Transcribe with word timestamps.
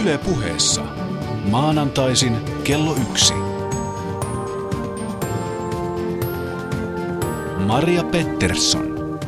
Yle 0.00 0.18
puheessa. 0.18 0.82
Maanantaisin 1.50 2.36
kello 2.64 2.96
yksi. 3.10 3.34
Maria 7.66 8.04
Pettersson. 8.04 9.18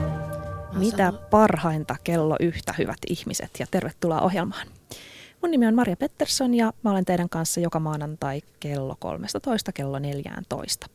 Mitä 0.73 1.12
parhainta 1.30 1.96
kello 2.05 2.37
yhtä, 2.41 2.75
hyvät 2.79 2.98
ihmiset, 3.11 3.50
ja 3.59 3.66
tervetuloa 3.71 4.21
ohjelmaan. 4.21 4.66
Mun 5.43 5.50
nimi 5.50 5.66
on 5.66 5.75
Maria 5.75 5.96
Pettersson 5.96 6.55
ja 6.55 6.73
mä 6.83 6.91
olen 6.91 7.05
teidän 7.05 7.29
kanssa 7.29 7.61
joka 7.61 7.80
maanantai 7.80 8.43
kello 8.61 8.96
13 8.98 9.73
kello 9.73 9.98
14. 9.98 10.87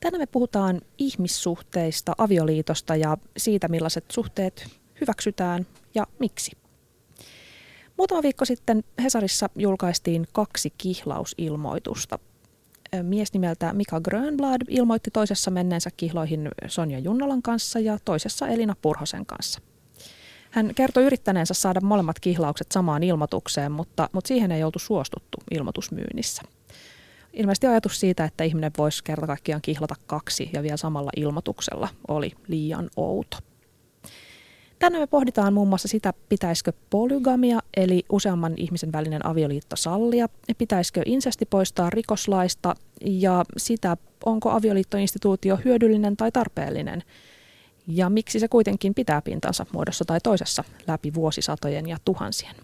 Tänään 0.00 0.20
me 0.20 0.26
puhutaan 0.26 0.80
ihmissuhteista, 0.98 2.12
avioliitosta 2.18 2.96
ja 2.96 3.16
siitä, 3.36 3.68
millaiset 3.68 4.04
suhteet 4.12 4.68
hyväksytään 5.00 5.66
ja 5.94 6.06
miksi. 6.18 6.61
Muutama 7.96 8.22
viikko 8.22 8.44
sitten 8.44 8.84
Hesarissa 9.02 9.48
julkaistiin 9.56 10.26
kaksi 10.32 10.72
kihlausilmoitusta. 10.78 12.18
Mies 13.02 13.32
nimeltä 13.32 13.72
Mika 13.72 14.00
Grönblad 14.00 14.62
ilmoitti 14.68 15.10
toisessa 15.10 15.50
menneensä 15.50 15.90
kihloihin 15.96 16.48
Sonja 16.66 16.98
Junnolan 16.98 17.42
kanssa 17.42 17.80
ja 17.80 17.98
toisessa 18.04 18.48
Elina 18.48 18.76
Purhosen 18.82 19.26
kanssa. 19.26 19.60
Hän 20.50 20.72
kertoi 20.74 21.04
yrittäneensä 21.04 21.54
saada 21.54 21.80
molemmat 21.80 22.20
kihlaukset 22.20 22.72
samaan 22.72 23.02
ilmoitukseen, 23.02 23.72
mutta, 23.72 24.08
mutta 24.12 24.28
siihen 24.28 24.52
ei 24.52 24.64
oltu 24.64 24.78
suostuttu 24.78 25.38
ilmoitusmyynnissä. 25.50 26.42
Ilmeisesti 27.32 27.66
ajatus 27.66 28.00
siitä, 28.00 28.24
että 28.24 28.44
ihminen 28.44 28.70
voisi 28.78 29.04
kerta 29.04 29.26
kaikkiaan 29.26 29.62
kihlata 29.62 29.94
kaksi 30.06 30.50
ja 30.52 30.62
vielä 30.62 30.76
samalla 30.76 31.10
ilmoituksella 31.16 31.88
oli 32.08 32.32
liian 32.48 32.90
outo. 32.96 33.36
Tänään 34.82 35.02
me 35.02 35.06
pohditaan 35.06 35.52
muun 35.52 35.68
muassa 35.68 35.88
sitä, 35.88 36.12
pitäisikö 36.28 36.72
polygamia, 36.90 37.60
eli 37.76 38.04
useamman 38.08 38.54
ihmisen 38.56 38.92
välinen 38.92 39.26
avioliitto 39.26 39.76
sallia, 39.76 40.28
pitäisikö 40.58 41.02
insesti 41.06 41.46
poistaa 41.46 41.90
rikoslaista 41.90 42.74
ja 43.00 43.44
sitä, 43.56 43.96
onko 44.24 44.50
avioliittoinstituutio 44.50 45.58
hyödyllinen 45.64 46.16
tai 46.16 46.32
tarpeellinen, 46.32 47.02
ja 47.86 48.10
miksi 48.10 48.40
se 48.40 48.48
kuitenkin 48.48 48.94
pitää 48.94 49.22
pintansa 49.22 49.66
muodossa 49.72 50.04
tai 50.04 50.18
toisessa 50.22 50.64
läpi 50.86 51.14
vuosisatojen 51.14 51.88
ja 51.88 51.96
tuhansien. 52.04 52.54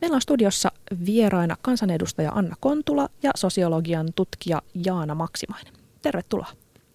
Meillä 0.00 0.14
on 0.14 0.22
studiossa 0.22 0.72
vieraina 1.06 1.56
kansanedustaja 1.62 2.32
Anna 2.32 2.56
Kontula 2.60 3.08
ja 3.22 3.30
sosiologian 3.36 4.08
tutkija 4.14 4.62
Jaana 4.86 5.14
Maksimainen. 5.14 5.74
Tervetuloa. 6.02 6.48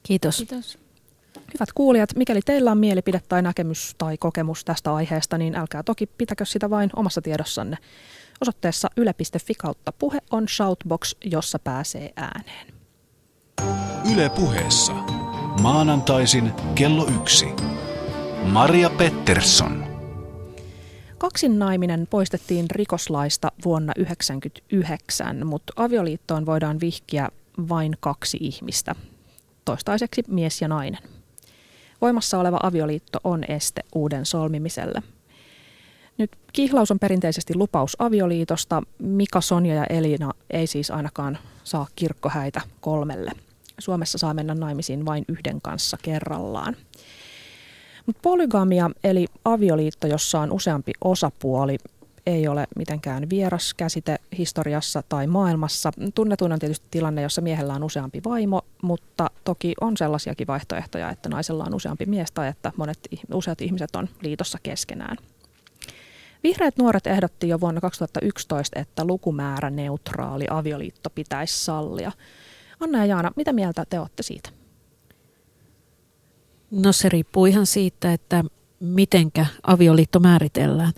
Kiitos. 0.04 0.38
Kiitos. 0.38 0.89
Hyvät 1.54 1.74
kuulijat, 1.76 2.16
mikäli 2.16 2.40
teillä 2.46 2.72
on 2.72 2.78
mielipide 2.78 3.22
tai 3.30 3.42
näkemys 3.42 3.96
tai 3.98 4.18
kokemus 4.18 4.66
tästä 4.66 4.94
aiheesta, 4.94 5.38
niin 5.38 5.56
älkää 5.56 5.84
toki 5.84 6.06
pitäkö 6.06 6.46
sitä 6.46 6.70
vain 6.70 6.90
omassa 6.96 7.22
tiedossanne. 7.22 7.78
Osoitteessa 8.42 8.90
yle.fi 8.98 9.54
kautta 9.54 9.92
puhe 9.92 10.20
on 10.32 10.48
shoutbox, 10.48 11.16
jossa 11.26 11.60
pääsee 11.60 12.14
ääneen. 12.16 12.74
Yle 14.14 14.30
puheessa. 14.30 14.94
Maanantaisin 15.62 16.52
kello 16.76 17.08
yksi. 17.22 17.48
Maria 18.44 18.90
Pettersson. 18.90 19.86
Kaksinnaiminen 21.18 22.08
poistettiin 22.10 22.66
rikoslaista 22.72 23.52
vuonna 23.66 23.94
1999, 23.94 25.48
mutta 25.48 25.74
avioliittoon 25.76 26.46
voidaan 26.46 26.80
vihkiä 26.80 27.30
vain 27.70 27.98
kaksi 28.00 28.38
ihmistä, 28.42 28.96
toistaiseksi 29.66 30.24
mies 30.28 30.62
ja 30.62 30.68
nainen. 30.68 31.19
Voimassa 32.02 32.40
oleva 32.40 32.60
avioliitto 32.64 33.20
on 33.24 33.44
este 33.48 33.82
uuden 33.96 34.26
solmimiselle. 34.26 35.04
Nyt 36.18 36.32
kihlaus 36.54 36.92
on 36.92 37.00
perinteisesti 37.00 37.56
lupaus 37.56 37.96
avioliitosta. 38.00 38.84
Mika, 39.00 39.42
Sonja 39.42 39.76
ja 39.76 39.86
Elina 39.90 40.32
ei 40.50 40.68
siis 40.68 40.92
ainakaan 40.92 41.38
saa 41.64 41.88
kirkkohäitä 41.96 42.62
kolmelle. 42.82 43.32
Suomessa 43.80 44.18
saa 44.18 44.34
mennä 44.34 44.56
naimisiin 44.56 45.06
vain 45.06 45.26
yhden 45.28 45.62
kanssa 45.62 45.98
kerrallaan. 46.02 46.76
Mutta 48.06 48.20
polygamia 48.22 48.90
eli 49.04 49.28
avioliitto, 49.46 50.08
jossa 50.08 50.40
on 50.40 50.52
useampi 50.52 50.92
osapuoli, 51.04 51.78
ei 52.30 52.48
ole 52.48 52.68
mitenkään 52.76 53.30
vieras 53.30 53.74
käsite 53.74 54.18
historiassa 54.38 55.04
tai 55.10 55.28
maailmassa. 55.28 55.92
Tunnetuin 56.16 56.52
on 56.52 56.60
tietysti 56.60 56.88
tilanne, 56.92 57.22
jossa 57.22 57.42
miehellä 57.42 57.74
on 57.74 57.84
useampi 57.84 58.22
vaimo, 58.26 58.62
mutta 58.82 59.30
toki 59.44 59.74
on 59.82 59.98
sellaisiakin 59.98 60.48
vaihtoehtoja, 60.48 61.10
että 61.10 61.30
naisella 61.30 61.64
on 61.64 61.76
useampi 61.76 62.06
mies 62.06 62.32
tai 62.32 62.48
että 62.48 62.72
monet, 62.78 63.00
useat 63.34 63.62
ihmiset 63.62 63.96
on 63.96 64.10
liitossa 64.22 64.58
keskenään. 64.64 65.18
Vihreät 66.44 66.78
nuoret 66.78 67.08
ehdotti 67.08 67.48
jo 67.48 67.60
vuonna 67.60 67.82
2011, 67.82 68.80
että 68.80 69.06
lukumäärä 69.06 69.70
neutraali 69.70 70.46
avioliitto 70.50 71.10
pitäisi 71.10 71.64
sallia. 71.64 72.12
Anna 72.80 72.98
ja 72.98 73.06
Jaana, 73.06 73.32
mitä 73.36 73.54
mieltä 73.54 73.86
te 73.90 74.00
olette 74.00 74.24
siitä? 74.24 74.50
No 76.72 76.92
se 76.92 77.10
riippuu 77.10 77.46
ihan 77.46 77.66
siitä, 77.66 78.14
että 78.14 78.44
mitenkä 78.80 79.46
avioliitto 79.64 80.20
määritellään. 80.20 80.94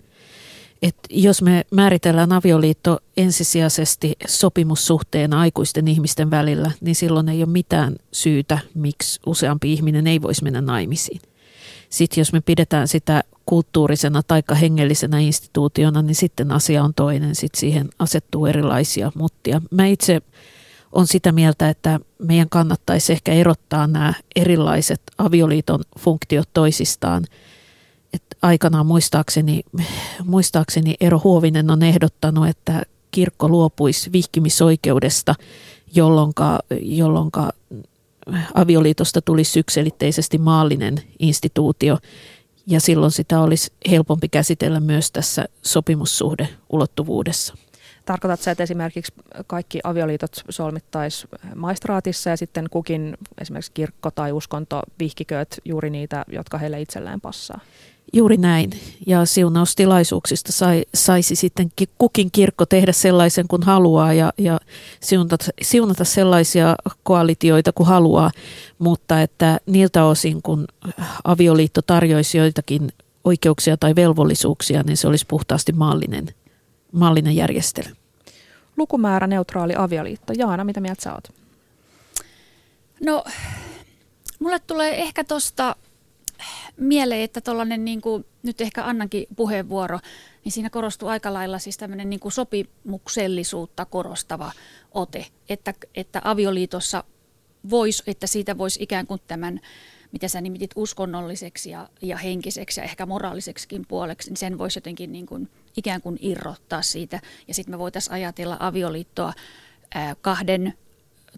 Et 0.82 0.96
jos 1.10 1.42
me 1.42 1.64
määritellään 1.70 2.32
avioliitto 2.32 2.98
ensisijaisesti 3.16 4.12
sopimussuhteen 4.26 5.34
aikuisten 5.34 5.88
ihmisten 5.88 6.30
välillä, 6.30 6.70
niin 6.80 6.94
silloin 6.94 7.28
ei 7.28 7.42
ole 7.42 7.50
mitään 7.50 7.96
syytä, 8.12 8.58
miksi 8.74 9.20
useampi 9.26 9.72
ihminen 9.72 10.06
ei 10.06 10.22
voisi 10.22 10.44
mennä 10.44 10.60
naimisiin. 10.60 11.20
Sitten 11.88 12.20
jos 12.20 12.32
me 12.32 12.40
pidetään 12.40 12.88
sitä 12.88 13.24
kulttuurisena 13.46 14.22
tai 14.22 14.42
hengellisenä 14.60 15.18
instituutiona, 15.18 16.02
niin 16.02 16.14
sitten 16.14 16.52
asia 16.52 16.84
on 16.84 16.94
toinen. 16.94 17.34
Sitten 17.34 17.60
siihen 17.60 17.88
asettuu 17.98 18.46
erilaisia 18.46 19.12
muttia. 19.14 19.62
Mä 19.70 19.86
itse 19.86 20.20
on 20.92 21.06
sitä 21.06 21.32
mieltä, 21.32 21.68
että 21.68 22.00
meidän 22.18 22.48
kannattaisi 22.48 23.12
ehkä 23.12 23.32
erottaa 23.32 23.86
nämä 23.86 24.14
erilaiset 24.36 25.02
avioliiton 25.18 25.80
funktiot 25.98 26.48
toisistaan. 26.54 27.24
Et 28.12 28.22
aikanaan 28.42 28.86
muistaakseni, 28.86 29.62
muistaakseni 30.24 30.94
Eero 31.00 31.20
Huovinen 31.24 31.70
on 31.70 31.82
ehdottanut, 31.82 32.48
että 32.48 32.82
kirkko 33.10 33.48
luopuisi 33.48 34.12
vihkimisoikeudesta, 34.12 35.34
jolloin 35.94 36.32
avioliitosta 38.54 39.22
tulisi 39.22 39.58
yksilitteisesti 39.58 40.38
maallinen 40.38 41.02
instituutio 41.18 41.98
ja 42.66 42.80
silloin 42.80 43.12
sitä 43.12 43.40
olisi 43.40 43.72
helpompi 43.90 44.28
käsitellä 44.28 44.80
myös 44.80 45.10
tässä 45.10 45.44
sopimussuhdeulottuvuudessa. 45.62 47.54
Tarkoitatko 48.04 48.50
että 48.50 48.62
esimerkiksi 48.62 49.12
kaikki 49.46 49.80
avioliitot 49.84 50.44
solmittaisi 50.48 51.28
maistraatissa 51.54 52.30
ja 52.30 52.36
sitten 52.36 52.66
kukin 52.70 53.16
esimerkiksi 53.40 53.72
kirkko 53.74 54.10
tai 54.10 54.32
uskonto 54.32 54.82
vihkikööt 54.98 55.60
juuri 55.64 55.90
niitä, 55.90 56.24
jotka 56.28 56.58
heille 56.58 56.80
itselleen 56.80 57.20
passaa? 57.20 57.60
Juuri 58.12 58.36
näin. 58.36 58.70
Ja 59.06 59.24
siunaustilaisuuksista 59.24 60.52
sai, 60.52 60.84
saisi 60.94 61.36
sitten 61.36 61.72
kukin 61.98 62.30
kirkko 62.32 62.66
tehdä 62.66 62.92
sellaisen 62.92 63.48
kuin 63.48 63.62
haluaa 63.62 64.12
ja, 64.12 64.32
ja 64.38 64.60
siunata, 65.00 65.36
siunata 65.62 66.04
sellaisia 66.04 66.76
koalitioita 67.02 67.72
kuin 67.72 67.86
haluaa, 67.86 68.30
mutta 68.78 69.22
että 69.22 69.60
niiltä 69.66 70.04
osin 70.04 70.42
kun 70.42 70.66
avioliitto 71.24 71.82
tarjoisi 71.82 72.38
joitakin 72.38 72.92
oikeuksia 73.24 73.76
tai 73.76 73.96
velvollisuuksia, 73.96 74.82
niin 74.82 74.96
se 74.96 75.08
olisi 75.08 75.26
puhtaasti 75.28 75.72
maallinen, 75.72 76.26
maallinen 76.92 77.36
järjestely. 77.36 77.92
Lukumäärä 78.76 79.26
neutraali 79.26 79.74
avioliitto. 79.76 80.32
Jaana, 80.36 80.64
mitä 80.64 80.80
mieltä 80.80 81.02
sä 81.02 81.14
oot? 81.14 81.28
No, 83.04 83.24
mulle 84.38 84.58
tulee 84.58 85.02
ehkä 85.02 85.24
tuosta 85.24 85.76
mieleen, 86.76 87.20
että 87.20 87.40
tuollainen 87.40 87.84
niin 87.84 88.00
kuin, 88.00 88.24
nyt 88.42 88.60
ehkä 88.60 88.84
Annankin 88.84 89.26
puheenvuoro, 89.36 89.98
niin 90.44 90.52
siinä 90.52 90.70
korostuu 90.70 91.08
aika 91.08 91.32
lailla 91.32 91.58
siis 91.58 91.76
tämmöinen 91.78 92.10
niin 92.10 92.20
kuin 92.20 92.32
sopimuksellisuutta 92.32 93.84
korostava 93.84 94.52
ote, 94.94 95.26
että, 95.48 95.74
että 95.94 96.20
avioliitossa 96.24 97.04
voisi, 97.70 98.02
että 98.06 98.26
siitä 98.26 98.58
voisi 98.58 98.82
ikään 98.82 99.06
kuin 99.06 99.20
tämän, 99.26 99.60
mitä 100.12 100.28
sä 100.28 100.40
nimitit 100.40 100.70
uskonnolliseksi 100.76 101.70
ja, 101.70 101.88
ja 102.02 102.16
henkiseksi 102.16 102.80
ja 102.80 102.84
ehkä 102.84 103.06
moraaliseksikin 103.06 103.86
puoleksi, 103.88 104.30
niin 104.30 104.36
sen 104.36 104.58
voisi 104.58 104.76
jotenkin 104.76 105.12
niin 105.12 105.26
kuin, 105.26 105.48
ikään 105.76 106.02
kuin 106.02 106.18
irrottaa 106.20 106.82
siitä. 106.82 107.20
Ja 107.48 107.54
sitten 107.54 107.74
me 107.74 107.78
voitaisiin 107.78 108.14
ajatella 108.14 108.56
avioliittoa 108.60 109.32
ää, 109.94 110.14
kahden 110.20 110.74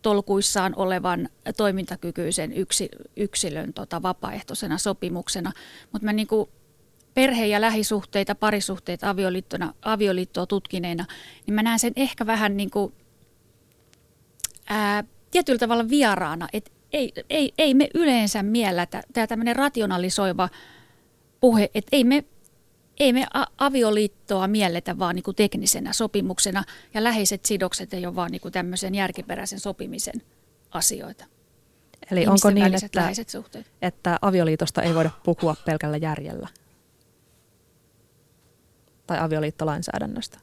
tolkuissaan 0.04 0.72
olevan 0.76 1.28
toimintakykyisen 1.56 2.52
yksi, 2.52 2.88
yksilön 3.16 3.72
tota, 3.72 4.02
vapaaehtoisena 4.02 4.78
sopimuksena. 4.78 5.52
Mutta 5.92 6.04
mä 6.04 6.12
niin 6.12 6.26
kuin 6.26 6.48
perhe- 7.14 7.46
ja 7.46 7.60
lähisuhteita, 7.60 8.34
parisuhteita 8.34 9.10
avioliittona, 9.10 9.74
avioliittoa 9.82 10.46
tutkineena, 10.46 11.04
niin 11.46 11.54
mä 11.54 11.62
näen 11.62 11.78
sen 11.78 11.92
ehkä 11.96 12.26
vähän 12.26 12.56
niin 12.56 12.70
kuin, 12.70 12.92
ää, 14.68 15.04
tietyllä 15.30 15.58
tavalla 15.58 15.88
vieraana, 15.88 16.48
että 16.52 16.70
ei, 16.92 17.12
ei, 17.30 17.52
ei 17.58 17.74
me 17.74 17.88
yleensä 17.94 18.42
miellä, 18.42 18.86
tämä 18.86 19.26
tämmöinen 19.26 19.56
rationalisoiva 19.56 20.48
puhe, 21.40 21.70
että 21.74 21.96
ei 21.96 22.04
me 22.04 22.24
ei 23.00 23.12
me 23.12 23.26
avioliittoa 23.58 24.48
mielletä 24.48 24.98
vaan 24.98 25.14
niin 25.14 25.22
kuin 25.22 25.34
teknisenä 25.34 25.92
sopimuksena 25.92 26.64
ja 26.94 27.04
läheiset 27.04 27.44
sidokset 27.44 27.94
ei 27.94 28.06
ole 28.06 28.14
vaan 28.14 28.30
niin 28.30 28.40
kuin 28.40 28.52
tämmöisen 28.52 28.94
järkiperäisen 28.94 29.60
sopimisen 29.60 30.22
asioita. 30.70 31.24
Eli 32.10 32.22
Ihmisten 32.22 32.50
onko 32.50 32.60
niin, 32.60 32.84
että, 32.84 33.00
läheiset 33.00 33.28
suhteet. 33.28 33.66
että 33.82 34.18
avioliitosta 34.22 34.82
ei 34.82 34.94
voida 34.94 35.10
puhua 35.24 35.56
pelkällä 35.64 35.96
järjellä? 35.96 36.48
Tai 39.06 39.18
avioliittolainsäädännöstä? 39.18 40.38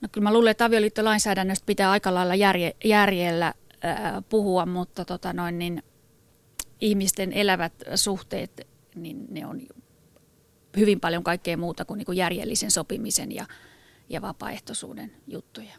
No 0.00 0.08
kyllä 0.12 0.24
mä 0.24 0.32
luulen, 0.32 0.50
että 0.50 0.64
avioliittolainsäädännöstä 0.64 1.66
pitää 1.66 1.90
aika 1.90 2.14
lailla 2.14 2.34
järje, 2.34 2.76
järjellä 2.84 3.54
ää, 3.82 4.22
puhua, 4.28 4.66
mutta 4.66 5.04
tota 5.04 5.32
noin, 5.32 5.58
niin 5.58 5.82
ihmisten 6.80 7.32
elävät 7.32 7.72
suhteet, 7.94 8.66
niin 8.94 9.26
ne 9.30 9.46
on 9.46 9.60
hyvin 10.76 11.00
paljon 11.00 11.24
kaikkea 11.24 11.56
muuta 11.56 11.84
kuin, 11.84 11.98
niin 11.98 12.06
kuin 12.06 12.18
järjellisen 12.18 12.70
sopimisen 12.70 13.32
ja, 13.32 13.46
ja 14.08 14.22
vapaaehtoisuuden 14.22 15.12
juttuja. 15.26 15.72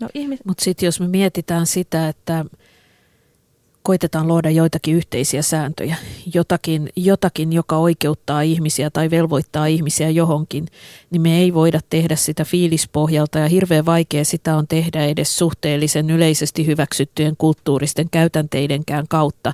No, 0.00 0.08
ihmis- 0.14 0.40
Mutta 0.44 0.64
sitten 0.64 0.86
jos 0.86 1.00
me 1.00 1.08
mietitään 1.08 1.66
sitä, 1.66 2.08
että 2.08 2.44
koitetaan 3.82 4.28
luoda 4.28 4.50
joitakin 4.50 4.94
yhteisiä 4.94 5.42
sääntöjä, 5.42 5.96
jotakin, 6.34 6.88
jotakin, 6.96 7.52
joka 7.52 7.76
oikeuttaa 7.76 8.42
ihmisiä 8.42 8.90
tai 8.90 9.10
velvoittaa 9.10 9.66
ihmisiä 9.66 10.10
johonkin, 10.10 10.66
niin 11.10 11.22
me 11.22 11.38
ei 11.38 11.54
voida 11.54 11.80
tehdä 11.90 12.16
sitä 12.16 12.44
fiilispohjalta 12.44 13.38
ja 13.38 13.48
hirveän 13.48 13.86
vaikea 13.86 14.24
sitä 14.24 14.56
on 14.56 14.68
tehdä 14.68 15.04
edes 15.04 15.38
suhteellisen 15.38 16.10
yleisesti 16.10 16.66
hyväksyttyjen 16.66 17.36
kulttuuristen 17.36 18.10
käytänteidenkään 18.10 19.08
kautta. 19.08 19.52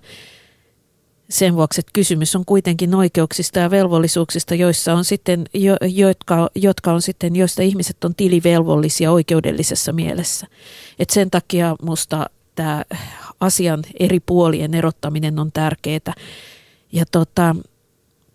Sen 1.30 1.54
vuoksi, 1.56 1.80
että 1.80 1.90
kysymys 1.92 2.36
on 2.36 2.44
kuitenkin 2.44 2.94
oikeuksista 2.94 3.58
ja 3.58 3.70
velvollisuuksista, 3.70 4.54
joissa 4.54 4.94
on 4.94 5.04
sitten, 5.04 5.46
jo, 5.54 5.76
jotka, 5.80 6.50
jotka 6.54 6.92
on 6.92 7.02
sitten, 7.02 7.36
joista 7.36 7.62
ihmiset 7.62 8.04
on 8.04 8.14
tilivelvollisia 8.14 9.12
oikeudellisessa 9.12 9.92
mielessä. 9.92 10.46
Et 10.98 11.10
sen 11.10 11.30
takia 11.30 11.76
musta 11.82 12.30
tämä 12.54 12.84
asian 13.40 13.82
eri 14.00 14.20
puolien 14.20 14.74
erottaminen 14.74 15.38
on 15.38 15.52
tärkeää. 15.52 16.14
Ja 16.92 17.04
tota, 17.12 17.56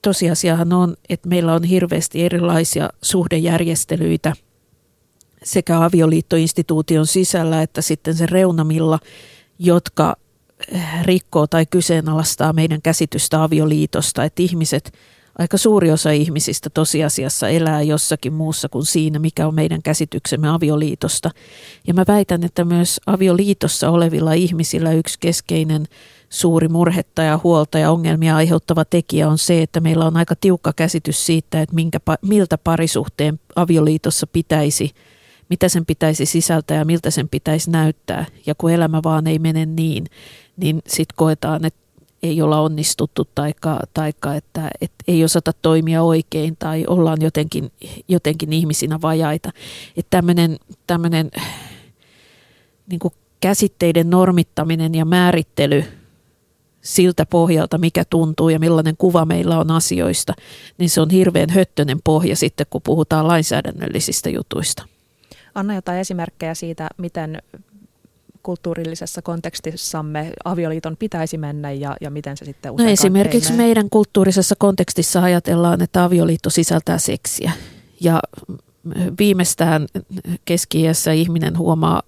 tosiasiahan 0.02 0.74
on, 0.74 0.96
että 1.10 1.30
meillä 1.30 1.54
on 1.54 1.64
hirveästi 1.64 2.26
erilaisia 2.26 2.90
suhdejärjestelyitä 3.02 4.34
sekä 5.44 5.84
avioliittoinstituution 5.84 7.08
sisällä 7.08 7.62
että 7.62 7.82
sitten 7.82 8.16
sen 8.16 8.30
reunamilla, 8.30 9.00
jotka 9.60 10.16
rikkoo 11.02 11.48
tai 11.48 11.66
kyseenalaistaa 11.66 12.54
meidän 12.54 12.82
käsitystä 12.82 13.44
avioliitosta, 13.44 14.24
että 14.24 14.44
ihmiset, 14.44 14.94
aika 15.38 15.58
suuri 15.58 15.92
osa 15.92 16.12
ihmisistä 16.12 16.70
tosiasiassa 16.70 17.50
elää 17.50 17.82
jossakin 17.82 18.34
muussa 18.34 18.70
kuin 18.70 18.86
siinä, 18.86 19.20
mikä 19.20 19.48
on 19.48 19.56
meidän 19.56 19.82
käsityksemme 19.84 20.50
avioliitosta. 20.50 21.32
Ja 21.88 21.94
mä 21.94 22.04
väitän, 22.08 22.44
että 22.44 22.66
myös 22.66 23.02
avioliitossa 23.06 23.90
olevilla 23.90 24.34
ihmisillä 24.34 24.92
yksi 24.92 25.18
keskeinen 25.20 25.86
suuri 26.30 26.68
murhetta 26.68 27.22
ja 27.22 27.40
huolta 27.44 27.80
ja 27.80 27.92
ongelmia 27.92 28.36
aiheuttava 28.36 28.86
tekijä 28.86 29.30
on 29.30 29.38
se, 29.38 29.62
että 29.62 29.80
meillä 29.80 30.06
on 30.06 30.18
aika 30.18 30.36
tiukka 30.36 30.74
käsitys 30.74 31.26
siitä, 31.26 31.62
että 31.62 31.76
minkä, 31.76 32.00
miltä 32.22 32.58
parisuhteen 32.58 33.40
avioliitossa 33.56 34.28
pitäisi– 34.28 34.92
mitä 35.54 35.70
sen 35.70 35.86
pitäisi 35.86 36.26
sisältää 36.26 36.78
ja 36.78 36.86
miltä 36.86 37.12
sen 37.12 37.30
pitäisi 37.30 37.72
näyttää. 37.72 38.26
Ja 38.46 38.56
kun 38.56 38.72
elämä 38.72 39.00
vaan 39.04 39.28
ei 39.28 39.40
mene 39.40 39.66
niin, 39.66 40.06
niin 40.58 40.82
sitten 40.88 41.16
koetaan, 41.16 41.66
että 41.66 41.84
ei 42.24 42.42
olla 42.42 42.62
onnistuttu 42.62 43.28
taikka, 43.36 43.80
taikka 43.94 44.36
että, 44.36 44.70
että 44.82 45.04
ei 45.08 45.24
osata 45.24 45.52
toimia 45.62 46.04
oikein 46.04 46.56
tai 46.60 46.86
ollaan 46.88 47.22
jotenkin, 47.22 47.72
jotenkin 48.08 48.54
ihmisinä 48.54 49.02
vajaita. 49.02 49.52
Että 49.98 50.24
tämmöinen 50.88 51.32
niin 52.90 53.00
käsitteiden 53.42 54.10
normittaminen 54.10 54.96
ja 54.96 55.06
määrittely 55.06 55.84
siltä 56.82 57.26
pohjalta, 57.26 57.78
mikä 57.78 58.04
tuntuu 58.10 58.50
ja 58.50 58.60
millainen 58.60 58.98
kuva 58.98 59.26
meillä 59.26 59.60
on 59.60 59.72
asioista, 59.72 60.34
niin 60.78 60.90
se 60.90 61.02
on 61.02 61.10
hirveän 61.10 61.50
höttönen 61.50 62.00
pohja 62.04 62.36
sitten, 62.36 62.66
kun 62.70 62.82
puhutaan 62.82 63.28
lainsäädännöllisistä 63.28 64.30
jutuista. 64.30 64.84
Anna 65.56 65.76
jotain 65.76 66.00
esimerkkejä 66.00 66.54
siitä, 66.54 66.88
miten 66.98 67.42
kulttuurillisessa 68.44 69.22
kontekstissamme 69.22 70.32
avioliiton 70.46 70.98
pitäisi 70.98 71.38
mennä 71.38 71.72
ja, 71.72 71.96
ja 72.02 72.10
miten 72.10 72.38
se 72.38 72.46
sitten 72.46 72.72
usein 72.72 72.88
no 72.88 72.94
Esimerkiksi 72.94 73.54
meidän 73.54 73.90
kulttuurisessa 73.90 74.56
kontekstissa 74.58 75.24
ajatellaan, 75.24 75.82
että 75.82 76.04
avioliitto 76.04 76.50
sisältää 76.50 76.98
seksiä. 76.98 77.52
Ja 78.02 78.20
viimeistään 79.20 79.88
keski 80.46 80.84
ihminen 81.16 81.58
huomaa 81.58 82.04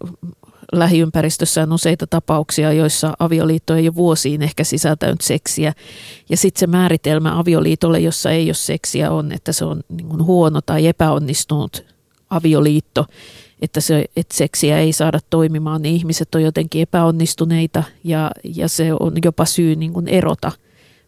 lähiympäristössään 0.71 1.73
useita 1.73 2.07
tapauksia, 2.07 2.73
joissa 2.73 3.13
avioliitto 3.19 3.75
ei 3.75 3.87
ole 3.87 3.95
vuosiin 3.95 4.41
ehkä 4.41 4.63
sisältänyt 4.63 5.21
seksiä. 5.21 5.73
Ja 6.29 6.37
sitten 6.37 6.59
se 6.59 6.67
määritelmä 6.67 7.39
avioliitolle, 7.39 7.99
jossa 7.99 8.31
ei 8.31 8.47
ole 8.47 8.53
seksiä, 8.53 9.11
on, 9.11 9.31
että 9.31 9.51
se 9.51 9.65
on 9.65 9.81
niin 9.89 10.23
huono 10.23 10.61
tai 10.61 10.87
epäonnistunut 10.87 11.85
avioliitto, 12.29 13.05
että, 13.61 13.81
se, 13.81 14.05
että 14.15 14.37
seksiä 14.37 14.79
ei 14.79 14.93
saada 14.93 15.19
toimimaan, 15.29 15.81
niin 15.81 15.95
ihmiset 15.95 16.35
on 16.35 16.43
jotenkin 16.43 16.81
epäonnistuneita 16.81 17.83
ja, 18.03 18.31
ja 18.43 18.67
se 18.67 18.93
on 18.99 19.13
jopa 19.25 19.45
syy 19.45 19.75
niin 19.75 19.93
kuin 19.93 20.07
erota, 20.07 20.51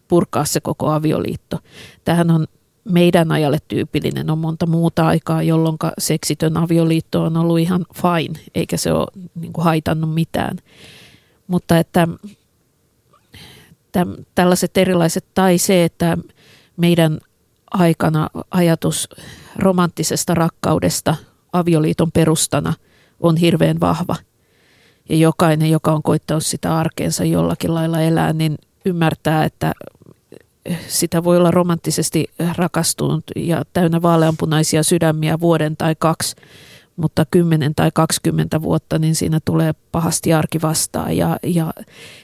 purkaa 0.07 0.45
se 0.45 0.59
koko 0.59 0.89
avioliitto. 0.89 1.59
Tähän 2.05 2.31
on 2.31 2.47
meidän 2.83 3.31
ajalle 3.31 3.57
tyypillinen, 3.67 4.29
on 4.29 4.37
monta 4.37 4.65
muuta 4.65 5.07
aikaa, 5.07 5.43
jolloin 5.43 5.77
seksitön 5.97 6.57
avioliitto 6.57 7.23
on 7.23 7.37
ollut 7.37 7.59
ihan 7.59 7.85
fine, 7.93 8.39
eikä 8.55 8.77
se 8.77 8.93
ole 8.93 9.07
niin 9.35 9.53
kuin 9.53 9.65
haitannut 9.65 10.13
mitään. 10.13 10.57
Mutta 11.47 11.77
että 11.77 12.07
täm, 13.91 14.15
tällaiset 14.35 14.77
erilaiset, 14.77 15.25
tai 15.33 15.57
se, 15.57 15.83
että 15.83 16.17
meidän 16.77 17.19
aikana 17.71 18.29
ajatus 18.51 19.09
romanttisesta 19.55 20.33
rakkaudesta 20.33 21.15
avioliiton 21.53 22.11
perustana 22.11 22.73
on 23.19 23.37
hirveän 23.37 23.79
vahva. 23.79 24.15
Ja 25.09 25.15
jokainen, 25.15 25.71
joka 25.71 25.91
on 25.91 26.03
koittanut 26.03 26.45
sitä 26.45 26.77
arkeensa 26.77 27.23
jollakin 27.23 27.73
lailla 27.73 28.01
elää, 28.01 28.33
niin 28.33 28.57
ymmärtää, 28.85 29.43
että 29.43 29.73
sitä 30.87 31.23
voi 31.23 31.37
olla 31.37 31.51
romanttisesti 31.51 32.25
rakastunut 32.57 33.23
ja 33.35 33.63
täynnä 33.73 34.01
vaaleanpunaisia 34.01 34.83
sydämiä 34.83 35.39
vuoden 35.39 35.77
tai 35.77 35.95
kaksi, 35.99 36.35
mutta 36.95 37.25
kymmenen 37.31 37.75
tai 37.75 37.91
kaksikymmentä 37.93 38.61
vuotta, 38.61 38.99
niin 38.99 39.15
siinä 39.15 39.39
tulee 39.45 39.73
pahasti 39.91 40.33
arki 40.33 40.61
vastaan 40.61 41.17
ja, 41.17 41.37
ja 41.43 41.73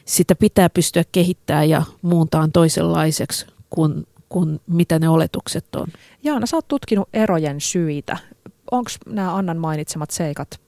sitä 0.05 0.35
pitää 0.35 0.69
pystyä 0.69 1.03
kehittämään 1.11 1.69
ja 1.69 1.83
muuntaan 2.01 2.51
toisenlaiseksi 2.51 3.45
kuin 3.69 4.05
kuin 4.33 4.61
mitä 4.67 4.99
ne 4.99 5.09
oletukset 5.09 5.75
on. 5.75 5.87
Jaana, 6.23 6.45
sä 6.45 6.57
oot 6.57 6.67
tutkinut 6.67 7.09
erojen 7.13 7.61
syitä. 7.61 8.17
Onko 8.71 8.91
nämä 9.05 9.35
Annan 9.35 9.57
mainitsemat 9.57 10.11
seikat 10.11 10.61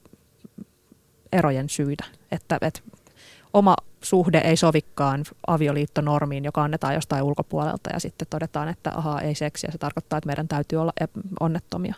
erojen 1.32 1.68
syitä? 1.68 2.04
Että, 2.32 2.58
että 2.60 2.80
oma 3.52 3.76
suhde 4.02 4.38
ei 4.38 4.56
sovikkaan 4.56 5.24
avioliittonormiin, 5.46 6.44
joka 6.44 6.64
annetaan 6.64 6.94
jostain 6.94 7.22
ulkopuolelta 7.22 7.90
ja 7.92 8.00
sitten 8.00 8.28
todetaan, 8.30 8.68
että 8.68 8.92
ahaa, 8.94 9.20
ei 9.20 9.34
seksiä, 9.34 9.70
se 9.72 9.78
tarkoittaa, 9.78 10.16
että 10.18 10.26
meidän 10.26 10.48
täytyy 10.48 10.80
olla 10.80 10.92
onnettomia. 11.40 11.94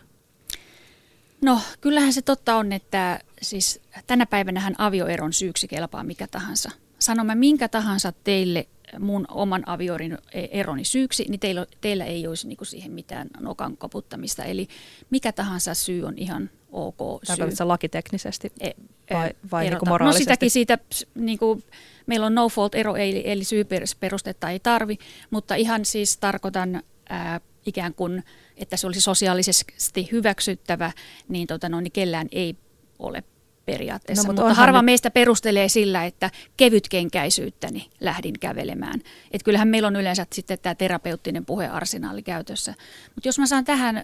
No 1.41 1.61
kyllähän 1.81 2.13
se 2.13 2.21
totta 2.21 2.55
on, 2.55 2.71
että 2.73 3.19
siis 3.41 3.81
tänä 4.07 4.25
päivänä 4.25 4.71
avioeron 4.77 5.33
syyksi 5.33 5.67
kelpaa 5.67 6.03
mikä 6.03 6.27
tahansa. 6.27 6.71
Sanomme 6.99 7.35
minkä 7.35 7.67
tahansa 7.67 8.13
teille 8.23 8.67
mun 8.99 9.25
oman 9.29 9.63
aviorin 9.65 10.17
e- 10.33 10.47
eroni 10.51 10.83
syyksi, 10.83 11.25
niin 11.29 11.39
teillä, 11.39 11.65
teillä 11.81 12.05
ei 12.05 12.27
olisi 12.27 12.47
niinku 12.47 12.65
siihen 12.65 12.91
mitään 12.91 13.27
nokan 13.39 13.77
koputtamista. 13.77 14.43
Eli 14.43 14.67
mikä 15.09 15.31
tahansa 15.31 15.73
syy 15.73 16.03
on 16.03 16.13
ihan 16.17 16.49
ok 16.71 16.97
Tarkoitatko 16.97 17.55
syy. 17.55 17.67
lakiteknisesti 17.67 18.51
e, 18.59 18.69
vai, 19.13 19.29
vai 19.51 19.69
niinku 19.69 19.85
moraalisesti? 19.85 20.21
No 20.21 20.23
sitäkin 20.23 20.51
siitä, 20.51 20.77
niinku, 21.15 21.61
meillä 22.05 22.25
on 22.25 22.35
no 22.35 22.49
fault 22.49 22.75
ero, 22.75 22.95
eli, 22.95 23.23
eli 23.25 23.43
syyperustetta 23.43 24.49
ei 24.49 24.59
tarvi, 24.59 24.97
mutta 25.29 25.55
ihan 25.55 25.85
siis 25.85 26.17
tarkoitan 26.17 26.83
ää, 27.09 27.41
ikään 27.65 27.93
kuin, 27.93 28.23
että 28.57 28.77
se 28.77 28.87
olisi 28.87 29.01
sosiaalisesti 29.01 30.09
hyväksyttävä, 30.11 30.91
niin, 31.27 31.47
tota, 31.47 31.69
no, 31.69 31.81
niin 31.81 31.91
kellään 31.91 32.27
ei 32.31 32.55
ole 32.99 33.23
periaatteessa, 33.71 34.23
no, 34.23 34.27
mutta, 34.27 34.41
mutta 34.41 34.53
harva 34.53 34.81
nyt... 34.81 34.85
meistä 34.85 35.11
perustelee 35.11 35.69
sillä, 35.69 36.05
että 36.05 36.31
kevytkenkäisyyttäni 36.57 37.89
lähdin 37.99 38.39
kävelemään. 38.39 39.01
Et 39.31 39.43
kyllähän 39.43 39.67
meillä 39.67 39.87
on 39.87 39.95
yleensä 39.95 40.25
sitten 40.33 40.59
tämä 40.59 40.75
terapeuttinen 40.75 41.45
puhearsenaali 41.45 42.21
käytössä. 42.21 42.73
Mutta 43.15 43.27
jos 43.27 43.39
mä 43.39 43.45
saan 43.45 43.65
tähän 43.65 43.97
äh, 43.97 44.03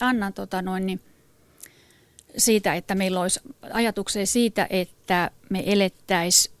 Annan 0.00 0.32
tota 0.32 0.62
noin, 0.62 0.86
niin 0.86 1.00
siitä, 2.36 2.74
että 2.74 2.94
meillä 2.94 3.20
olisi 3.20 3.40
ajatuksia 3.72 4.26
siitä, 4.26 4.66
että 4.70 5.30
me 5.48 5.62
elettäisiin 5.66 6.54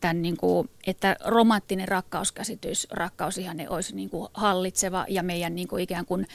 tämän, 0.00 0.22
niin 0.22 0.36
kuin, 0.36 0.70
että 0.86 1.16
romanttinen 1.24 1.88
rakkauskäsitys, 1.88 2.86
rakkaus 2.90 3.38
ihan 3.38 3.56
olisi 3.68 3.96
niin 3.96 4.10
kuin 4.10 4.28
hallitseva 4.34 5.06
ja 5.08 5.22
meidän 5.22 5.54
niin 5.54 5.68
kuin 5.68 5.82
ikään 5.82 6.06
kuin 6.06 6.26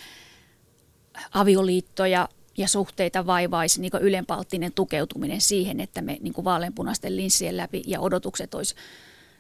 avioliittoja 1.34 2.20
ja 2.22 2.30
suhteita 2.66 3.26
vaivaisi 3.26 3.82
niin 3.82 3.92
ylenpalttinen 4.02 4.74
tukeutuminen 4.74 5.42
siihen, 5.42 5.80
että 5.80 6.02
me 6.02 6.18
niin 6.22 6.34
vaaleanpunaisten 6.44 7.16
linssien 7.16 7.58
läpi 7.58 7.84
ja 7.88 8.00
odotukset 8.00 8.54
olisi 8.54 8.76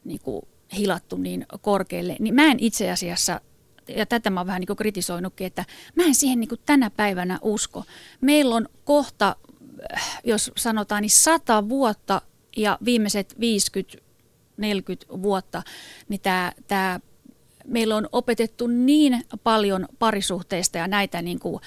niin 0.04 0.20
kuin 0.20 0.48
hilattu 0.78 1.18
niin 1.18 1.46
korkealle. 1.62 2.16
Niin 2.20 2.34
mä 2.34 2.52
en 2.52 2.60
itse 2.60 2.92
asiassa, 2.92 3.42
ja 3.88 4.06
tätä 4.06 4.30
mä 4.30 4.40
oon 4.40 4.48
vähän 4.48 4.62
niin 4.68 4.78
kritisoinutkin, 4.78 5.48
että 5.48 5.66
mä 5.96 6.04
en 6.04 6.16
siihen 6.16 6.40
niin 6.40 6.50
tänä 6.66 6.90
päivänä 6.90 7.40
usko. 7.42 7.84
Meillä 8.22 8.56
on 8.56 8.70
kohta, 8.84 9.36
jos 10.24 10.52
sanotaan, 10.58 11.02
niin 11.02 11.10
sata 11.10 11.70
vuotta 11.70 12.22
ja 12.58 12.78
viimeiset 12.86 13.36
50 13.40 13.98
40 14.58 15.06
vuotta, 15.22 15.64
niin 16.10 16.22
tämä, 16.22 16.52
tämä, 16.68 17.00
meillä 17.66 17.96
on 17.96 18.10
opetettu 18.12 18.68
niin 18.68 19.24
paljon 19.44 19.88
parisuhteista 20.00 20.78
ja 20.78 20.88
näitä 20.88 21.22
niin 21.22 21.40
kuin, 21.40 21.62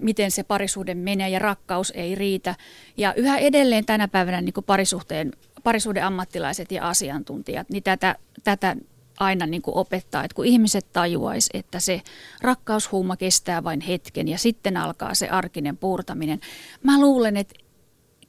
miten 0.00 0.30
se 0.30 0.42
parisuhde 0.42 0.94
menee 0.94 1.28
ja 1.28 1.38
rakkaus 1.38 1.92
ei 1.96 2.14
riitä. 2.14 2.54
Ja 2.96 3.14
yhä 3.14 3.38
edelleen 3.38 3.84
tänä 3.84 4.08
päivänä 4.08 4.40
niin 4.40 4.52
kuin 4.52 4.64
parisuhteen, 4.64 5.32
parisuhden 5.64 6.04
ammattilaiset 6.04 6.72
ja 6.72 6.88
asiantuntijat, 6.88 7.70
niin 7.70 7.82
tätä, 7.82 8.16
tätä 8.44 8.76
aina 9.20 9.46
niin 9.46 9.62
kuin 9.62 9.76
opettaa, 9.76 10.24
että 10.24 10.34
kun 10.34 10.44
ihmiset 10.44 10.86
tajuaisi, 10.92 11.50
että 11.54 11.80
se 11.80 12.02
rakkaushuuma 12.40 13.16
kestää 13.16 13.64
vain 13.64 13.80
hetken 13.80 14.28
ja 14.28 14.38
sitten 14.38 14.76
alkaa 14.76 15.14
se 15.14 15.28
arkinen 15.28 15.76
puurtaminen. 15.76 16.40
Mä 16.82 17.00
luulen, 17.00 17.36
että 17.36 17.54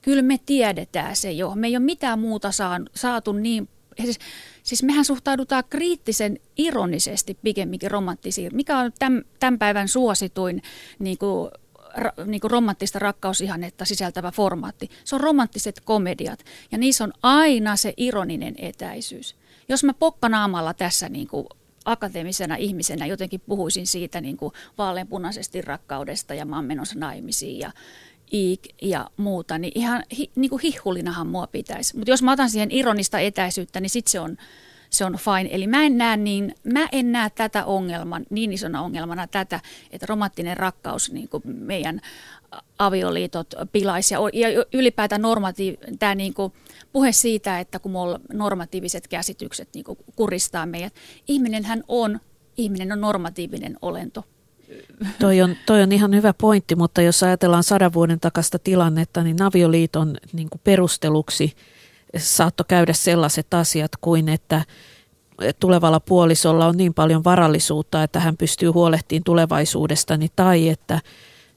kyllä 0.02 0.22
me 0.22 0.40
tiedetään 0.46 1.16
se 1.16 1.32
jo. 1.32 1.56
Me 1.56 1.68
ei 1.68 1.78
ole 1.78 1.86
mitään 1.86 2.20
muuta 2.20 2.50
saatu 2.96 3.32
niin 3.32 3.70
siis, 4.02 4.20
siis 4.64 4.84
mehän 4.84 5.06
suhtaudutaan 5.06 5.64
kriittisen 5.70 6.40
ironisesti 6.58 7.38
pikemminkin 7.44 7.92
romanttisiin. 7.92 8.56
Mikä 8.56 8.78
on 8.78 8.92
tämän, 9.00 9.24
tämän 9.40 9.60
päivän 9.60 9.88
suosituin 9.88 10.62
niin 11.00 11.18
kuin, 11.18 11.52
ra, 11.96 12.12
niin 12.26 12.42
kuin 12.42 12.52
romanttista 12.52 13.00
rakkausihannetta 13.00 13.86
sisältävä 13.86 14.32
formaatti? 14.32 14.90
Se 15.04 15.16
on 15.16 15.22
romanttiset 15.22 15.82
komediat 15.86 16.46
ja 16.72 16.78
niissä 16.78 17.04
on 17.04 17.14
aina 17.24 17.76
se 17.76 17.94
ironinen 17.98 18.56
etäisyys. 18.58 19.36
Jos 19.70 19.84
mä 19.84 19.94
pokkanaamalla 19.94 20.74
tässä 20.74 21.10
niin 21.10 21.28
kuin 21.28 21.48
akateemisena 21.86 22.56
ihmisenä 22.56 23.06
jotenkin 23.06 23.42
puhuisin 23.42 23.88
siitä 23.88 24.22
niin 24.22 24.38
kuin 24.38 24.54
vaaleanpunaisesti 24.78 25.62
rakkaudesta 25.62 26.34
ja 26.34 26.46
mä 26.46 26.56
oon 26.56 26.66
menossa 26.66 27.00
naimisiin 27.00 27.60
ja, 27.60 27.72
iik 28.34 28.62
ja 28.82 29.10
muuta, 29.18 29.58
niin 29.58 29.72
ihan 29.76 30.04
hi, 30.18 30.32
niin 30.36 30.50
kuin 30.50 30.62
hihulinahan 30.62 31.28
mua 31.28 31.48
pitäisi. 31.48 31.98
Mutta 31.98 32.12
jos 32.12 32.24
mä 32.24 32.32
otan 32.32 32.50
siihen 32.50 32.72
ironista 32.72 33.20
etäisyyttä, 33.20 33.80
niin 33.80 33.90
sitten 33.90 34.12
se 34.12 34.20
on, 34.20 34.38
se 34.90 35.06
on 35.06 35.18
fine. 35.18 35.50
Eli 35.52 35.68
mä 35.68 35.84
en 35.84 35.98
näe, 35.98 36.18
niin, 36.18 36.56
mä 36.64 36.88
en 36.92 37.12
näe 37.12 37.30
tätä 37.30 37.66
ongelman, 37.66 38.26
niin 38.30 38.54
isona 38.54 38.82
ongelmana 38.82 39.28
tätä, 39.28 39.60
että 39.92 40.06
romanttinen 40.10 40.58
rakkaus 40.58 41.12
niin 41.12 41.30
kuin 41.30 41.44
meidän 41.46 42.02
avioliitot 42.80 43.54
pilaisi. 43.72 44.14
Ja, 44.14 44.20
ja 44.34 44.66
ylipäätään 44.74 45.22
normatiiv, 45.22 45.76
tämä 46.00 46.16
niin 46.16 46.34
kuin 46.34 46.54
puhe 46.94 47.12
siitä, 47.12 47.60
että 47.60 47.80
kun 47.80 47.92
mulla 47.92 48.20
normatiiviset 48.34 49.08
käsitykset 49.08 49.70
niin 49.74 49.86
kuin 49.86 49.98
kuristaa 50.16 50.66
meidät. 50.66 50.94
Ihminenhän 51.28 51.84
on, 51.88 52.20
ihminen 52.58 52.92
on 52.92 53.02
normatiivinen 53.02 53.78
olento 53.82 54.24
Toi 55.20 55.42
on, 55.42 55.56
toi 55.66 55.82
on 55.82 55.92
ihan 55.92 56.16
hyvä 56.16 56.34
pointti, 56.34 56.76
mutta 56.76 57.02
jos 57.02 57.24
ajatellaan 57.24 57.64
sadan 57.64 57.94
vuoden 57.94 58.20
takasta 58.20 58.60
tilannetta, 58.60 59.24
niin 59.24 59.42
avioliiton 59.42 60.18
niin 60.34 60.50
kuin 60.50 60.62
perusteluksi 60.64 61.54
saattoi 62.18 62.66
käydä 62.68 62.94
sellaiset 62.94 63.54
asiat 63.54 63.92
kuin, 64.02 64.30
että 64.30 64.62
tulevalla 65.60 66.00
puolisolla 66.00 66.66
on 66.66 66.78
niin 66.78 66.94
paljon 66.94 67.24
varallisuutta, 67.24 68.04
että 68.04 68.20
hän 68.20 68.38
pystyy 68.38 68.70
huolehtimaan 68.70 69.24
tulevaisuudestani, 69.24 70.28
tai 70.36 70.70
että, 70.70 71.02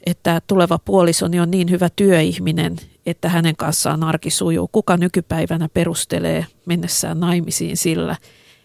että 0.06 0.40
tuleva 0.46 0.78
puolisoni 0.78 1.40
on 1.40 1.50
niin 1.50 1.70
hyvä 1.70 1.88
työihminen, 1.96 2.76
että 3.06 3.28
hänen 3.28 3.56
kanssaan 3.56 4.02
arki 4.02 4.30
sujuu. 4.30 4.68
Kuka 4.68 4.96
nykypäivänä 4.96 5.68
perustelee 5.74 6.46
mennessään 6.66 7.20
naimisiin 7.20 7.76
sillä, 7.76 8.16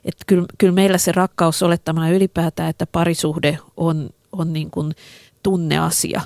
että 0.06 0.24
kyllä, 0.28 0.46
kyllä 0.58 0.74
meillä 0.74 0.98
se 0.98 1.12
rakkaus 1.12 1.64
olettamana 1.64 2.10
ylipäätään, 2.10 2.70
että 2.70 2.88
parisuhde 2.88 3.58
on 3.78 4.10
on 4.32 4.54
niin 4.54 4.72
kuin 4.72 4.94
tunneasia, 5.44 6.22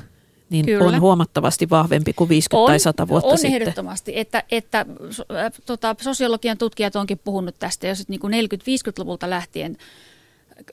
niin 0.49 0.65
Kyllä. 0.65 0.85
on 0.85 1.01
huomattavasti 1.01 1.69
vahvempi 1.69 2.13
kuin 2.13 2.29
50 2.29 2.61
on, 2.61 2.67
tai 2.67 2.79
100 2.79 3.07
vuotta 3.07 3.29
on 3.29 3.37
sitten. 3.37 3.55
On 3.55 3.61
ehdottomasti, 3.61 4.11
että, 4.15 4.43
että 4.51 4.79
äh, 4.79 5.51
tota, 5.65 5.95
sosiologian 6.01 6.57
tutkijat 6.57 6.95
onkin 6.95 7.19
puhunut 7.23 7.55
tästä, 7.59 7.87
jos 7.87 8.07
niin 8.07 8.21
40-50-luvulta 8.21 9.29
lähtien 9.29 9.77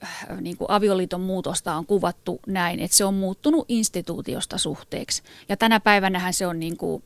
äh, 0.03 0.41
niin 0.41 0.57
kuin 0.57 0.71
avioliiton 0.71 1.21
muutosta 1.21 1.75
on 1.75 1.85
kuvattu 1.85 2.39
näin, 2.47 2.79
että 2.79 2.97
se 2.97 3.05
on 3.05 3.13
muuttunut 3.13 3.65
instituutiosta 3.67 4.57
suhteeksi. 4.57 5.23
Ja 5.49 5.57
tänä 5.57 5.79
päivänähän 5.79 6.33
se 6.33 6.47
on 6.47 6.59
niin 6.59 6.77
kuin 6.77 7.03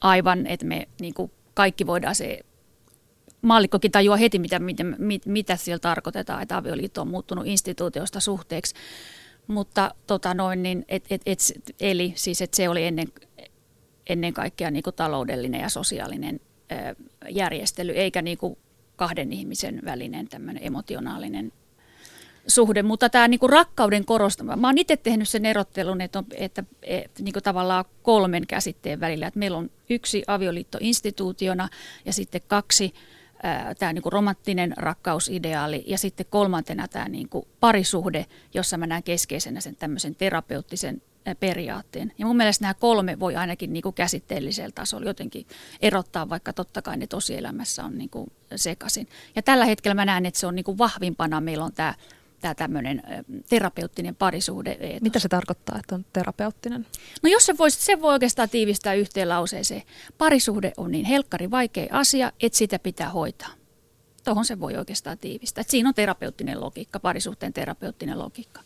aivan, 0.00 0.46
että 0.46 0.66
me 0.66 0.88
niin 1.00 1.14
kuin 1.14 1.30
kaikki 1.54 1.86
voidaan 1.86 2.14
se 2.14 2.40
maallikkokin 3.42 3.90
tajua 3.90 4.16
heti, 4.16 4.38
mitä, 4.38 4.58
mitä, 4.58 4.84
mitä, 4.84 5.30
mitä 5.30 5.56
siellä 5.56 5.78
tarkoitetaan, 5.78 6.42
että 6.42 6.56
avioliitto 6.56 7.00
on 7.00 7.08
muuttunut 7.08 7.46
instituutiosta 7.46 8.20
suhteeksi. 8.20 8.74
Mutta 9.46 9.94
tota 10.06 10.34
noin, 10.34 10.62
niin 10.62 10.84
et, 10.88 11.04
et, 11.10 11.22
et, 11.26 11.38
eli 11.80 12.12
siis, 12.16 12.42
että 12.42 12.56
se 12.56 12.68
oli 12.68 12.84
ennen, 12.84 13.08
ennen 14.06 14.32
kaikkea 14.32 14.70
niin 14.70 14.82
kuin 14.82 14.96
taloudellinen 14.96 15.60
ja 15.60 15.68
sosiaalinen 15.68 16.40
ö, 16.72 16.94
järjestely, 17.28 17.92
eikä 17.92 18.22
niin 18.22 18.38
kuin 18.38 18.58
kahden 18.96 19.32
ihmisen 19.32 19.80
välinen 19.84 20.28
tämmöinen 20.28 20.66
emotionaalinen 20.66 21.52
suhde, 22.46 22.82
mutta 22.82 23.08
tämä 23.08 23.28
niinku 23.28 23.46
rakkauden 23.46 24.04
korostama. 24.04 24.56
Mä 24.56 24.68
oon 24.68 24.78
itse 24.78 24.96
tehnyt 24.96 25.28
sen 25.28 25.44
erottelun, 25.44 26.00
että, 26.00 26.18
on, 26.18 26.26
että, 26.36 26.64
että 26.82 27.22
niinku 27.22 27.40
tavallaan 27.40 27.84
kolmen 28.02 28.46
käsitteen 28.46 29.00
välillä, 29.00 29.26
että 29.26 29.38
meillä 29.38 29.58
on 29.58 29.70
yksi 29.90 30.22
avioliitto 30.26 30.78
instituutiona 30.80 31.68
ja 32.04 32.12
sitten 32.12 32.40
kaksi 32.48 32.94
tämä 33.78 33.92
niin 33.92 34.02
romanttinen 34.06 34.74
rakkausideaali 34.76 35.84
ja 35.86 35.98
sitten 35.98 36.26
kolmantena 36.30 36.88
tämä 36.88 37.08
niin 37.08 37.28
kuin 37.28 37.46
parisuhde, 37.60 38.26
jossa 38.54 38.78
mä 38.78 38.86
näen 38.86 39.02
keskeisenä 39.02 39.60
sen 39.60 39.76
tämmöisen 39.76 40.14
terapeuttisen 40.14 41.02
periaatteen. 41.40 42.12
Ja 42.18 42.26
mun 42.26 42.36
mielestä 42.36 42.64
nämä 42.64 42.74
kolme 42.74 43.20
voi 43.20 43.36
ainakin 43.36 43.72
niin 43.72 43.82
kuin 43.82 43.94
käsitteellisellä 43.94 44.72
tasolla 44.74 45.06
jotenkin 45.06 45.46
erottaa, 45.80 46.28
vaikka 46.28 46.52
totta 46.52 46.82
kai 46.82 46.96
ne 46.96 47.06
tosielämässä 47.06 47.84
on 47.84 47.98
niin 47.98 48.10
kuin 48.10 48.32
sekaisin. 48.56 49.08
Ja 49.36 49.42
tällä 49.42 49.64
hetkellä 49.64 49.94
mä 49.94 50.04
näen, 50.04 50.26
että 50.26 50.40
se 50.40 50.46
on 50.46 50.54
niin 50.54 50.64
kuin 50.64 50.78
vahvimpana. 50.78 51.40
Meillä 51.40 51.64
on 51.64 51.72
tämä 51.72 51.94
tämä 52.40 52.54
tämmöinen 52.54 53.02
terapeuttinen 53.48 54.16
parisuhde. 54.16 54.70
Eetos. 54.80 55.02
Mitä 55.02 55.18
se 55.18 55.28
tarkoittaa, 55.28 55.78
että 55.78 55.94
on 55.94 56.04
terapeuttinen? 56.12 56.86
No 57.22 57.30
jos 57.30 57.46
se 57.46 57.58
voi, 57.58 57.70
se 57.70 58.00
voi 58.00 58.12
oikeastaan 58.12 58.48
tiivistää 58.48 58.94
yhteen 58.94 59.28
lauseeseen. 59.28 59.82
Parisuhde 60.18 60.72
on 60.76 60.90
niin 60.90 61.04
helkkari 61.04 61.50
vaikea 61.50 61.86
asia, 61.90 62.32
että 62.40 62.58
sitä 62.58 62.78
pitää 62.78 63.08
hoitaa. 63.08 63.50
Tuohon 64.24 64.44
se 64.44 64.60
voi 64.60 64.76
oikeastaan 64.76 65.18
tiivistää. 65.18 65.60
Että 65.60 65.70
siinä 65.70 65.88
on 65.88 65.94
terapeuttinen 65.94 66.60
logiikka, 66.60 67.00
parisuhteen 67.00 67.52
terapeuttinen 67.52 68.18
logiikka. 68.18 68.60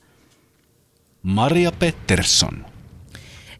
Maria 1.22 1.72
Pettersson. 1.72 2.66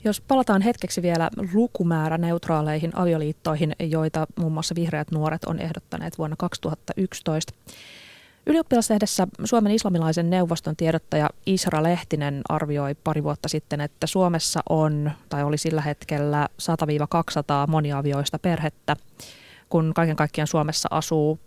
Jos 0.05 0.21
palataan 0.21 0.63
hetkeksi 0.63 1.03
vielä 1.03 1.31
lukumäärä 1.53 2.19
neutraaleihin 2.19 2.97
avioliittoihin, 2.97 3.77
joita 3.81 4.27
muun 4.37 4.53
muassa 4.53 4.75
vihreät 4.75 5.11
nuoret 5.11 5.45
on 5.45 5.59
ehdottaneet 5.59 6.19
vuonna 6.19 6.37
2011. 6.37 7.53
Ylioppilaslehdessä 8.47 9.27
Suomen 9.45 9.73
islamilaisen 9.73 10.31
neuvoston 10.31 10.77
tiedottaja 10.77 11.31
Isra 11.47 11.83
Lehtinen 11.83 12.41
arvioi 12.49 12.95
pari 12.95 13.23
vuotta 13.23 13.49
sitten, 13.49 13.81
että 13.81 14.07
Suomessa 14.07 14.61
on 14.69 15.11
tai 15.29 15.45
oli 15.45 15.59
sillä 15.59 15.81
hetkellä 15.81 16.49
100-200 16.63 17.71
moniavioista 17.71 18.39
perhettä, 18.39 18.97
kun 19.69 19.93
kaiken 19.95 20.17
kaikkiaan 20.17 20.47
Suomessa 20.47 20.89
asuu 20.91 21.39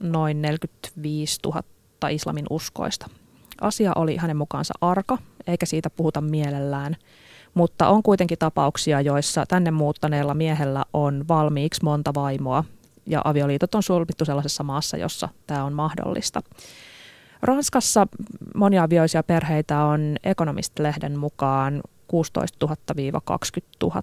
noin 0.00 0.42
45 0.42 1.40
000 1.44 1.62
islamin 2.10 2.46
uskoista. 2.50 3.06
Asia 3.60 3.92
oli 3.96 4.16
hänen 4.16 4.36
mukaansa 4.36 4.74
arka, 4.80 5.18
eikä 5.46 5.66
siitä 5.66 5.90
puhuta 5.90 6.20
mielellään, 6.20 6.96
mutta 7.54 7.88
on 7.88 8.02
kuitenkin 8.02 8.38
tapauksia, 8.38 9.00
joissa 9.00 9.44
tänne 9.48 9.70
muuttaneella 9.70 10.34
miehellä 10.34 10.84
on 10.92 11.24
valmiiksi 11.28 11.84
monta 11.84 12.14
vaimoa 12.14 12.64
ja 13.08 13.22
avioliitot 13.24 13.74
on 13.74 13.82
solmittu 13.82 14.24
sellaisessa 14.24 14.64
maassa, 14.64 14.96
jossa 14.96 15.28
tämä 15.46 15.64
on 15.64 15.72
mahdollista. 15.72 16.42
Ranskassa 17.42 18.06
moniavioisia 18.54 19.22
perheitä 19.22 19.84
on 19.84 20.16
Economist-lehden 20.24 21.18
mukaan 21.18 21.82
16 22.08 22.66
000-20 22.66 22.72
000, 23.82 24.02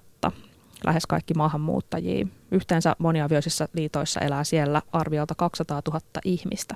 lähes 0.86 1.06
kaikki 1.06 1.34
maahanmuuttajia. 1.34 2.26
Yhteensä 2.50 2.96
moniavioisissa 2.98 3.68
liitoissa 3.72 4.20
elää 4.20 4.44
siellä 4.44 4.82
arviolta 4.92 5.34
200 5.34 5.82
000 5.88 6.00
ihmistä. 6.24 6.74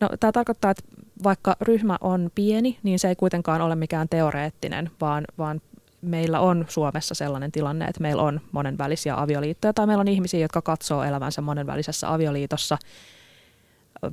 No, 0.00 0.08
tämä 0.20 0.32
tarkoittaa, 0.32 0.70
että 0.70 0.82
vaikka 1.22 1.56
ryhmä 1.60 1.98
on 2.00 2.30
pieni, 2.34 2.78
niin 2.82 2.98
se 2.98 3.08
ei 3.08 3.16
kuitenkaan 3.16 3.60
ole 3.60 3.74
mikään 3.74 4.08
teoreettinen, 4.08 4.90
vaan, 5.00 5.24
vaan 5.38 5.60
meillä 6.02 6.40
on 6.40 6.64
Suomessa 6.68 7.14
sellainen 7.14 7.52
tilanne, 7.52 7.84
että 7.84 8.00
meillä 8.00 8.22
on 8.22 8.40
monenvälisiä 8.52 9.20
avioliittoja 9.20 9.72
tai 9.72 9.86
meillä 9.86 10.00
on 10.00 10.08
ihmisiä, 10.08 10.40
jotka 10.40 10.62
katsoo 10.62 11.02
elävänsä 11.02 11.40
monenvälisessä 11.40 12.12
avioliitossa, 12.12 12.78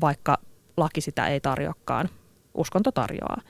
vaikka 0.02 0.38
laki 0.78 1.02
sitä 1.02 1.28
ei 1.28 1.40
tarjokaan. 1.40 2.10
Uskonto 2.54 2.92
tarjoaa. 2.92 3.42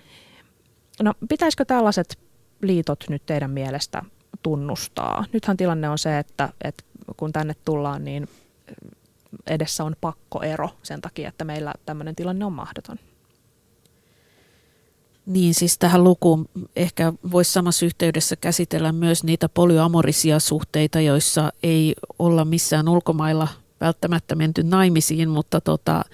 No 1.04 1.14
pitäisikö 1.30 1.66
tällaiset 1.66 2.20
liitot 2.62 3.04
nyt 3.10 3.26
teidän 3.26 3.52
mielestä 3.52 4.02
tunnustaa? 4.44 5.26
Nythän 5.34 5.58
tilanne 5.58 5.90
on 5.90 5.98
se, 5.98 6.20
että, 6.20 6.50
että 6.64 6.84
kun 7.18 7.34
tänne 7.34 7.54
tullaan, 7.66 8.04
niin 8.04 8.28
edessä 9.48 9.84
on 9.84 9.96
pakkoero 10.02 10.70
sen 10.84 11.02
takia, 11.02 11.30
että 11.30 11.46
meillä 11.46 11.74
tämmöinen 11.86 12.16
tilanne 12.16 12.46
on 12.46 12.54
mahdoton. 12.54 12.98
Niin, 15.28 15.54
siis 15.54 15.78
tähän 15.78 16.04
lukuun 16.04 16.50
ehkä 16.76 17.14
voisi 17.32 17.52
samassa 17.52 17.86
yhteydessä 17.86 18.36
käsitellä 18.36 18.92
myös 18.92 19.24
niitä 19.24 19.50
polyamorisia 19.50 20.40
suhteita, 20.40 21.02
joissa 21.02 21.52
ei 21.64 21.96
olla 22.20 22.46
missään 22.46 22.90
ulkomailla 22.90 23.48
välttämättä 23.82 24.36
menty 24.36 24.64
naimisiin, 24.64 25.30
mutta, 25.30 25.62
tota, 25.62 26.06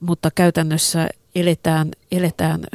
mutta 0.00 0.30
käytännössä 0.34 1.08
eletään, 1.34 1.90
eletään 2.12 2.66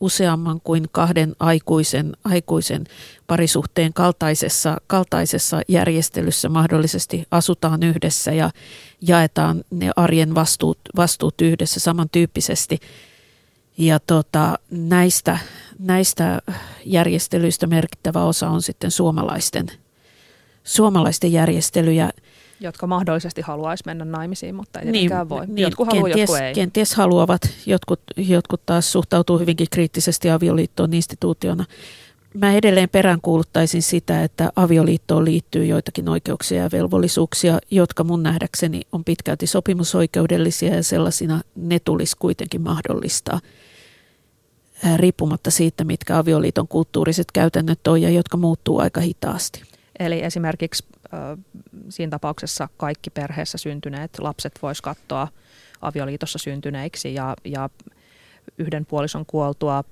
useamman 0.00 0.60
kuin 0.64 0.86
kahden 0.92 1.36
aikuisen, 1.40 2.16
aikuisen 2.24 2.84
parisuhteen 3.26 3.92
kaltaisessa, 3.92 4.76
kaltaisessa 4.86 5.60
järjestelyssä 5.68 6.48
mahdollisesti 6.48 7.26
asutaan 7.30 7.82
yhdessä 7.82 8.32
ja 8.32 8.50
jaetaan 9.00 9.64
ne 9.70 9.90
arjen 9.96 10.34
vastuut, 10.34 10.78
vastuut 10.96 11.40
yhdessä 11.40 11.80
samantyyppisesti. 11.80 12.80
Ja 13.78 14.00
tota, 14.00 14.58
näistä, 14.70 15.38
näistä 15.78 16.42
järjestelyistä 16.84 17.66
merkittävä 17.66 18.24
osa 18.24 18.48
on 18.48 18.62
sitten 18.62 18.90
suomalaisten, 18.90 19.66
suomalaisten 20.64 21.32
järjestelyjä. 21.32 22.10
Jotka 22.60 22.86
mahdollisesti 22.86 23.40
haluaisi 23.42 23.82
mennä 23.86 24.04
naimisiin, 24.04 24.54
mutta 24.54 24.80
ei 24.80 24.92
niin, 24.92 25.10
voi. 25.28 25.46
Niin, 25.46 25.58
jotkut 25.58 25.86
haluaa, 25.86 26.04
kenties, 26.04 26.30
jotkut 26.30 26.46
ei. 26.46 26.54
Kenties 26.54 26.94
haluavat, 26.94 27.42
jotkut, 27.66 28.00
jotkut 28.16 28.66
taas 28.66 28.92
suhtautuu 28.92 29.38
hyvinkin 29.38 29.66
kriittisesti 29.70 30.30
avioliittoon 30.30 30.94
instituutiona. 30.94 31.64
Mä 32.34 32.52
edelleen 32.54 32.88
peräänkuuluttaisin 32.88 33.82
sitä, 33.82 34.24
että 34.24 34.52
avioliittoon 34.56 35.24
liittyy 35.24 35.64
joitakin 35.64 36.08
oikeuksia 36.08 36.62
ja 36.62 36.70
velvollisuuksia, 36.72 37.58
jotka 37.70 38.04
mun 38.04 38.22
nähdäkseni 38.22 38.82
on 38.92 39.04
pitkälti 39.04 39.46
sopimusoikeudellisia 39.46 40.74
ja 40.74 40.82
sellaisina 40.82 41.40
ne 41.56 41.78
tulisi 41.78 42.16
kuitenkin 42.18 42.60
mahdollistaa 42.60 43.40
riippumatta 44.96 45.50
siitä, 45.50 45.84
mitkä 45.84 46.18
avioliiton 46.18 46.68
kulttuuriset 46.68 47.32
käytännöt 47.32 47.86
on 47.86 48.02
ja 48.02 48.10
jotka 48.10 48.36
muuttuu 48.36 48.78
aika 48.78 49.00
hitaasti. 49.00 49.62
Eli 49.98 50.22
esimerkiksi 50.22 50.84
siinä 51.88 52.10
tapauksessa 52.10 52.68
kaikki 52.76 53.10
perheessä 53.10 53.58
syntyneet 53.58 54.18
lapset 54.18 54.52
vois 54.62 54.80
katsoa 54.80 55.28
avioliitossa 55.80 56.38
syntyneiksi 56.38 57.14
ja, 57.14 57.36
ja 57.44 57.70
yhden 58.58 58.86
puolison 58.86 59.26
kuoltua 59.26 59.84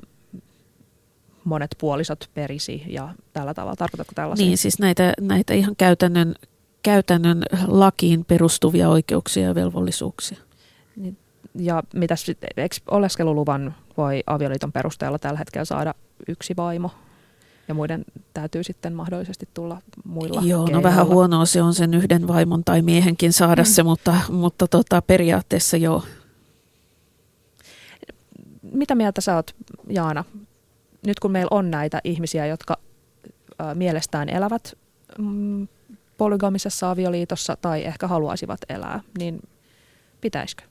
monet 1.45 1.77
puolisot 1.81 2.31
perisi 2.35 2.83
ja 2.87 3.15
tällä 3.33 3.55
tavalla. 3.55 3.77
Tarkoitatko 3.77 4.13
tällaisia? 4.15 4.47
Niin, 4.47 4.59
siis 4.59 4.79
näitä, 4.79 5.13
näitä 5.21 5.55
ihan 5.55 5.77
käytännön, 5.77 6.35
käytännön 6.83 7.43
lakiin 7.67 8.25
perustuvia 8.25 8.89
oikeuksia 8.89 9.43
ja 9.43 9.55
velvollisuuksia. 9.55 10.39
Niin, 10.97 11.17
ja 11.55 11.83
mitä 11.95 12.15
eikö 12.57 12.77
oleskeluluvan 12.91 13.75
voi 13.97 14.23
avioliiton 14.27 14.73
perusteella 14.73 15.19
tällä 15.19 15.39
hetkellä 15.39 15.65
saada 15.65 15.95
yksi 16.29 16.57
vaimo? 16.57 16.91
Ja 17.69 17.75
muiden 17.75 18.05
täytyy 18.35 18.65
sitten 18.65 18.95
mahdollisesti 18.95 19.49
tulla 19.55 19.83
muilla 20.05 20.41
Joo, 20.45 20.61
no 20.61 20.65
keinoilla. 20.65 20.89
no 20.89 20.95
vähän 20.95 21.07
huonoa 21.07 21.47
se 21.47 21.63
on 21.63 21.75
sen 21.75 21.95
yhden 21.95 22.29
vaimon 22.29 22.65
tai 22.65 22.83
miehenkin 22.83 23.33
saada 23.33 23.63
mm. 23.63 23.67
se, 23.67 23.83
mutta, 23.83 24.17
mutta 24.29 24.69
tota, 24.69 25.03
periaatteessa 25.03 25.77
joo. 25.77 26.03
Mitä 28.63 28.95
mieltä 28.95 29.21
sä 29.21 29.35
oot, 29.37 29.55
Jaana, 29.89 30.25
nyt 31.07 31.21
kun 31.21 31.31
meillä 31.31 31.49
on 31.51 31.71
näitä 31.71 32.01
ihmisiä, 32.05 32.47
jotka 32.47 32.77
ä, 33.61 33.75
mielestään 33.75 34.29
elävät 34.29 34.79
mm, 35.19 35.69
polygamisessa 36.19 36.91
avioliitossa 36.91 37.57
tai 37.57 37.85
ehkä 37.85 38.09
haluaisivat 38.09 38.61
elää, 38.69 39.01
niin 39.19 39.41
pitäisikö? 40.21 40.63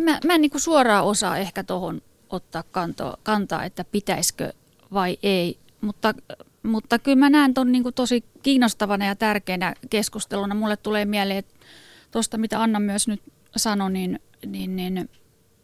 Mä, 0.00 0.18
mä 0.26 0.34
en 0.34 0.40
niin 0.40 0.50
suoraan 0.56 1.04
osaa 1.04 1.36
ehkä 1.36 1.64
tuohon 1.64 2.02
ottaa 2.30 2.62
kanto, 2.62 3.16
kantaa, 3.22 3.64
että 3.64 3.84
pitäisikö 3.84 4.52
vai 4.92 5.18
ei, 5.22 5.58
mutta, 5.80 6.14
mutta 6.62 6.98
kyllä 6.98 7.18
mä 7.18 7.30
näen 7.30 7.54
tuon 7.54 7.72
niin 7.72 7.84
tosi 7.94 8.24
kiinnostavana 8.42 9.06
ja 9.06 9.16
tärkeänä 9.16 9.74
keskusteluna. 9.90 10.54
Mulle 10.54 10.76
tulee 10.76 11.04
mieleen 11.04 11.44
tuosta, 12.10 12.38
mitä 12.38 12.62
Anna 12.62 12.80
myös 12.80 13.08
nyt 13.08 13.22
sanoi, 13.56 13.92
niin, 13.92 14.20
niin, 14.46 14.76
niin 14.76 15.08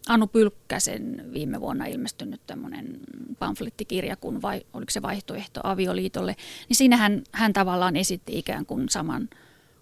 Anu 0.08 0.26
Pylkkäsen 0.26 1.30
viime 1.32 1.60
vuonna 1.60 1.86
ilmestynyt 1.86 2.40
tämmöinen 2.46 3.00
pamflettikirja, 3.38 4.16
kun 4.16 4.42
vai, 4.42 4.62
oliko 4.72 4.90
se 4.90 5.02
vaihtoehto 5.02 5.60
avioliitolle, 5.64 6.36
niin 6.68 6.76
siinähän 6.76 7.22
hän 7.32 7.52
tavallaan 7.52 7.96
esitti 7.96 8.38
ikään 8.38 8.66
kuin 8.66 8.88
saman 8.88 9.28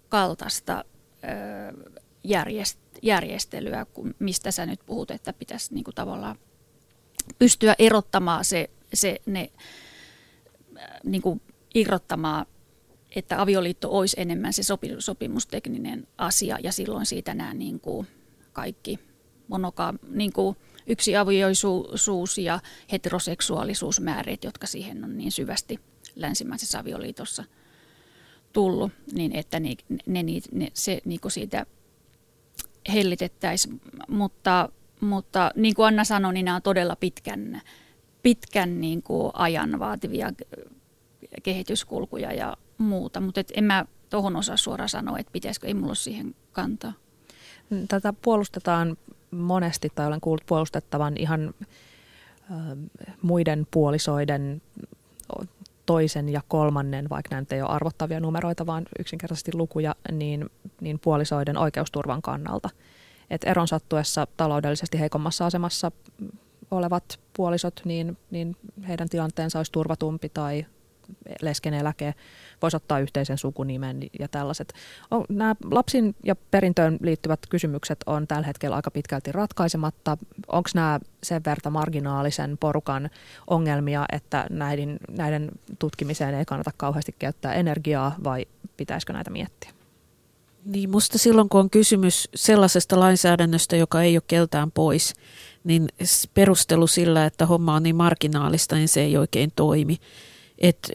kaltaista 0.09 0.85
ö, 1.23 1.89
järjest, 2.23 2.79
järjestelyä, 3.05 3.85
kuin 3.93 4.15
mistä 4.19 4.51
sä 4.51 4.65
nyt 4.65 4.79
puhut, 4.85 5.11
että 5.11 5.33
pitäisi 5.33 5.73
niin 5.73 5.83
kuin 5.83 5.95
tavallaan 5.95 6.35
pystyä 7.39 7.75
erottamaan 7.79 8.45
se, 8.45 8.69
se 8.93 9.21
ne, 9.25 9.51
niin 11.03 11.21
kuin 11.21 11.41
irrottamaan, 11.75 12.45
että 13.15 13.41
avioliitto 13.41 13.97
olisi 13.97 14.15
enemmän 14.19 14.53
se 14.53 14.61
sopimustekninen 14.99 16.07
asia 16.17 16.57
ja 16.63 16.71
silloin 16.71 17.05
siitä 17.05 17.33
nämä 17.33 17.53
niin 17.53 17.79
kuin 17.79 18.07
kaikki 18.53 18.99
monoka, 19.47 19.93
niin 20.09 20.33
kuin 20.33 20.57
yksi 20.87 21.15
avioisuus 21.15 22.37
ja 22.37 22.59
heteroseksuaalisuusmääreet, 22.91 24.43
jotka 24.43 24.67
siihen 24.67 25.03
on 25.03 25.17
niin 25.17 25.31
syvästi 25.31 25.79
länsimaisessa 26.15 26.79
avioliitossa 26.79 27.43
tullut, 28.53 28.91
niin 29.11 29.35
että 29.35 29.59
ne, 29.59 29.75
ne, 30.05 30.23
ne, 30.51 30.71
se 30.73 31.01
niin 31.05 31.19
kuin 31.19 31.31
siitä 31.31 31.65
hellitettäisiin. 32.93 33.81
Mutta, 34.07 34.69
mutta 35.01 35.51
niin 35.55 35.75
kuin 35.75 35.87
Anna 35.87 36.03
sanoi, 36.03 36.33
niin 36.33 36.45
nämä 36.45 36.55
on 36.55 36.61
todella 36.61 36.95
pitkän, 36.95 37.61
pitkän 38.23 38.81
niin 38.81 39.03
kuin 39.03 39.31
ajan 39.33 39.79
vaativia 39.79 40.33
kehityskulkuja 41.43 42.33
ja 42.33 42.57
muuta. 42.77 43.21
Mutta 43.21 43.41
en 43.53 43.63
mä 43.63 43.85
tuohon 44.09 44.35
osaa 44.35 44.57
suoraan 44.57 44.89
sanoa, 44.89 45.19
että 45.19 45.31
pitäisikö, 45.31 45.67
ei 45.67 45.73
mulla 45.73 45.95
siihen 45.95 46.35
kantaa. 46.51 46.93
Tätä 47.87 48.13
puolustetaan 48.21 48.97
monesti 49.31 49.89
tai 49.95 50.07
olen 50.07 50.21
kuullut 50.21 50.45
puolustettavan 50.45 51.17
ihan 51.17 51.53
muiden 53.21 53.67
puolisoiden 53.71 54.61
toisen 55.85 56.29
ja 56.29 56.41
kolmannen, 56.47 57.09
vaikka 57.09 57.35
näitä 57.35 57.55
ei 57.55 57.61
ole 57.61 57.69
arvottavia 57.69 58.19
numeroita, 58.19 58.65
vaan 58.65 58.85
yksinkertaisesti 58.99 59.51
lukuja, 59.53 59.95
niin, 60.11 60.49
niin 60.81 60.99
puolisoiden 60.99 61.57
oikeusturvan 61.57 62.21
kannalta. 62.21 62.69
Et 63.29 63.43
eron 63.43 63.67
sattuessa 63.67 64.27
taloudellisesti 64.37 64.99
heikommassa 64.99 65.45
asemassa 65.45 65.91
olevat 66.71 67.19
puolisot, 67.33 67.81
niin, 67.85 68.17
niin 68.31 68.55
heidän 68.87 69.09
tilanteensa 69.09 69.59
olisi 69.59 69.71
turvatumpi 69.71 70.29
tai 70.29 70.65
leskeneläke, 71.41 72.13
voisi 72.61 72.77
ottaa 72.77 72.99
yhteisen 72.99 73.37
sukunimen 73.37 74.01
ja 74.19 74.27
tällaiset. 74.27 74.73
Nämä 75.29 75.55
lapsin 75.71 76.15
ja 76.23 76.35
perintöön 76.35 76.97
liittyvät 77.01 77.39
kysymykset 77.49 77.99
on 78.05 78.27
tällä 78.27 78.47
hetkellä 78.47 78.75
aika 78.75 78.91
pitkälti 78.91 79.31
ratkaisematta. 79.31 80.17
Onko 80.47 80.69
nämä 80.75 80.99
sen 81.23 81.41
verta 81.45 81.69
marginaalisen 81.69 82.57
porukan 82.57 83.09
ongelmia, 83.47 84.05
että 84.11 84.47
näiden, 84.49 84.97
näiden 85.17 85.51
tutkimiseen 85.79 86.35
ei 86.35 86.45
kannata 86.45 86.71
kauheasti 86.77 87.15
käyttää 87.19 87.53
energiaa 87.53 88.15
vai 88.23 88.45
pitäisikö 88.77 89.13
näitä 89.13 89.29
miettiä? 89.29 89.71
Niin 90.65 90.89
musta 90.89 91.17
silloin, 91.17 91.49
kun 91.49 91.59
on 91.59 91.69
kysymys 91.69 92.29
sellaisesta 92.35 92.99
lainsäädännöstä, 92.99 93.75
joka 93.75 94.01
ei 94.01 94.17
ole 94.17 94.23
keltään 94.27 94.71
pois, 94.71 95.13
niin 95.63 95.87
perustelu 96.33 96.87
sillä, 96.87 97.25
että 97.25 97.45
homma 97.45 97.75
on 97.75 97.83
niin 97.83 97.95
marginaalista, 97.95 98.75
niin 98.75 98.87
se 98.87 99.01
ei 99.01 99.17
oikein 99.17 99.51
toimi. 99.55 99.97
Et 100.57 100.91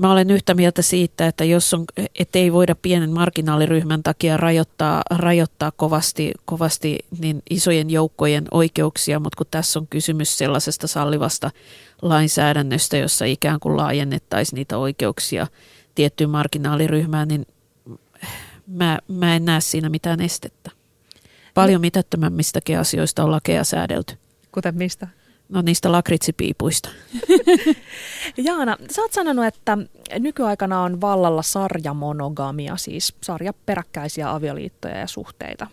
mä 0.00 0.12
olen 0.12 0.30
yhtä 0.30 0.54
mieltä 0.54 0.82
siitä, 0.82 1.26
että 1.26 1.44
jos 1.44 1.74
on, 1.74 1.84
et 2.18 2.36
ei 2.36 2.52
voida 2.52 2.74
pienen 2.74 3.10
marginaaliryhmän 3.10 4.02
takia 4.02 4.36
rajoittaa, 4.36 5.02
rajoittaa 5.10 5.72
kovasti, 5.76 6.32
kovasti 6.44 6.98
niin 7.18 7.42
isojen 7.50 7.90
joukkojen 7.90 8.44
oikeuksia, 8.50 9.20
mutta 9.20 9.36
kun 9.36 9.46
tässä 9.50 9.78
on 9.78 9.86
kysymys 9.86 10.38
sellaisesta 10.38 10.86
sallivasta 10.86 11.50
lainsäädännöstä, 12.02 12.96
jossa 12.96 13.24
ikään 13.24 13.60
kuin 13.60 13.76
laajennettaisiin 13.76 14.56
niitä 14.56 14.78
oikeuksia 14.78 15.46
tiettyyn 15.94 16.30
marginaaliryhmään, 16.30 17.28
niin 17.28 17.46
mä, 18.66 18.98
mä 19.08 19.36
en 19.36 19.44
näe 19.44 19.60
siinä 19.60 19.88
mitään 19.88 20.20
estettä. 20.20 20.70
Paljon 21.54 21.80
mitättömämmistäkin 21.80 22.78
asioista 22.78 23.24
on 23.24 23.30
lakeja 23.30 23.64
säädelty. 23.64 24.14
Kuten 24.52 24.74
mistä? 24.74 25.08
No 25.48 25.62
niistä 25.62 25.92
lakritsipiipuista. 25.92 26.88
Jaana, 28.36 28.76
sä 28.90 29.02
oot 29.02 29.12
sanonut, 29.12 29.44
että 29.44 29.78
nykyaikana 30.18 30.82
on 30.82 31.00
vallalla 31.00 31.42
sarjamonogamia, 31.42 32.76
siis 32.76 33.14
sarja 33.22 33.52
peräkkäisiä 33.66 34.30
avioliittoja 34.30 34.98
ja 34.98 35.06
suhteita. 35.06 35.66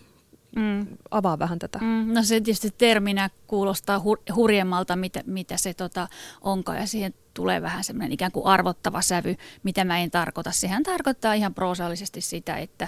Mm. 0.55 0.87
Avaa 1.11 1.39
vähän 1.39 1.59
tätä. 1.59 1.79
Mm, 1.79 2.13
no 2.13 2.23
se 2.23 2.41
tietysti 2.41 2.69
terminä 2.77 3.29
kuulostaa 3.47 3.97
hur- 3.99 4.35
hurjemmalta, 4.35 4.95
mitä, 4.95 5.23
mitä 5.25 5.57
se 5.57 5.73
tota 5.73 6.07
onkaan, 6.41 6.77
ja 6.77 6.87
siihen 6.87 7.13
tulee 7.33 7.61
vähän 7.61 7.83
semmoinen 7.83 8.11
ikään 8.11 8.31
kuin 8.31 8.45
arvottava 8.45 9.01
sävy, 9.01 9.35
mitä 9.63 9.83
mä 9.83 9.99
en 9.99 10.11
tarkoita. 10.11 10.51
Sehän 10.51 10.83
tarkoittaa 10.83 11.33
ihan 11.33 11.53
proosallisesti 11.53 12.21
sitä, 12.21 12.57
että 12.57 12.87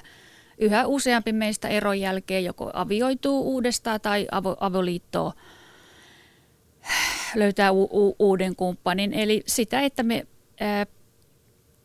yhä 0.58 0.86
useampi 0.88 1.34
meistä 1.34 1.68
eron 1.68 2.00
jälkeen 2.00 2.46
joko 2.46 2.72
avioituu 2.74 3.54
uudestaan 3.54 4.02
tai 4.02 4.28
avo- 4.32 4.58
avoliittoa 4.60 5.34
löytää 7.36 7.72
u- 7.72 7.90
u- 8.08 8.16
uuden 8.20 8.56
kumppanin. 8.56 9.14
Eli 9.14 9.44
sitä, 9.48 9.82
että 9.82 10.04
me 10.04 10.28
ää, 10.60 10.86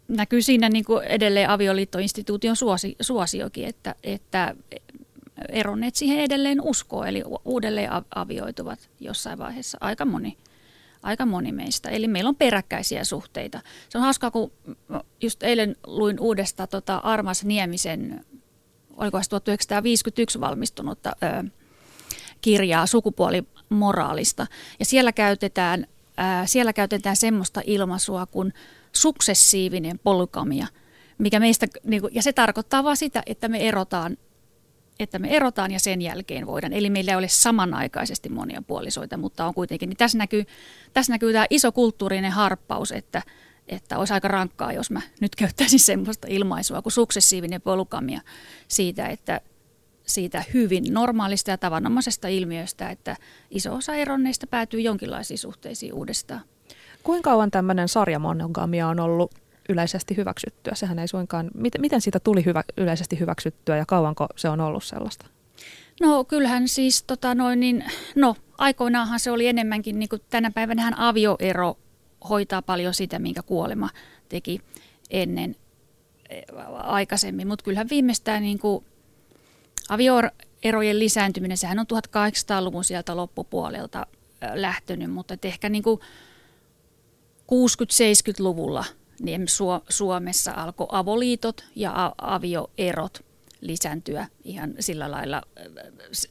näkyy 0.08 0.42
siinä 0.42 0.68
niin 0.68 0.84
kuin 0.84 1.04
edelleen 1.04 1.50
avioliittoinstituution 1.50 2.56
suosi, 2.56 2.96
suosiokin, 3.00 3.64
että, 3.64 3.94
että 4.02 4.54
eronneet 5.48 5.94
siihen 5.94 6.18
edelleen 6.18 6.61
uskoo, 6.61 7.04
eli 7.04 7.22
uudelleen 7.44 7.90
avioituvat 8.14 8.90
jossain 9.00 9.38
vaiheessa 9.38 9.78
aika 9.80 10.04
moni, 10.04 10.37
aika 11.02 11.26
moni 11.26 11.52
meistä. 11.52 11.88
Eli 11.90 12.08
meillä 12.08 12.28
on 12.28 12.37
peräkkäisiä 12.37 13.04
suhteita. 13.04 13.61
Se 13.88 13.98
on 13.98 14.04
hauskaa, 14.04 14.30
kun 14.30 14.52
just 15.20 15.42
eilen 15.42 15.76
luin 15.87 16.20
uudesta 16.20 16.66
tota 16.66 16.96
Armas 16.96 17.44
Niemisen, 17.44 18.24
oliko 18.96 19.20
1951 19.28 20.40
valmistunutta 20.40 21.16
ö, 21.22 21.50
kirjaa 22.40 22.87
sukupuolimoraalista. 23.68 24.46
Ja 24.78 24.85
siellä 24.85 25.12
käytetään, 25.12 25.87
ää, 26.16 26.46
siellä 26.46 26.72
käytetään 26.72 27.16
semmoista 27.16 27.61
ilmaisua 27.66 28.26
kuin 28.26 28.52
suksessiivinen 28.92 29.98
polygamia, 29.98 30.66
mikä 31.18 31.40
meistä, 31.40 31.66
niin 31.85 32.00
kuin, 32.00 32.14
ja 32.14 32.22
se 32.22 32.33
tarkoittaa 32.33 32.85
vain 32.85 32.96
sitä, 32.96 33.22
että 33.26 33.48
me 33.48 33.68
erotaan 33.68 34.16
että 34.98 35.18
me 35.18 35.37
erotaan 35.37 35.70
ja 35.70 35.81
sen 35.81 36.02
jälkeen 36.02 36.46
voidaan. 36.46 36.72
Eli 36.72 36.90
meillä 36.90 37.11
ei 37.11 37.16
ole 37.16 37.28
samanaikaisesti 37.28 38.28
monia 38.28 38.62
puolisoita, 38.62 39.16
mutta 39.16 39.46
on 39.46 39.54
kuitenkin. 39.54 39.88
Niin 39.88 39.96
tässä, 39.96 40.18
näkyy, 40.18 40.44
tässä 40.92 41.12
näkyy 41.12 41.33
tämä 41.33 41.46
iso 41.50 41.72
kulttuurinen 41.72 42.33
harppaus, 42.33 42.92
että, 42.92 43.22
että 43.68 43.98
olisi 43.98 44.14
aika 44.14 44.28
rankkaa, 44.28 44.72
jos 44.72 44.90
mä 44.90 45.00
nyt 45.20 45.35
käyttäisin 45.37 45.81
semmoista 45.81 46.26
ilmaisua 46.31 46.83
kuin 46.83 46.92
suksessiivinen 46.92 47.61
polukamia 47.61 48.20
siitä, 48.68 49.09
että 49.09 49.40
siitä 50.08 50.44
hyvin 50.54 50.84
normaalista 50.90 51.50
ja 51.50 51.58
tavanomaisesta 51.58 52.28
ilmiöstä, 52.28 52.90
että 52.90 53.16
iso 53.50 53.74
osa 53.74 53.94
eronneista 53.94 54.46
päätyy 54.46 54.80
jonkinlaisiin 54.80 55.38
suhteisiin 55.38 55.94
uudestaan. 55.94 56.40
Kuinka 57.02 57.30
kauan 57.30 57.50
tämmöinen 57.50 57.88
sarjamonogamia 57.88 58.88
on 58.88 59.00
ollut 59.00 59.34
yleisesti 59.68 60.16
hyväksyttyä? 60.16 60.74
Sehän 60.74 60.98
ei 60.98 61.08
suinkaan, 61.08 61.50
miten, 61.54 61.80
miten 61.80 62.00
siitä 62.00 62.20
tuli 62.20 62.44
hyvä, 62.44 62.64
yleisesti 62.76 63.20
hyväksyttyä 63.20 63.76
ja 63.76 63.86
kauanko 63.86 64.26
se 64.36 64.48
on 64.48 64.60
ollut 64.60 64.84
sellaista? 64.84 65.26
No 66.00 66.24
kyllähän 66.24 66.68
siis 66.68 67.02
tota 67.02 67.34
noin, 67.34 67.60
niin, 67.60 67.84
no 68.16 68.36
aikoinaanhan 68.58 69.20
se 69.20 69.30
oli 69.30 69.46
enemmänkin, 69.46 69.98
niin 69.98 70.08
kuin 70.08 70.22
tänä 70.30 70.50
päivänä 70.50 70.92
avioero 70.96 71.78
hoitaa 72.28 72.62
paljon 72.62 72.94
sitä, 72.94 73.18
minkä 73.18 73.42
kuolema 73.42 73.88
teki 74.28 74.60
ennen 75.10 75.56
eh, 76.30 76.42
aikaisemmin, 76.72 77.48
mutta 77.48 77.64
kyllähän 77.64 77.90
viimeistään 77.90 78.42
niin 78.42 78.58
kuin 78.58 78.84
avioerojen 79.88 80.98
lisääntyminen, 80.98 81.57
sehän 81.57 81.79
on 81.79 81.87
1800-luvun 81.87 82.85
sieltä 82.85 83.16
loppupuolelta 83.16 84.07
lähtönyt, 84.55 85.11
mutta 85.11 85.35
ehkä 85.42 85.68
niin 85.68 85.83
kuin 85.83 86.01
60-70-luvulla 87.53 88.85
niin 89.20 89.46
Suomessa 89.88 90.53
alkoi 90.53 90.87
avoliitot 90.90 91.64
ja 91.77 92.14
avioerot 92.18 93.24
lisääntyä 93.61 94.27
ihan 94.44 94.74
sillä 94.81 95.11
lailla 95.11 95.42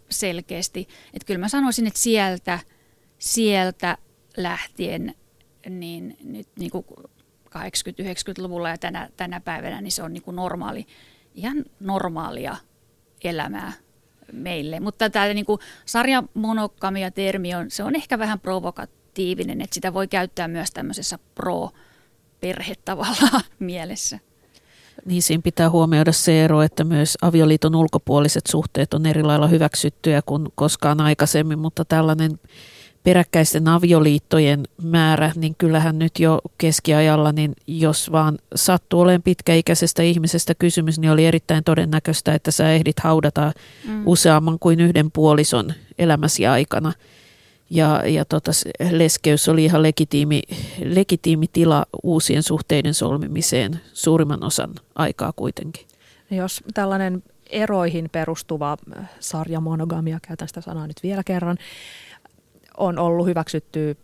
selkeästi. 0.10 0.88
Että 1.14 1.26
kyllä 1.26 1.40
mä 1.40 1.50
sanoisin, 1.50 1.88
että 1.88 2.00
sieltä, 2.00 2.60
sieltä 3.20 3.98
lähtien, 4.38 5.16
niin 5.70 6.18
nyt 6.24 6.48
niin 6.60 6.72
kuin 6.72 6.86
80-90-luvulla 7.50 8.70
ja 8.70 8.78
tänä, 8.78 9.10
tänä 9.18 9.40
päivänä, 9.40 9.82
niin 9.82 9.92
se 9.92 10.04
on 10.04 10.14
niin 10.14 10.24
kuin 10.24 10.36
normaali, 10.36 10.88
ihan 11.36 11.66
normaalia 11.80 12.56
elämää 13.24 13.74
meille. 14.32 14.80
Mutta 14.80 15.10
tämä 15.10 15.34
niin 15.34 15.46
kuin 15.46 15.60
sarjamonokamia 15.86 17.12
termi 17.12 17.56
on, 17.56 17.72
se 17.72 17.84
on 17.84 17.96
ehkä 17.96 18.20
vähän 18.20 18.40
provokatiivinen, 18.40 19.62
että 19.62 19.74
sitä 19.74 19.94
voi 19.94 20.08
käyttää 20.08 20.48
myös 20.48 20.72
tämmöisessä 20.72 21.20
pro- 21.36 21.72
perhe 22.42 22.74
tavallaan 22.86 23.42
mielessä. 23.60 24.20
Niin 25.06 25.24
siinä 25.24 25.42
pitää 25.42 25.70
huomioida 25.70 26.12
se 26.12 26.44
ero, 26.44 26.62
että 26.62 26.84
myös 26.84 27.18
avioliiton 27.22 27.76
ulkopuoliset 27.76 28.44
suhteet 28.48 28.94
on 28.94 29.06
eri 29.06 29.24
lailla 29.24 29.48
hyväksyttyjä 29.48 30.22
kuin 30.22 30.48
koskaan 30.56 31.02
aikaisemmin, 31.02 31.60
mutta 31.60 31.86
tällainen 31.86 32.40
peräkkäisten 33.04 33.68
avioliittojen 33.68 34.64
määrä, 34.84 35.32
niin 35.36 35.56
kyllähän 35.58 36.00
nyt 36.00 36.20
jo 36.20 36.42
keskiajalla, 36.58 37.32
niin 37.32 37.54
jos 37.68 38.12
vaan 38.12 38.38
sattuu 38.56 39.02
olemaan 39.02 39.24
pitkäikäisestä 39.24 40.04
ihmisestä 40.04 40.56
kysymys, 40.56 41.00
niin 41.00 41.12
oli 41.12 41.26
erittäin 41.26 41.64
todennäköistä, 41.64 42.34
että 42.34 42.52
sä 42.52 42.72
ehdit 42.72 43.00
haudata 43.00 43.52
mm. 43.88 44.04
useamman 44.06 44.60
kuin 44.60 44.80
yhden 44.80 45.12
puolison 45.12 45.74
elämäsi 45.98 46.48
aikana– 46.48 46.94
ja, 47.70 48.04
ja 48.08 48.26
tota, 48.26 48.52
leskeys 48.92 49.50
oli 49.50 49.66
ihan 49.66 49.84
legitiimi, 49.84 50.42
legitiimi 50.84 51.48
tila 51.48 51.86
uusien 52.04 52.44
suhteiden 52.44 52.94
solmimiseen 52.94 53.82
suurimman 53.94 54.44
osan 54.44 54.70
aikaa 54.96 55.34
kuitenkin. 55.36 55.88
Jos 56.32 56.64
tällainen 56.74 57.24
eroihin 57.50 58.10
perustuva 58.12 58.78
äh, 58.98 59.10
sarjamonogamia, 59.20 60.20
käytän 60.28 60.48
sitä 60.48 60.62
sanaa 60.62 60.88
nyt 60.88 61.04
vielä 61.04 61.24
kerran, 61.24 61.58
on 62.78 63.00
ollut 63.00 63.28
hyväksytty 63.28 63.98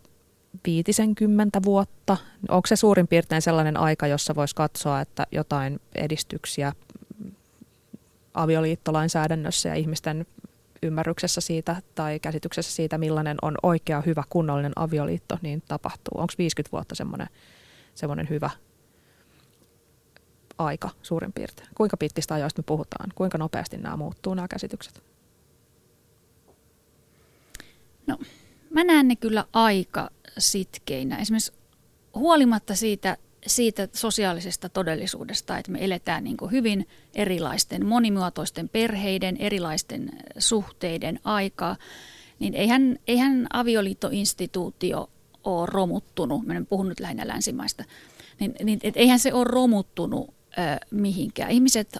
viitisen 0.65 1.15
kymmentä 1.15 1.59
vuotta. 1.65 2.17
Onko 2.49 2.67
se 2.67 2.75
suurin 2.75 3.07
piirtein 3.07 3.41
sellainen 3.41 3.77
aika, 3.77 4.07
jossa 4.07 4.35
voisi 4.35 4.55
katsoa, 4.55 5.01
että 5.01 5.27
jotain 5.31 5.79
edistyksiä 5.95 6.73
avioliittolainsäädännössä 8.33 9.69
ja 9.69 9.75
ihmisten 9.75 10.25
ymmärryksessä 10.83 11.41
siitä 11.41 11.81
tai 11.95 12.19
käsityksessä 12.19 12.71
siitä, 12.71 12.97
millainen 12.97 13.37
on 13.41 13.55
oikea, 13.63 14.01
hyvä, 14.01 14.23
kunnollinen 14.29 14.73
avioliitto, 14.75 15.37
niin 15.41 15.63
tapahtuu. 15.67 16.19
Onko 16.21 16.33
50 16.37 16.71
vuotta 16.71 16.95
semmoinen, 16.95 17.27
semmoinen 17.95 18.29
hyvä 18.29 18.49
aika 20.57 20.89
suurin 21.01 21.33
piirtein? 21.33 21.69
Kuinka 21.75 21.97
pitkistä 21.97 22.33
ajoista 22.33 22.59
me 22.59 22.63
puhutaan? 22.65 23.09
Kuinka 23.15 23.37
nopeasti 23.37 23.77
nämä 23.77 23.97
muuttuu, 23.97 24.33
nämä 24.33 24.47
käsitykset? 24.47 25.03
No, 28.07 28.17
mä 28.73 28.83
näen 28.83 29.07
ne 29.07 29.15
kyllä 29.15 29.45
aika 29.53 30.09
sitkeinä. 30.37 31.17
Esimerkiksi 31.17 31.53
huolimatta 32.15 32.75
siitä 32.75 33.17
siitä 33.47 33.87
sosiaalisesta 33.93 34.69
todellisuudesta, 34.69 35.57
että 35.57 35.71
me 35.71 35.85
eletään 35.85 36.23
niin 36.23 36.37
hyvin 36.51 36.87
erilaisten 37.15 37.85
monimuotoisten 37.85 38.69
perheiden, 38.69 39.37
erilaisten 39.37 40.09
suhteiden 40.37 41.19
aikaa, 41.23 41.75
niin 42.39 42.53
eihän, 42.53 42.99
eihän 43.07 43.47
avioliittoinstituutio 43.53 45.09
ole 45.43 45.67
romuttunut, 45.71 46.45
mä 46.45 46.53
en 46.53 46.65
puhun 46.65 46.89
nyt 46.89 46.99
lähinnä 46.99 47.27
länsimaista, 47.27 47.83
niin, 48.39 48.55
niin 48.63 48.79
et 48.83 48.97
eihän 48.97 49.19
se 49.19 49.33
ole 49.33 49.43
romuttunut 49.43 50.29
ö, 50.29 50.85
mihinkään. 50.91 51.51
Ihmiset 51.51 51.97
ö, 51.97 51.99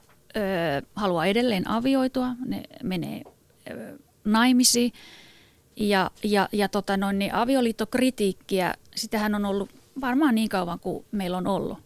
haluaa 0.96 1.26
edelleen 1.26 1.70
avioitua, 1.70 2.30
ne 2.46 2.64
menee 2.84 3.22
ö, 3.72 3.98
naimisiin, 4.24 4.92
ja, 5.76 6.12
ja, 6.24 6.50
ja 6.52 6.70
tota 6.70 6.98
noin, 6.98 7.20
niin 7.20 7.34
avioliittokritiikkiä, 7.34 8.74
sitähän 8.96 9.36
on 9.36 9.46
ollut 9.46 9.70
varmaan 10.02 10.36
niin 10.36 10.50
kauan 10.50 10.80
kuin 10.80 11.06
meillä 11.12 11.38
on 11.38 11.48
ollut 11.48 11.78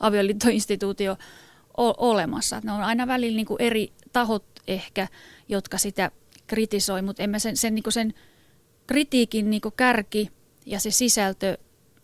avioliittoinstituutio 0.00 1.16
olemassa. 1.96 2.60
Ne 2.64 2.72
on 2.72 2.80
aina 2.80 3.06
välillä 3.06 3.36
niin 3.36 3.46
kuin 3.46 3.62
eri 3.62 3.92
tahot 4.12 4.44
ehkä, 4.66 5.08
jotka 5.48 5.78
sitä 5.78 6.10
kritisoi, 6.46 7.02
mutta 7.02 7.22
en 7.22 7.30
mä 7.30 7.38
sen, 7.38 7.56
sen, 7.56 7.74
niin 7.74 7.84
sen 7.88 8.14
kritiikin 8.86 9.50
niin 9.50 9.62
kärki 9.76 10.30
ja 10.66 10.80
se 10.80 10.90
sisältö, 10.90 11.58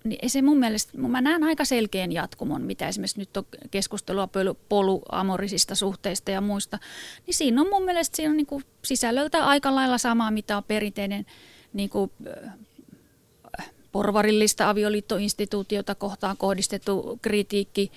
niin 0.08 0.30
se 0.30 0.42
mun 0.42 0.58
mielestä, 0.58 0.98
mä 0.98 1.20
näen 1.20 1.44
aika 1.44 1.64
selkeän 1.64 2.12
jatkumon, 2.12 2.62
mitä 2.62 2.88
esimerkiksi 2.88 3.18
nyt 3.18 3.36
on 3.36 3.46
keskustelua 3.70 4.28
poluamorisista 4.68 5.74
suhteista 5.74 6.30
ja 6.30 6.40
muista, 6.40 6.78
niin 7.26 7.34
siinä 7.34 7.60
on 7.60 7.68
mun 7.70 7.84
mielestä 7.84 8.16
siinä 8.16 8.30
on 8.30 8.36
niin 8.36 8.46
kuin 8.46 8.64
sisällöltä 8.84 9.46
aika 9.46 9.74
lailla 9.74 9.98
samaa, 9.98 10.30
mitä 10.30 10.56
on 10.56 10.64
perinteinen 10.64 11.26
niin 11.72 11.90
kuin 11.90 12.10
porvarillista 13.92 14.70
avioliittoinstituutiota 14.70 15.94
kohtaan 15.94 16.36
kohdistettu 16.36 17.18
kritiikki, 17.22 17.92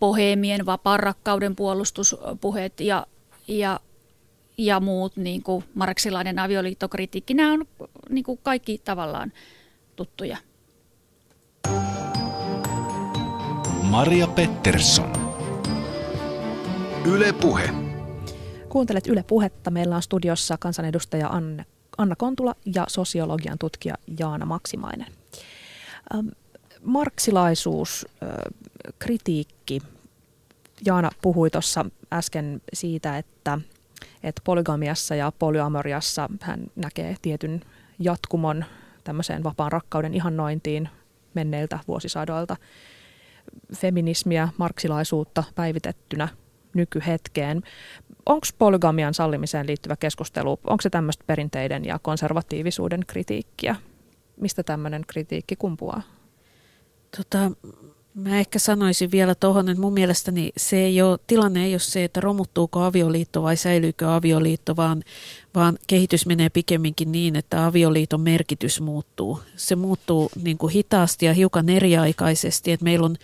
pohemien 0.00 0.66
vapaan 0.66 1.00
rakkauden 1.00 1.56
puolustuspuheet 1.56 2.80
ja, 2.80 3.06
ja, 3.48 3.80
ja 4.58 4.80
muut 4.80 5.16
niin 5.16 5.42
kuin 5.42 5.64
marksilainen 5.74 6.38
avioliittokritiikki. 6.38 7.34
Nämä 7.34 7.52
on 7.52 7.66
niin 8.08 8.24
kuin 8.24 8.40
kaikki 8.42 8.80
tavallaan 8.84 9.32
tuttuja. 9.96 10.36
Maria 13.82 14.26
Pettersson. 14.26 15.12
Yle 17.04 17.32
Puhe. 17.32 17.70
Kuuntelet 18.68 19.06
Yle 19.06 19.22
Puhetta. 19.22 19.70
Meillä 19.70 19.96
on 19.96 20.02
studiossa 20.02 20.56
kansanedustaja 20.58 21.28
Anne, 21.28 21.64
Anna 21.98 22.16
Kontula 22.16 22.54
ja 22.74 22.84
sosiologian 22.88 23.58
tutkija 23.58 23.94
Jaana 24.18 24.46
Maksimainen. 24.46 25.06
Ähm, 26.14 26.28
marksilaisuus, 26.82 28.06
äh, 28.22 28.28
kritiikki. 28.98 29.80
Jaana 30.86 31.10
puhui 31.22 31.50
tuossa 31.50 31.84
äsken 32.12 32.60
siitä, 32.72 33.18
että, 33.18 33.58
että 34.22 34.42
polygamiassa 34.44 35.14
ja 35.14 35.32
polyamoriassa 35.38 36.28
hän 36.40 36.60
näkee 36.76 37.16
tietyn 37.22 37.60
jatkumon 37.98 38.64
tämmöiseen 39.04 39.44
vapaan 39.44 39.72
rakkauden 39.72 40.14
ihannointiin 40.14 40.88
menneiltä 41.34 41.78
vuosisadoilta. 41.88 42.56
Feminismiä, 43.76 44.48
marksilaisuutta 44.58 45.44
päivitettynä 45.54 46.28
nykyhetkeen. 46.74 47.62
Onko 48.26 48.46
polygamian 48.58 49.14
sallimiseen 49.14 49.66
liittyvä 49.66 49.96
keskustelu, 49.96 50.58
onko 50.64 50.82
se 50.82 50.90
tämmöistä 50.90 51.24
perinteiden 51.26 51.84
ja 51.84 51.98
konservatiivisuuden 51.98 53.00
kritiikkiä? 53.06 53.76
Mistä 54.36 54.62
tämmöinen 54.62 55.04
kritiikki 55.06 55.56
kumpuaa? 55.56 56.02
Tota, 57.16 57.50
mä 58.14 58.38
ehkä 58.38 58.58
sanoisin 58.58 59.10
vielä 59.10 59.34
tuohon, 59.34 59.68
että 59.68 59.80
mun 59.80 59.92
mielestäni 59.92 60.52
se 60.56 60.76
ei 60.76 61.02
ole, 61.02 61.18
tilanne 61.26 61.64
ei 61.64 61.72
ole 61.72 61.78
se, 61.78 62.04
että 62.04 62.20
romuttuuko 62.20 62.82
avioliitto 62.82 63.42
vai 63.42 63.56
säilyykö 63.56 64.14
avioliitto, 64.14 64.76
vaan, 64.76 65.02
vaan 65.54 65.78
kehitys 65.86 66.26
menee 66.26 66.48
pikemminkin 66.48 67.12
niin, 67.12 67.36
että 67.36 67.66
avioliiton 67.66 68.20
merkitys 68.20 68.80
muuttuu. 68.80 69.40
Se 69.56 69.76
muuttuu 69.76 70.30
niin 70.42 70.58
kuin 70.58 70.72
hitaasti 70.72 71.26
ja 71.26 71.34
hiukan 71.34 71.68
eriaikaisesti, 71.68 72.72
että 72.72 72.84
meillä 72.84 73.06
on 73.06 73.16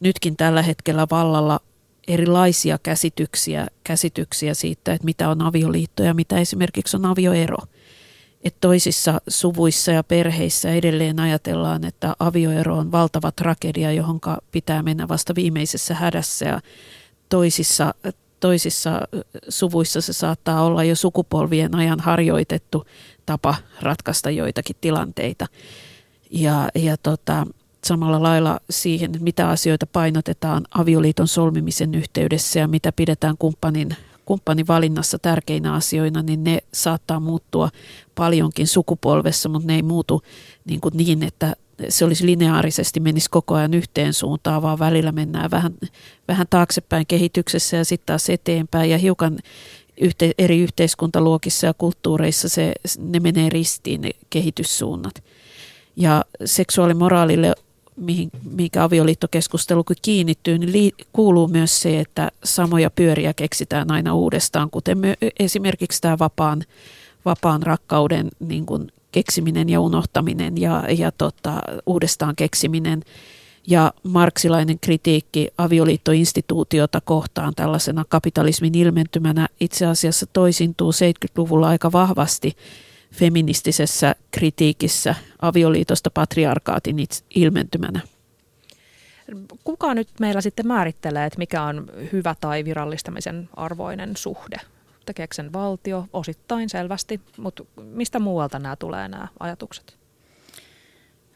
nytkin 0.00 0.36
tällä 0.36 0.62
hetkellä 0.62 1.06
vallalla 1.10 1.60
erilaisia 2.08 2.78
käsityksiä, 2.82 3.66
käsityksiä 3.84 4.54
siitä, 4.54 4.92
että 4.92 5.04
mitä 5.04 5.28
on 5.28 5.42
avioliitto 5.42 6.02
ja 6.02 6.14
mitä 6.14 6.38
esimerkiksi 6.38 6.96
on 6.96 7.06
avioero. 7.06 7.58
Että 8.44 8.58
toisissa 8.60 9.20
suvuissa 9.28 9.92
ja 9.92 10.04
perheissä 10.04 10.70
edelleen 10.70 11.20
ajatellaan, 11.20 11.84
että 11.84 12.16
avioero 12.18 12.76
on 12.76 12.92
valtava 12.92 13.32
tragedia, 13.32 13.92
johon 13.92 14.20
pitää 14.52 14.82
mennä 14.82 15.08
vasta 15.08 15.34
viimeisessä 15.34 15.94
hädässä 15.94 16.44
ja 16.46 16.60
toisissa, 17.28 17.94
toisissa 18.40 19.00
suvuissa 19.48 20.00
se 20.00 20.12
saattaa 20.12 20.62
olla 20.62 20.84
jo 20.84 20.96
sukupolvien 20.96 21.74
ajan 21.74 22.00
harjoitettu 22.00 22.84
tapa 23.26 23.54
ratkaista 23.80 24.30
joitakin 24.30 24.76
tilanteita. 24.80 25.46
Ja, 26.30 26.68
ja 26.74 26.96
tota, 26.96 27.46
samalla 27.84 28.22
lailla 28.22 28.60
siihen, 28.70 29.10
mitä 29.20 29.48
asioita 29.48 29.86
painotetaan 29.86 30.64
avioliiton 30.70 31.28
solmimisen 31.28 31.94
yhteydessä 31.94 32.60
ja 32.60 32.68
mitä 32.68 32.92
pidetään 32.92 33.36
kumppanin, 33.38 33.96
kumppanin 34.24 34.66
valinnassa 34.66 35.18
tärkeinä 35.18 35.74
asioina, 35.74 36.22
niin 36.22 36.44
ne 36.44 36.58
saattaa 36.74 37.20
muuttua 37.20 37.70
paljonkin 38.14 38.66
sukupolvessa, 38.66 39.48
mutta 39.48 39.66
ne 39.66 39.74
ei 39.74 39.82
muutu 39.82 40.22
niin, 40.64 40.80
kuin 40.80 40.96
niin 40.96 41.22
että 41.22 41.56
se 41.88 42.04
olisi 42.04 42.26
lineaarisesti 42.26 43.00
menisi 43.00 43.30
koko 43.30 43.54
ajan 43.54 43.74
yhteen 43.74 44.12
suuntaan, 44.12 44.62
vaan 44.62 44.78
välillä 44.78 45.12
mennään 45.12 45.50
vähän, 45.50 45.74
vähän 46.28 46.46
taaksepäin 46.50 47.06
kehityksessä 47.06 47.76
ja 47.76 47.84
sitten 47.84 48.06
taas 48.06 48.30
eteenpäin 48.30 48.90
ja 48.90 48.98
hiukan 48.98 49.38
yhte, 50.00 50.30
eri 50.38 50.60
yhteiskuntaluokissa 50.60 51.66
ja 51.66 51.74
kulttuureissa 51.74 52.48
se, 52.48 52.72
ne 52.98 53.20
menee 53.20 53.48
ristiin 53.48 54.00
ne 54.00 54.10
kehityssuunnat. 54.30 55.14
Ja 55.96 56.24
seksuaalimoraalille 56.44 57.54
mihin, 57.96 58.30
mikä 58.50 58.84
avioliittokeskustelu 58.84 59.84
kiinnittyy, 60.02 60.58
niin 60.58 60.72
li, 60.72 60.92
kuuluu 61.12 61.48
myös 61.48 61.82
se, 61.82 62.00
että 62.00 62.30
samoja 62.44 62.90
pyöriä 62.90 63.34
keksitään 63.34 63.90
aina 63.90 64.14
uudestaan, 64.14 64.70
kuten 64.70 64.98
me, 64.98 65.16
esimerkiksi 65.38 66.00
tämä 66.00 66.18
vapaan, 66.18 66.64
vapaan 67.24 67.62
rakkauden 67.62 68.28
niin 68.40 68.66
kuin 68.66 68.92
keksiminen 69.12 69.68
ja 69.68 69.80
unohtaminen 69.80 70.60
ja, 70.60 70.84
ja 70.98 71.12
tota, 71.12 71.60
uudestaan 71.86 72.36
keksiminen 72.36 73.02
ja 73.66 73.92
marksilainen 74.02 74.78
kritiikki 74.78 75.48
avioliittoinstituutiota 75.58 77.00
kohtaan 77.00 77.52
tällaisena 77.56 78.04
kapitalismin 78.08 78.74
ilmentymänä 78.74 79.48
itse 79.60 79.86
asiassa 79.86 80.26
toisintuu 80.32 80.90
70-luvulla 80.90 81.68
aika 81.68 81.92
vahvasti– 81.92 82.52
feministisessä 83.12 84.14
kritiikissä 84.30 85.14
avioliitosta 85.42 86.10
patriarkaatin 86.10 86.96
ilmentymänä. 87.34 88.00
Kuka 89.64 89.94
nyt 89.94 90.08
meillä 90.20 90.40
sitten 90.40 90.66
määrittelee, 90.66 91.26
että 91.26 91.38
mikä 91.38 91.62
on 91.62 91.86
hyvä 92.12 92.34
tai 92.40 92.64
virallistamisen 92.64 93.48
arvoinen 93.56 94.16
suhde? 94.16 94.56
Tekeekö 95.06 95.34
sen 95.34 95.52
valtio 95.52 96.06
osittain 96.12 96.68
selvästi, 96.68 97.20
mutta 97.36 97.64
mistä 97.82 98.18
muualta 98.18 98.58
nämä 98.58 98.76
tulee 98.76 99.08
nämä 99.08 99.28
ajatukset? 99.40 99.98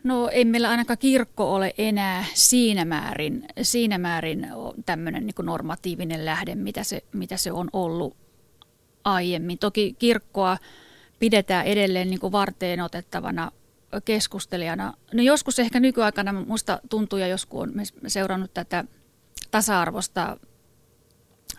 No 0.05 0.29
ei 0.29 0.45
meillä 0.45 0.71
ainakaan 0.71 0.99
kirkko 0.99 1.55
ole 1.55 1.75
enää 1.79 2.25
siinä 2.35 2.85
määrin, 2.85 3.45
siinä 3.63 3.99
määrin 3.99 4.49
tämmöinen 4.87 5.27
niin 5.27 5.35
normatiivinen 5.43 6.25
lähde, 6.25 6.55
mitä 6.55 6.83
se, 6.85 7.03
mitä 7.13 7.37
se 7.37 7.53
on 7.53 7.71
ollut 7.73 8.17
aiemmin. 9.05 9.59
Toki 9.59 9.97
kirkkoa 9.99 10.59
pidetään 11.19 11.67
edelleen 11.67 12.11
niin 12.11 12.33
varteen 12.33 12.81
otettavana 12.81 13.51
keskustelijana. 14.05 14.95
No 15.13 15.23
joskus 15.23 15.59
ehkä 15.59 15.81
nykyaikana 15.81 16.33
minusta 16.33 16.81
tuntuu, 16.89 17.19
ja 17.19 17.27
joskus 17.27 17.69
on 17.69 17.87
seurannut 18.07 18.55
tätä 18.55 18.85
tasa-arvosta 19.51 20.37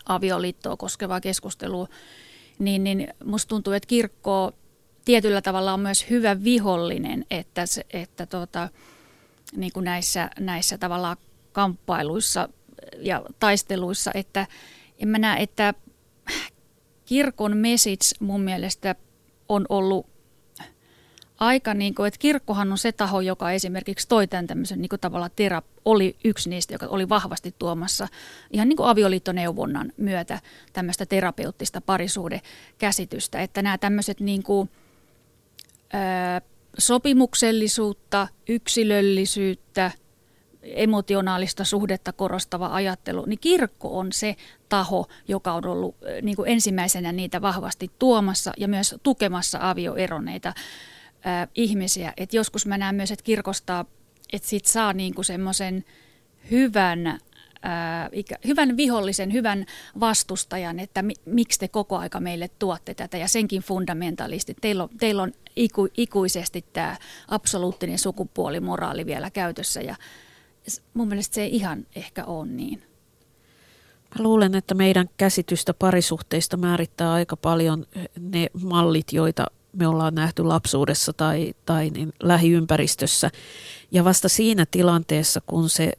avioliittoa 0.08 0.76
koskevaa 0.76 1.20
keskustelua, 1.20 1.88
niin, 2.58 2.84
niin 2.84 3.08
musta 3.24 3.48
tuntuu, 3.48 3.72
että 3.72 3.86
kirkko 3.86 4.52
tietyllä 5.04 5.42
tavalla 5.42 5.72
on 5.72 5.80
myös 5.80 6.10
hyvä 6.10 6.44
vihollinen, 6.44 7.24
että, 7.30 7.64
että 7.92 8.26
tuota, 8.26 8.68
niin 9.56 9.72
kuin 9.72 9.84
näissä, 9.84 10.30
näissä 10.40 10.78
tavallaan 10.78 11.16
kamppailuissa 11.52 12.48
ja 12.98 13.22
taisteluissa, 13.38 14.10
että 14.14 14.46
en 14.98 15.08
mä 15.08 15.18
näe, 15.18 15.42
että 15.42 15.74
kirkon 17.04 17.56
message 17.56 18.14
mun 18.20 18.40
mielestä 18.40 18.94
on 19.48 19.66
ollut 19.68 20.06
aika, 21.38 21.74
niin 21.74 21.94
kuin, 21.94 22.06
että 22.08 22.18
kirkkohan 22.18 22.72
on 22.72 22.78
se 22.78 22.92
taho, 22.92 23.20
joka 23.20 23.52
esimerkiksi 23.52 24.08
toi 24.08 24.26
tämän 24.26 24.46
tämmöisen 24.46 24.80
niin 24.80 24.88
kuin 24.88 25.00
tavallaan 25.00 25.30
terap, 25.36 25.64
oli 25.84 26.16
yksi 26.24 26.50
niistä, 26.50 26.74
joka 26.74 26.86
oli 26.86 27.08
vahvasti 27.08 27.54
tuomassa 27.58 28.08
ihan 28.50 28.68
niin 28.68 28.76
kuin 28.76 28.88
avioliittoneuvonnan 28.88 29.92
myötä 29.96 30.40
tämmöistä 30.72 31.06
terapeuttista 31.06 31.80
parisuudekäsitystä, 31.80 33.40
että 33.40 33.62
nämä 33.62 33.78
tämmöiset 33.78 34.20
niin 34.20 34.42
kuin, 34.42 34.70
ää, 35.92 36.40
sopimuksellisuutta, 36.78 38.28
yksilöllisyyttä, 38.48 39.90
emotionaalista 40.62 41.64
suhdetta 41.64 42.12
korostava 42.12 42.74
ajattelu, 42.74 43.24
niin 43.26 43.38
kirkko 43.38 43.98
on 43.98 44.12
se 44.12 44.36
taho, 44.68 45.06
joka 45.28 45.52
on 45.52 45.66
ollut 45.66 45.96
niin 46.22 46.36
kuin 46.36 46.50
ensimmäisenä 46.50 47.12
niitä 47.12 47.42
vahvasti 47.42 47.90
tuomassa 47.98 48.52
ja 48.56 48.68
myös 48.68 48.94
tukemassa 49.02 49.58
avioeroneita 49.62 50.54
äh, 51.26 51.48
ihmisiä. 51.54 52.12
Et 52.16 52.34
joskus 52.34 52.66
mä 52.66 52.78
näen 52.78 52.94
myös, 52.94 53.10
että 53.10 53.24
kirkosta, 53.24 53.84
että 54.32 54.48
sit 54.48 54.64
saa 54.64 54.92
niin 54.92 55.14
kuin 55.14 55.24
semmoisen 55.24 55.84
hyvän 56.50 57.18
hyvän 58.46 58.76
vihollisen, 58.76 59.32
hyvän 59.32 59.66
vastustajan, 60.00 60.80
että 60.80 61.02
mi, 61.02 61.14
miksi 61.24 61.58
te 61.58 61.68
koko 61.68 61.96
aika 61.96 62.20
meille 62.20 62.50
tuotte 62.58 62.94
tätä 62.94 63.16
ja 63.16 63.28
senkin 63.28 63.62
fundamentalisti. 63.62 64.56
Teillä 64.60 64.82
on, 64.82 64.88
teillä 64.98 65.22
on 65.22 65.32
iku, 65.56 65.88
ikuisesti 65.96 66.64
tämä 66.72 66.96
absoluuttinen 67.28 67.98
sukupuolimoraali 67.98 69.06
vielä 69.06 69.30
käytössä 69.30 69.80
ja 69.80 69.96
mun 70.94 71.08
mielestä 71.08 71.34
se 71.34 71.42
ei 71.42 71.56
ihan 71.56 71.86
ehkä 71.96 72.24
ole 72.24 72.46
niin. 72.46 72.82
Mä 74.18 74.22
luulen, 74.22 74.54
että 74.54 74.74
meidän 74.74 75.08
käsitystä 75.16 75.74
parisuhteista 75.74 76.56
määrittää 76.56 77.12
aika 77.12 77.36
paljon 77.36 77.86
ne 78.20 78.46
mallit, 78.62 79.12
joita 79.12 79.46
me 79.78 79.86
ollaan 79.86 80.14
nähty 80.14 80.44
lapsuudessa 80.44 81.12
tai, 81.12 81.54
tai 81.66 81.90
niin 81.90 82.12
lähiympäristössä. 82.22 83.30
Ja 83.90 84.04
vasta 84.04 84.28
siinä 84.28 84.66
tilanteessa, 84.70 85.40
kun 85.46 85.68
se 85.68 85.92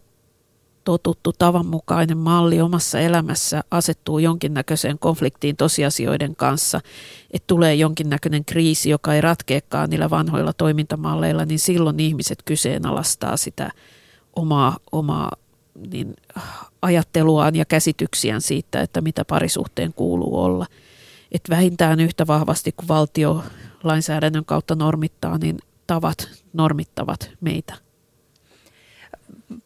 totuttu 0.84 1.34
tavanmukainen 1.34 2.18
malli 2.18 2.62
omassa 2.62 3.00
elämässä 3.00 3.64
asettuu 3.72 4.20
jonkinnäköiseen 4.20 5.00
konfliktiin 5.00 5.56
tosiasioiden 5.56 6.36
kanssa, 6.36 6.82
että 7.32 7.48
tulee 7.48 7.76
jonkinnäköinen 7.76 8.46
kriisi, 8.46 8.90
joka 8.90 9.14
ei 9.14 9.22
ratkeekaan 9.22 9.90
niillä 9.90 10.10
vanhoilla 10.10 10.54
toimintamalleilla, 10.54 11.46
niin 11.46 11.60
silloin 11.60 12.00
ihmiset 12.00 12.44
kyseenalaistaa 12.46 13.38
sitä 13.38 13.72
omaa, 14.36 14.78
omaa 14.92 15.32
niin 15.92 16.16
ajatteluaan 16.82 17.56
ja 17.56 17.66
käsityksiään 17.66 18.42
siitä, 18.42 18.82
että 18.82 19.02
mitä 19.02 19.26
parisuhteen 19.26 19.94
kuuluu 19.94 20.40
olla. 20.40 20.66
Et 21.32 21.44
vähintään 21.50 22.00
yhtä 22.00 22.28
vahvasti 22.28 22.72
kuin 22.72 22.88
valtio 22.88 23.44
lainsäädännön 23.84 24.46
kautta 24.46 24.76
normittaa, 24.76 25.38
niin 25.38 25.58
tavat 25.88 26.30
normittavat 26.54 27.32
meitä. 27.42 27.74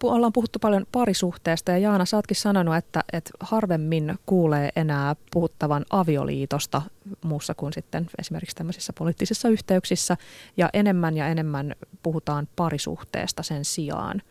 ollaan 0.04 0.34
puhuttu 0.34 0.60
paljon 0.60 0.86
parisuhteesta 0.92 1.72
ja 1.72 1.78
Jaana, 1.78 2.06
sä 2.06 2.18
ootkin 2.18 2.38
sanonut, 2.38 2.76
että, 2.76 3.04
että 3.14 3.32
harvemmin 3.40 4.16
kuulee 4.26 4.70
enää 4.76 5.16
puhuttavan 5.32 5.86
avioliitosta 5.90 6.82
muussa 7.24 7.54
kuin 7.56 7.74
sitten 7.74 8.10
esimerkiksi 8.20 8.56
tämmöisissä 8.56 8.94
poliittisissa 8.98 9.50
yhteyksissä 9.50 10.18
ja 10.58 10.70
enemmän 10.74 11.18
ja 11.18 11.28
enemmän 11.28 11.76
puhutaan 12.04 12.48
parisuhteesta 12.56 13.44
sen 13.44 13.66
sijaan. 13.66 14.22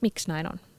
Miksi 0.00 0.28
näin 0.28 0.52
on? 0.52 0.69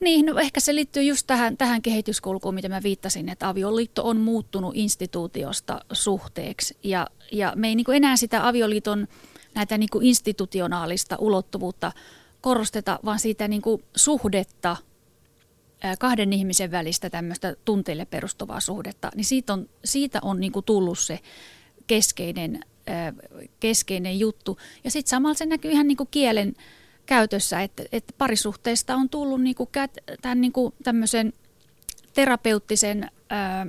Niin, 0.00 0.26
no 0.26 0.38
ehkä 0.38 0.60
se 0.60 0.74
liittyy 0.74 1.02
just 1.02 1.26
tähän, 1.26 1.56
tähän 1.56 1.82
kehityskulkuun, 1.82 2.54
mitä 2.54 2.68
mä 2.68 2.82
viittasin, 2.82 3.28
että 3.28 3.48
avioliitto 3.48 4.08
on 4.08 4.16
muuttunut 4.16 4.72
instituutiosta 4.76 5.80
suhteeksi. 5.92 6.76
Ja, 6.82 7.06
ja 7.32 7.52
me 7.56 7.68
ei 7.68 7.74
niin 7.74 7.94
enää 7.94 8.16
sitä 8.16 8.48
avioliiton 8.48 9.08
näitä 9.54 9.78
niin 9.78 9.88
institutionaalista 10.02 11.16
ulottuvuutta 11.18 11.92
korosteta, 12.40 12.98
vaan 13.04 13.18
siitä 13.18 13.48
niin 13.48 13.62
suhdetta, 13.96 14.76
kahden 15.98 16.32
ihmisen 16.32 16.70
välistä 16.70 17.10
tämmöistä 17.10 17.56
tunteille 17.64 18.04
perustuvaa 18.04 18.60
suhdetta, 18.60 19.10
niin 19.14 19.24
siitä 19.24 19.52
on, 19.52 19.68
siitä 19.84 20.18
on 20.22 20.40
niin 20.40 20.52
tullut 20.66 20.98
se 20.98 21.20
keskeinen, 21.86 22.60
keskeinen 23.60 24.18
juttu. 24.18 24.58
Ja 24.84 24.90
sitten 24.90 25.10
samalla 25.10 25.34
se 25.34 25.46
näkyy 25.46 25.70
ihan 25.70 25.86
niin 25.86 25.98
kielen 26.10 26.54
käytössä, 27.06 27.60
että, 27.62 27.82
että 27.92 28.14
parisuhteista 28.18 28.94
on 28.94 29.08
tullut 29.08 29.42
niin 29.42 29.54
kuin 29.54 29.68
tämän 30.22 30.40
niin 30.40 30.52
kuin 30.52 30.74
tämmöisen 30.82 31.32
terapeuttisen, 32.14 33.10
ää, 33.30 33.66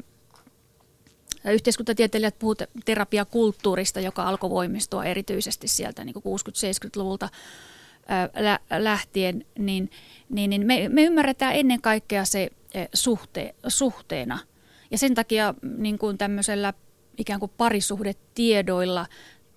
yhteiskuntatieteilijät 1.46 2.40
puhuvat 2.40 2.70
terapiakulttuurista, 2.86 4.00
joka 4.00 4.24
alkoi 4.24 4.50
voimistua 4.50 5.06
erityisesti 5.06 5.68
sieltä 5.68 6.06
niin 6.06 6.16
60-70-luvulta 6.16 7.30
ää, 8.08 8.60
lähtien, 8.80 9.46
niin, 9.60 9.92
niin, 10.30 10.50
niin 10.50 10.66
me, 10.68 10.90
me 10.90 11.04
ymmärretään 11.04 11.56
ennen 11.56 11.82
kaikkea 11.82 12.26
se 12.26 12.50
suhte, 12.94 13.56
suhteena. 13.68 14.40
Ja 14.92 14.98
sen 14.98 15.16
takia 15.16 15.54
niin 15.78 15.98
kuin 15.98 16.18
tämmöisellä 16.18 16.74
ikään 17.18 17.40
kuin 17.40 17.52
parisuhdetiedoilla, 17.58 19.06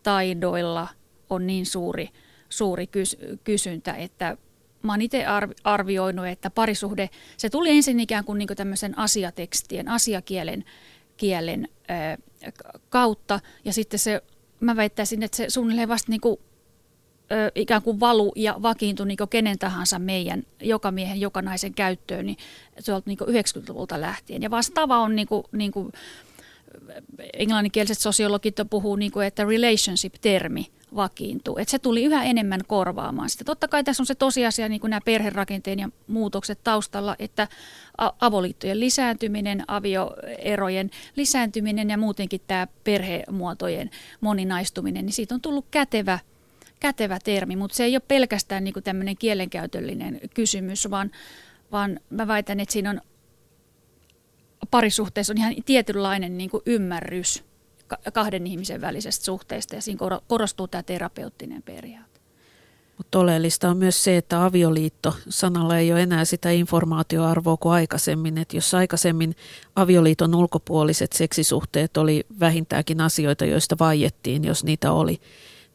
taidoilla 0.03 0.89
on 1.31 1.47
niin 1.47 1.67
suuri– 1.67 2.09
suuri 2.51 2.85
kys- 2.87 3.39
kysyntä, 3.45 3.95
että 3.95 4.37
mä 4.83 4.93
oon 4.93 5.03
itse 5.03 5.25
arvioinut, 5.65 6.27
että 6.27 6.51
parisuhde, 6.51 7.11
se 7.37 7.51
tuli 7.51 7.71
ensin 7.71 8.01
ikään 8.01 8.25
kuin, 8.25 8.39
niin 8.39 8.47
kuin 8.47 8.57
tämmöisen 8.57 8.99
asiatekstien, 8.99 9.89
asiakielen 9.89 10.65
kielen, 11.17 11.69
ää, 11.89 12.19
kautta 12.89 13.41
ja 13.65 13.73
sitten 13.73 13.99
se, 13.99 14.23
mä 14.61 14.77
väittäisin, 14.77 15.23
että 15.23 15.37
se 15.37 15.51
suunnilleen 15.51 15.89
vasta 15.89 16.11
niin 16.11 16.21
kuin, 16.21 16.37
ää, 17.31 17.51
ikään 17.55 17.83
kuin 17.83 18.01
valu 18.01 18.33
ja 18.37 18.57
vakiintui 18.63 19.07
niin 19.07 19.19
kenen 19.31 19.59
tahansa 19.59 19.99
meidän, 19.99 20.43
joka 20.63 20.91
miehen, 20.91 21.21
joka 21.21 21.43
naisen 21.43 21.75
käyttöön, 21.75 22.27
niin 22.27 22.37
se 22.79 22.93
on 22.93 23.03
niin 23.07 23.19
90-luvulta 23.19 24.01
lähtien. 24.01 24.43
Ja 24.43 24.51
vastaava 24.51 24.99
on 24.99 25.17
niin 25.17 25.29
kuin, 25.29 25.45
niin 25.53 25.73
kuin 25.73 25.93
englanninkieliset 27.33 27.99
sosiologit 27.99 28.57
puhuu, 28.71 28.97
niin 28.97 29.13
kuin, 29.13 29.27
että 29.27 29.45
relationship-termi 29.45 30.67
vakiintuu. 30.95 31.59
Että 31.59 31.71
se 31.71 31.79
tuli 31.79 32.05
yhä 32.05 32.25
enemmän 32.25 32.61
korvaamaan 32.67 33.31
sitä. 33.31 33.45
Totta 33.45 33.69
kai 33.69 33.85
tässä 33.85 34.03
on 34.03 34.07
se 34.07 34.15
tosiasia, 34.15 34.69
niin 34.69 34.81
kuin 34.81 34.91
nämä 34.91 35.01
perherakenteen 35.05 35.79
ja 35.79 35.89
muutokset 36.07 36.59
taustalla, 36.65 37.17
että 37.19 37.49
avoliittojen 38.21 38.81
lisääntyminen, 38.81 39.65
avioerojen 39.69 40.91
lisääntyminen 41.17 41.91
ja 41.91 41.99
muutenkin 41.99 42.41
tämä 42.47 42.67
perhemuotojen 42.85 43.91
moninaistuminen, 44.21 45.07
niin 45.07 45.15
siitä 45.15 45.35
on 45.35 45.41
tullut 45.41 45.67
kätevä, 45.71 46.19
kätevä 46.81 47.19
termi, 47.25 47.57
mutta 47.57 47.77
se 47.77 47.85
ei 47.85 47.95
ole 47.95 48.03
pelkästään 48.09 48.65
niin 48.65 48.75
kuin 48.75 48.85
tämmöinen 48.85 49.17
kielenkäytöllinen 49.17 50.21
kysymys, 50.35 50.91
vaan, 50.91 51.11
vaan 51.73 52.01
mä 52.11 52.27
väitän, 52.27 52.61
että 52.61 52.73
siinä 52.73 52.91
on 52.91 53.01
parisuhteessa 54.71 55.33
on 55.33 55.39
ihan 55.39 55.55
tietynlainen 55.67 56.39
niin 56.39 56.51
kuin 56.51 56.63
ymmärrys 56.67 57.45
kahden 58.13 58.47
ihmisen 58.47 58.81
välisestä 58.81 59.25
suhteesta 59.25 59.75
ja 59.75 59.83
siinä 59.83 59.99
korostuu 60.27 60.69
tämä 60.69 60.83
terapeuttinen 60.83 61.63
periaate. 61.63 62.11
Mutta 63.01 63.19
oleellista 63.19 63.71
on 63.71 63.77
myös 63.77 64.05
se, 64.05 64.17
että 64.17 64.45
avioliitto 64.45 65.15
sanalla 65.29 65.79
ei 65.79 65.93
ole 65.93 66.03
enää 66.03 66.25
sitä 66.25 66.51
informaatioarvoa 66.51 67.57
kuin 67.57 67.73
aikaisemmin. 67.73 68.39
Että 68.39 68.57
jos 68.57 68.75
aikaisemmin 68.75 69.37
avioliiton 69.77 70.35
ulkopuoliset 70.35 71.13
seksisuhteet 71.13 71.97
oli 71.97 72.25
vähintäänkin 72.41 73.01
asioita, 73.01 73.45
joista 73.45 73.77
vaiettiin, 73.81 74.45
jos 74.45 74.65
niitä 74.65 74.93
oli, 74.93 75.21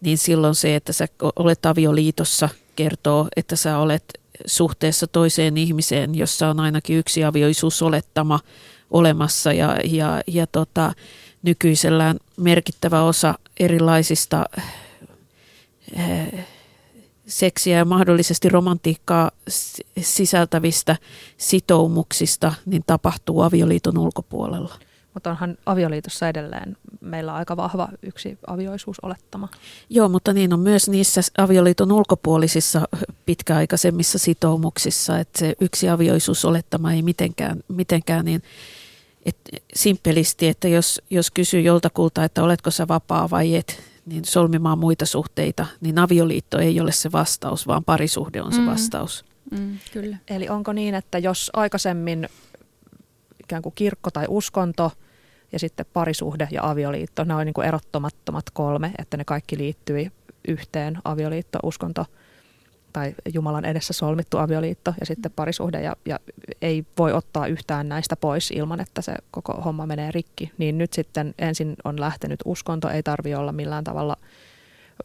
niin 0.01 0.17
silloin 0.17 0.55
se, 0.55 0.75
että 0.75 0.93
sä 0.93 1.07
olet 1.35 1.65
avioliitossa, 1.65 2.49
kertoo, 2.75 3.27
että 3.35 3.55
sä 3.55 3.77
olet 3.77 4.03
suhteessa 4.45 5.07
toiseen 5.07 5.57
ihmiseen, 5.57 6.15
jossa 6.15 6.49
on 6.49 6.59
ainakin 6.59 6.97
yksi 6.97 7.23
avioisuusolettama 7.23 8.39
olemassa 8.95 9.53
ja, 9.53 9.77
ja, 9.84 10.21
ja 10.27 10.47
tota, 10.47 10.93
nykyisellään 11.43 12.17
merkittävä 12.38 13.03
osa 13.03 13.34
erilaisista 13.60 14.45
eh, 15.95 16.45
seksiä 17.27 17.77
ja 17.77 17.86
mahdollisesti 17.86 18.49
romantiikkaa 18.49 19.31
sisältävistä 20.01 20.95
sitoumuksista 21.38 22.53
niin 22.65 22.84
tapahtuu 22.88 23.41
avioliiton 23.41 23.97
ulkopuolella. 23.97 24.79
Mutta 25.13 25.29
onhan 25.29 25.58
avioliitossa 25.65 26.29
edelleen 26.29 26.77
meillä 27.01 27.34
aika 27.34 27.58
vahva 27.58 27.89
yksi 28.01 28.38
avioisuusolettama. 28.47 29.49
Joo, 29.89 30.10
mutta 30.10 30.34
niin 30.34 30.53
on 30.53 30.60
myös 30.60 30.89
niissä 30.89 31.21
avioliiton 31.38 31.91
ulkopuolisissa 31.91 32.81
pitkäaikaisemmissa 33.25 34.19
sitoumuksissa, 34.19 35.19
että 35.19 35.39
se 35.39 35.55
yksi 35.62 35.89
avioisuusolettama 35.89 36.93
ei 36.93 37.01
mitenkään, 37.01 37.63
mitenkään 37.67 38.25
niin 38.25 38.43
et 39.25 39.38
simpelisti, 39.73 40.47
että 40.47 40.67
jos, 40.67 41.01
jos 41.09 41.31
kysyy 41.31 41.61
joltakulta, 41.61 42.23
että 42.23 42.43
oletko 42.43 42.71
sä 42.71 42.88
vapaa 42.88 43.29
vai 43.29 43.55
et, 43.55 43.83
niin 44.05 44.25
solmimaan 44.25 44.79
muita 44.79 45.05
suhteita, 45.05 45.65
niin 45.81 45.99
avioliitto 45.99 46.59
ei 46.59 46.79
ole 46.79 46.91
se 46.91 47.11
vastaus, 47.11 47.67
vaan 47.67 47.83
parisuhde 47.83 48.41
on 48.41 48.53
se 48.53 48.59
mm. 48.59 48.65
vastaus. 48.65 49.25
Mm, 49.51 49.77
kyllä. 49.93 50.17
Eli 50.27 50.49
onko 50.49 50.73
niin, 50.73 50.95
että 50.95 51.17
jos 51.17 51.51
aikaisemmin 51.53 52.29
ikään 53.43 53.61
kuin 53.61 53.75
kirkko 53.75 54.11
tai 54.11 54.25
uskonto 54.29 54.91
ja 55.51 55.59
sitten 55.59 55.85
parisuhde 55.93 56.47
ja 56.51 56.69
avioliitto, 56.69 57.23
ne 57.23 57.35
on 57.35 57.45
niin 57.45 57.53
kuin 57.53 57.67
erottomattomat 57.67 58.49
kolme, 58.49 58.91
että 58.97 59.17
ne 59.17 59.23
kaikki 59.25 59.57
liittyi 59.57 60.11
yhteen, 60.47 60.97
avioliitto, 61.03 61.59
uskonto– 61.63 62.05
tai 62.95 63.15
Jumalan 63.34 63.65
edessä 63.65 63.93
solmittu 63.93 64.38
avioliitto 64.38 64.93
ja 64.99 65.05
sitten 65.05 65.31
parisuhde 65.31 65.81
ja, 65.81 65.95
ja 66.05 66.19
ei 66.62 66.86
voi 66.97 67.13
ottaa 67.13 67.47
yhtään 67.47 67.89
näistä 67.89 68.15
pois 68.15 68.51
ilman, 68.51 68.79
että 68.79 69.01
se 69.01 69.15
koko 69.31 69.53
homma 69.53 69.86
menee 69.86 70.12
rikki. 70.12 70.51
Niin 70.58 70.77
nyt 70.77 70.93
sitten 70.93 71.34
ensin 71.39 71.75
on 71.84 71.99
lähtenyt 71.99 72.39
uskonto, 72.45 72.89
ei 72.89 73.03
tarvi 73.03 73.36
olla 73.36 73.51
millään 73.51 73.84
tavalla 73.84 74.17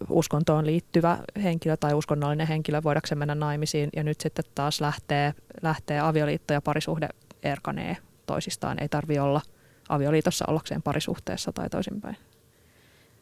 uskontoon 0.08 0.66
liittyvä 0.66 1.18
henkilö 1.42 1.76
tai 1.76 1.94
uskonnollinen 1.94 2.46
henkilö 2.46 2.82
voidakseen 2.84 3.18
mennä 3.18 3.34
naimisiin 3.34 3.90
ja 3.96 4.04
nyt 4.04 4.20
sitten 4.20 4.44
taas 4.54 4.80
lähtee, 4.80 5.34
lähtee 5.62 6.00
avioliitto 6.00 6.52
ja 6.52 6.60
parisuhde 6.60 7.08
erkanee 7.42 7.96
toisistaan. 8.26 8.82
Ei 8.82 8.88
tarvi 8.88 9.18
olla 9.18 9.40
avioliitossa 9.88 10.44
ollakseen 10.48 10.82
parisuhteessa 10.82 11.52
tai 11.52 11.70
toisinpäin. 11.70 12.16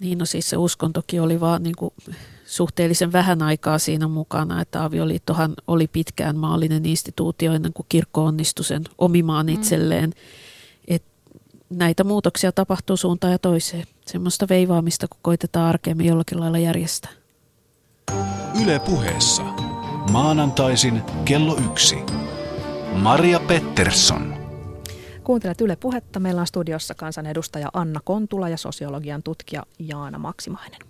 Niin 0.00 0.18
no 0.18 0.24
siis 0.24 0.50
se 0.50 0.56
uskontokin 0.56 1.22
oli 1.22 1.40
vaan 1.40 1.62
niin 1.62 1.76
kuin 1.76 1.94
suhteellisen 2.46 3.12
vähän 3.12 3.42
aikaa 3.42 3.78
siinä 3.78 4.08
mukana, 4.08 4.60
että 4.60 4.84
avioliittohan 4.84 5.54
oli 5.66 5.86
pitkään 5.86 6.36
maallinen 6.36 6.86
instituutio 6.86 7.52
ennen 7.52 7.72
kuin 7.72 7.86
kirkko 7.88 8.24
onnistui 8.24 8.64
sen 8.64 8.84
omimaan 8.98 9.46
mm. 9.46 9.52
itselleen. 9.52 10.14
Et 10.88 11.02
näitä 11.70 12.04
muutoksia 12.04 12.52
tapahtuu 12.52 12.96
suuntaan 12.96 13.32
ja 13.32 13.38
toiseen. 13.38 13.84
Semmoista 14.06 14.46
veivaamista, 14.48 15.08
kun 15.08 15.18
koitetaan 15.22 15.68
arkeemme 15.68 16.04
jollakin 16.04 16.40
lailla 16.40 16.58
järjestää. 16.58 17.10
Yle 18.62 18.78
puheessa. 18.78 19.42
Maanantaisin 20.12 21.02
kello 21.24 21.56
yksi. 21.56 21.96
Maria 22.92 23.40
Pettersson. 23.40 24.37
Kuuntelet 25.28 25.60
Yle 25.60 25.76
Puhetta. 25.76 26.20
Meillä 26.20 26.40
on 26.40 26.46
studiossa 26.46 26.94
kansanedustaja 26.94 27.68
Anna 27.72 28.00
Kontula 28.04 28.48
ja 28.48 28.56
sosiologian 28.56 29.22
tutkija 29.22 29.62
Jaana 29.78 30.18
Maksimainen. 30.18 30.80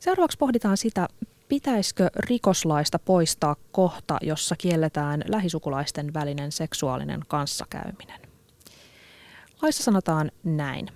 Seuraavaksi 0.00 0.38
pohditaan 0.38 0.76
sitä, 0.76 1.08
pitäisikö 1.48 2.10
rikoslaista 2.16 2.98
poistaa 2.98 3.56
kohta, 3.72 4.18
jossa 4.22 4.56
kielletään 4.56 5.22
lähisukulaisten 5.28 6.14
välinen 6.14 6.52
seksuaalinen 6.52 7.20
kanssakäyminen. 7.28 8.20
Laissa 9.62 9.82
sanotaan 9.82 10.30
näin 10.44 10.88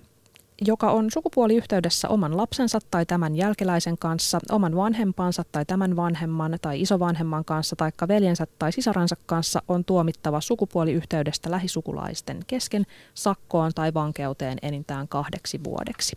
joka 0.67 0.91
on 0.91 1.11
sukupuoliyhteydessä 1.11 2.09
oman 2.09 2.37
lapsensa 2.37 2.79
tai 2.91 3.07
tämän 3.07 3.37
jälkeläisen 3.37 3.99
kanssa, 3.99 4.39
oman 4.51 4.77
vanhempansa 4.77 5.45
tai 5.53 5.65
tämän 5.65 5.97
vanhemman 5.97 6.59
tai 6.63 6.81
isovanhemman 6.81 7.45
kanssa 7.45 7.77
tai 7.77 7.91
veljensä 8.09 8.47
tai 8.59 8.73
sisaransa 8.73 9.17
kanssa, 9.27 9.63
on 9.69 9.85
tuomittava 9.85 10.41
sukupuoliyhteydestä 10.41 11.51
lähisukulaisten 11.51 12.41
kesken 12.47 12.87
sakkoon 13.15 13.73
tai 13.75 13.95
vankeuteen 13.95 14.59
enintään 14.63 15.09
kahdeksi 15.09 15.61
vuodeksi. 15.65 16.17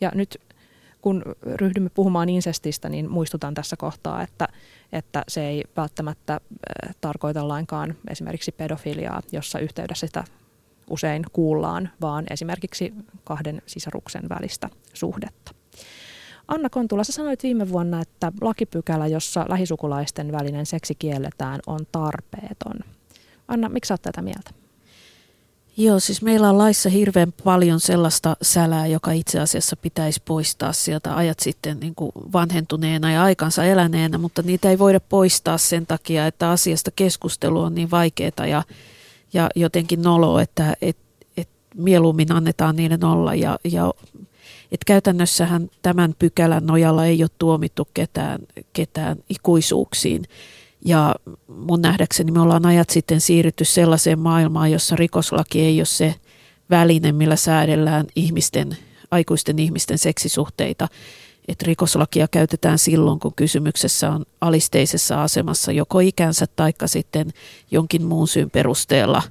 Ja 0.00 0.10
nyt 0.14 0.40
kun 1.00 1.22
ryhdymme 1.44 1.90
puhumaan 1.94 2.28
insestistä, 2.28 2.88
niin 2.88 3.10
muistutan 3.10 3.54
tässä 3.54 3.76
kohtaa, 3.76 4.22
että, 4.22 4.48
että 4.92 5.24
se 5.28 5.46
ei 5.46 5.64
välttämättä 5.76 6.40
tarkoita 7.00 7.48
lainkaan 7.48 7.94
esimerkiksi 8.10 8.52
pedofiliaa, 8.52 9.20
jossa 9.32 9.58
yhteydessä 9.58 10.06
sitä 10.06 10.24
usein 10.90 11.24
kuullaan, 11.32 11.90
vaan 12.00 12.24
esimerkiksi 12.30 12.94
kahden 13.24 13.62
sisaruksen 13.66 14.28
välistä 14.28 14.68
suhdetta. 14.94 15.54
Anna 16.48 16.70
Kontula, 16.70 17.04
sä 17.04 17.12
sanoit 17.12 17.42
viime 17.42 17.68
vuonna, 17.68 18.00
että 18.00 18.32
lakipykälä, 18.40 19.06
jossa 19.06 19.46
lähisukulaisten 19.48 20.32
välinen 20.32 20.66
seksi 20.66 20.94
kielletään, 20.94 21.60
on 21.66 21.80
tarpeeton. 21.92 22.80
Anna, 23.48 23.68
miksi 23.68 23.88
sä 23.88 23.94
oot 23.94 24.02
tätä 24.02 24.22
mieltä? 24.22 24.50
Joo, 25.76 26.00
siis 26.00 26.22
meillä 26.22 26.48
on 26.48 26.58
laissa 26.58 26.88
hirveän 26.88 27.32
paljon 27.44 27.80
sellaista 27.80 28.36
sälää, 28.42 28.86
joka 28.86 29.12
itse 29.12 29.40
asiassa 29.40 29.76
pitäisi 29.76 30.22
poistaa 30.24 30.72
sieltä 30.72 31.16
ajat 31.16 31.40
sitten 31.40 31.80
niin 31.80 31.94
kuin 31.94 32.12
vanhentuneena 32.32 33.12
ja 33.12 33.22
aikansa 33.22 33.64
eläneenä, 33.64 34.18
mutta 34.18 34.42
niitä 34.42 34.70
ei 34.70 34.78
voida 34.78 35.00
poistaa 35.00 35.58
sen 35.58 35.86
takia, 35.86 36.26
että 36.26 36.50
asiasta 36.50 36.90
keskustelu 36.90 37.60
on 37.60 37.74
niin 37.74 37.90
vaikeaa 37.90 38.46
ja, 38.48 38.62
ja 39.32 39.48
jotenkin 39.56 40.02
nolo, 40.02 40.38
että 40.38 40.76
et, 40.82 40.96
et 41.36 41.48
mieluummin 41.74 42.32
annetaan 42.32 42.76
niiden 42.76 43.04
olla 43.04 43.34
ja, 43.34 43.58
ja 43.64 43.92
et 44.72 44.84
käytännössähän 44.84 45.70
tämän 45.82 46.14
pykälän 46.18 46.66
nojalla 46.66 47.06
ei 47.06 47.22
ole 47.22 47.30
tuomittu 47.38 47.88
ketään, 47.94 48.40
ketään 48.72 49.16
ikuisuuksiin. 49.28 50.24
Ja 50.84 51.14
mun 51.48 51.82
nähdäkseni 51.82 52.32
me 52.32 52.40
ollaan 52.40 52.66
ajat 52.66 52.90
sitten 52.90 53.20
siirrytty 53.20 53.64
sellaiseen 53.64 54.18
maailmaan, 54.18 54.72
jossa 54.72 54.96
rikoslaki 54.96 55.60
ei 55.60 55.78
ole 55.78 55.84
se 55.84 56.14
väline, 56.70 57.12
millä 57.12 57.36
säädellään 57.36 58.06
ihmisten, 58.16 58.76
aikuisten 59.10 59.58
ihmisten 59.58 59.98
seksisuhteita. 59.98 60.88
Että 61.48 61.64
rikoslakia 61.66 62.28
käytetään 62.28 62.78
silloin, 62.78 63.20
kun 63.20 63.34
kysymyksessä 63.36 64.10
on 64.10 64.24
alisteisessa 64.40 65.22
asemassa 65.22 65.72
joko 65.72 66.00
ikänsä 66.00 66.46
tai 66.56 66.72
sitten 66.86 67.30
jonkin 67.70 68.02
muun 68.06 68.28
syyn 68.28 68.50
perusteella, 68.50 69.22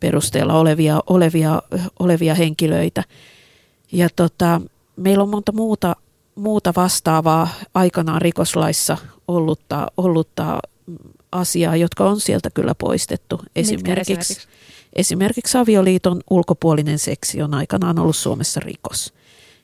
perusteella 0.00 0.58
olevia, 0.58 1.00
olevia, 1.06 1.62
olevia 1.98 2.34
henkilöitä. 2.34 3.04
Ja 3.92 4.08
tota, 4.16 4.60
meillä 4.96 5.22
on 5.22 5.28
monta 5.28 5.52
muuta, 5.52 5.96
muuta 6.34 6.72
vastaavaa 6.76 7.48
aikanaan 7.74 8.22
rikoslaissa 8.22 8.96
ollutta, 9.28 9.86
ollutta 9.96 10.58
asiaa, 11.32 11.76
jotka 11.76 12.04
on 12.04 12.20
sieltä 12.20 12.50
kyllä 12.50 12.74
poistettu. 12.74 13.40
Esimerkiksi, 13.56 14.12
esimerkiksi? 14.12 14.48
esimerkiksi 14.92 15.58
avioliiton 15.58 16.20
ulkopuolinen 16.30 16.98
seksi 16.98 17.42
on 17.42 17.54
aikanaan 17.54 17.98
ollut 17.98 18.16
Suomessa 18.16 18.60
rikos. 18.60 19.14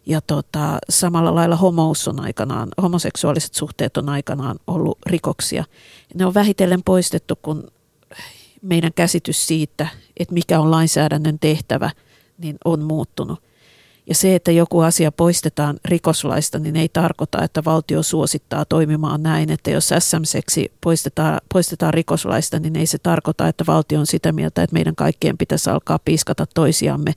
Ja 0.07 0.21
tota, 0.21 0.79
samalla 0.91 1.35
lailla 1.35 1.57
homous 1.57 2.09
on 2.09 2.21
aikanaan, 2.21 2.69
homoseksuaaliset 2.83 3.55
suhteet 3.55 3.97
on 3.97 4.09
aikanaan 4.09 4.57
ollut 4.67 4.99
rikoksia. 5.07 5.65
Ne 6.15 6.27
on 6.27 6.35
vähitellen 6.35 6.83
poistettu, 6.85 7.37
kun 7.43 7.71
meidän 8.63 8.93
käsitys 8.95 9.47
siitä, 9.47 9.89
että 10.17 10.35
mikä 10.35 10.61
on 10.61 10.71
lainsäädännön 10.71 11.39
tehtävä, 11.39 11.91
niin 12.39 12.57
on 12.65 12.83
muuttunut. 12.83 13.43
Ja 14.07 14.15
se, 14.15 14.35
että 14.35 14.53
joku 14.53 14.81
asia 14.81 15.13
poistetaan 15.13 15.77
rikoslaista, 15.85 16.59
niin 16.59 16.77
ei 16.77 16.89
tarkoita, 16.89 17.43
että 17.43 17.65
valtio 17.65 18.03
suosittaa 18.03 18.65
toimimaan 18.65 19.23
näin. 19.23 19.51
Että 19.51 19.71
jos 19.71 19.91
SM-seksi 19.99 20.73
poistetaan, 20.81 21.41
poistetaan 21.53 21.95
rikoslaista, 21.95 22.59
niin 22.59 22.77
ei 22.77 22.87
se 22.87 22.99
tarkoita, 22.99 23.49
että 23.49 23.65
valtio 23.67 24.01
on 24.01 24.07
sitä 24.07 24.33
mieltä, 24.33 24.63
että 24.63 24.75
meidän 24.75 24.95
kaikkien 24.95 25.39
pitäisi 25.39 25.71
alkaa 25.71 25.99
piiskata 26.05 26.47
toisiamme, 26.55 27.13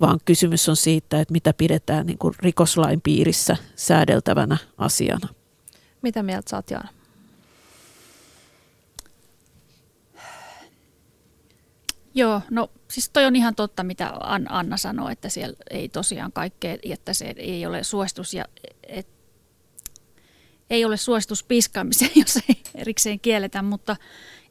vaan 0.00 0.20
kysymys 0.24 0.68
on 0.68 0.76
siitä, 0.76 1.20
että 1.20 1.32
mitä 1.32 1.52
pidetään 1.52 2.06
niin 2.06 2.18
kuin 2.18 2.34
rikoslain 2.38 3.00
piirissä 3.00 3.56
säädeltävänä 3.76 4.56
asiana. 4.78 5.28
Mitä 6.02 6.22
mieltä 6.22 6.50
sä 6.50 6.56
oot, 6.56 6.70
Jaana? 6.70 6.88
Joo, 12.14 12.40
no 12.50 12.70
siis 12.90 13.10
toi 13.10 13.24
on 13.24 13.36
ihan 13.36 13.54
totta, 13.54 13.84
mitä 13.84 14.12
Anna 14.48 14.76
sanoi, 14.76 15.12
että 15.12 15.28
siellä 15.28 15.56
ei 15.70 15.88
tosiaan 15.88 16.32
kaikkea, 16.32 16.76
että 16.82 17.14
se 17.14 17.34
ei 17.36 17.66
ole 17.66 17.82
suositus 17.82 18.34
ja 18.34 18.44
et, 18.82 19.08
ei 20.70 20.84
ole 20.84 20.96
suositus 20.96 21.44
piskaamiseen, 21.44 22.10
jos 22.26 22.36
ei 22.36 22.62
erikseen 22.74 23.20
kielletä, 23.20 23.62
mutta 23.62 23.96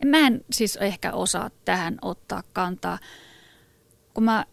mä 0.06 0.28
en 0.28 0.46
siis 0.52 0.76
ehkä 0.76 1.14
osaa 1.14 1.50
tähän 1.66 1.98
ottaa 2.02 2.44
kantaa. 2.54 3.00
Kun 4.14 4.24
mä 4.24 4.46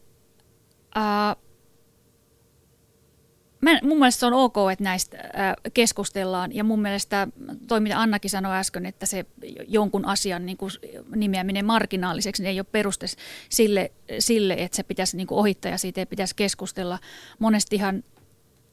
Mä, 3.61 3.79
mun 3.83 3.99
mielestä 3.99 4.21
se 4.21 4.27
on 4.27 4.33
ok, 4.33 4.57
että 4.73 4.85
näistä 4.85 5.19
äh, 5.19 5.55
keskustellaan 5.75 6.55
ja 6.55 6.65
mun 6.65 6.83
mielestä 6.83 7.29
toi, 7.69 7.81
mitä 7.81 8.01
Annakin 8.01 8.31
sanoi 8.31 8.57
äsken, 8.57 8.87
että 8.87 9.07
se 9.07 9.27
jonkun 9.69 10.05
asian 10.05 10.47
niin 10.47 10.57
kuin, 10.57 10.71
nimeäminen 11.17 11.65
marginaaliseksi 11.65 12.43
niin 12.43 12.51
ei 12.51 12.61
ole 12.61 12.67
peruste 12.73 13.07
sille, 13.49 13.93
sille 14.19 14.55
että 14.59 14.77
se 14.77 14.83
pitäisi 14.83 15.17
niin 15.17 15.27
kuin, 15.27 15.39
ohittaa 15.39 15.71
ja 15.71 15.79
siitä 15.79 16.01
ei 16.01 16.07
pitäisi 16.07 16.37
keskustella. 16.37 16.99
Monestihan 17.39 18.05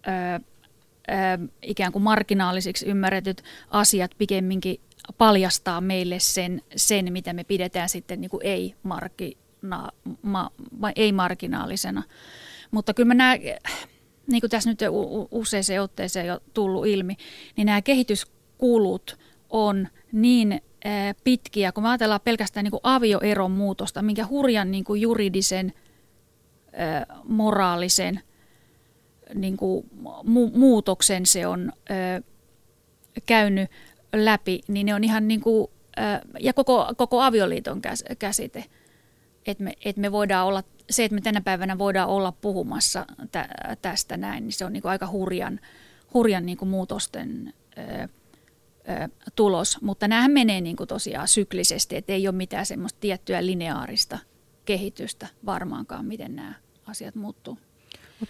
äh, 0.07 0.33
äh, 0.33 0.41
ikään 1.61 1.91
kuin 1.91 2.03
marginaalisiksi 2.03 2.85
ymmärretyt 2.85 3.43
asiat 3.69 4.11
pikemminkin 4.17 4.79
paljastaa 5.17 5.81
meille 5.81 6.19
sen, 6.19 6.61
sen 6.75 7.13
mitä 7.13 7.33
me 7.33 7.43
pidetään 7.43 7.89
sitten 7.89 8.21
niin 8.21 8.31
kuin 8.31 8.41
ei-margina, 9.63 10.51
ma, 10.79 10.91
ei-marginaalisena. 10.95 12.03
Mutta 12.71 12.93
kyllä 12.93 13.07
mä 13.07 13.13
näen 13.13 13.41
niin 14.31 14.41
kuin 14.41 14.51
tässä 14.51 14.69
nyt 14.69 14.79
useaseen 15.31 15.81
otteeseen 15.81 16.27
jo 16.27 16.39
tullut 16.53 16.87
ilmi, 16.87 17.17
niin 17.57 17.65
nämä 17.65 17.81
kehityskulut 17.81 19.17
on 19.49 19.87
niin 20.11 20.61
pitkiä, 21.23 21.71
kun 21.71 21.83
me 21.83 21.89
ajatellaan 21.89 22.21
pelkästään 22.23 22.63
niin 22.63 22.71
kuin 22.71 22.81
avioeron 22.83 23.51
muutosta, 23.51 24.01
minkä 24.01 24.27
hurjan 24.27 24.71
niin 24.71 24.83
kuin 24.83 25.01
juridisen, 25.01 25.73
moraalisen 27.23 28.21
niin 29.33 29.57
kuin 29.57 29.89
mu- 30.25 30.57
muutoksen 30.57 31.25
se 31.25 31.47
on 31.47 31.73
käynyt 33.25 33.71
läpi, 34.13 34.61
niin 34.67 34.85
ne 34.85 34.93
on 34.93 35.03
ihan 35.03 35.27
niin 35.27 35.41
kuin, 35.41 35.67
ja 36.39 36.53
koko, 36.53 36.93
koko 36.97 37.21
avioliiton 37.21 37.81
käsite, 38.19 38.65
että 39.47 39.63
me, 39.63 39.73
että 39.85 40.01
me 40.01 40.11
voidaan 40.11 40.47
olla 40.47 40.63
se, 40.89 41.05
että 41.05 41.15
me 41.15 41.21
tänä 41.21 41.41
päivänä 41.41 41.77
voidaan 41.77 42.09
olla 42.09 42.31
puhumassa 42.31 43.05
tä, 43.31 43.49
tästä 43.81 44.17
näin, 44.17 44.43
niin 44.43 44.53
se 44.53 44.65
on 44.65 44.73
niin 44.73 44.81
kuin 44.81 44.89
aika 44.89 45.07
hurjan, 45.07 45.59
hurjan 46.13 46.45
niin 46.45 46.57
kuin 46.57 46.69
muutosten 46.69 47.53
ö, 47.77 47.81
ö, 48.03 48.07
tulos. 49.35 49.81
Mutta 49.81 50.07
nämähän 50.07 50.31
menee 50.31 50.61
niin 50.61 50.75
kuin 50.75 50.87
tosiaan 50.87 51.27
syklisesti, 51.27 51.95
että 51.95 52.13
ei 52.13 52.27
ole 52.27 52.35
mitään 52.35 52.65
semmoista 52.65 52.99
tiettyä 52.99 53.45
lineaarista 53.45 54.19
kehitystä 54.65 55.27
varmaankaan, 55.45 56.05
miten 56.05 56.35
nämä 56.35 56.53
asiat 56.85 57.15
muuttuu. 57.15 57.57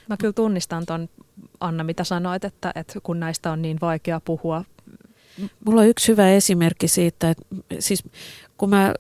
Mä 0.09 0.17
kyllä 0.17 0.33
tunnistan 0.33 0.85
tuon, 0.85 1.09
Anna, 1.59 1.83
mitä 1.83 2.03
sanoit, 2.03 2.43
että, 2.43 2.71
että 2.75 2.99
kun 3.03 3.19
näistä 3.19 3.51
on 3.51 3.61
niin 3.61 3.77
vaikea 3.81 4.21
puhua 4.25 4.63
Mulla 5.65 5.81
on 5.81 5.87
yksi 5.87 6.07
hyvä 6.07 6.29
esimerkki 6.29 6.87
siitä, 6.87 7.29
että 7.29 7.43
siis 7.79 8.03
kun 8.57 8.69
mä 8.69 8.93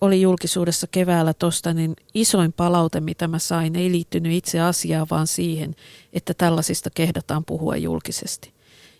olin 0.00 0.22
julkisuudessa 0.22 0.86
keväällä 0.90 1.34
tosta, 1.34 1.74
niin 1.74 1.96
isoin 2.14 2.52
palaute, 2.52 3.00
mitä 3.00 3.28
mä 3.28 3.38
sain, 3.38 3.76
ei 3.76 3.90
liittynyt 3.90 4.32
itse 4.32 4.60
asiaan, 4.60 5.06
vaan 5.10 5.26
siihen, 5.26 5.74
että 6.12 6.34
tällaisista 6.34 6.90
kehdataan 6.94 7.44
puhua 7.44 7.76
julkisesti. 7.76 8.52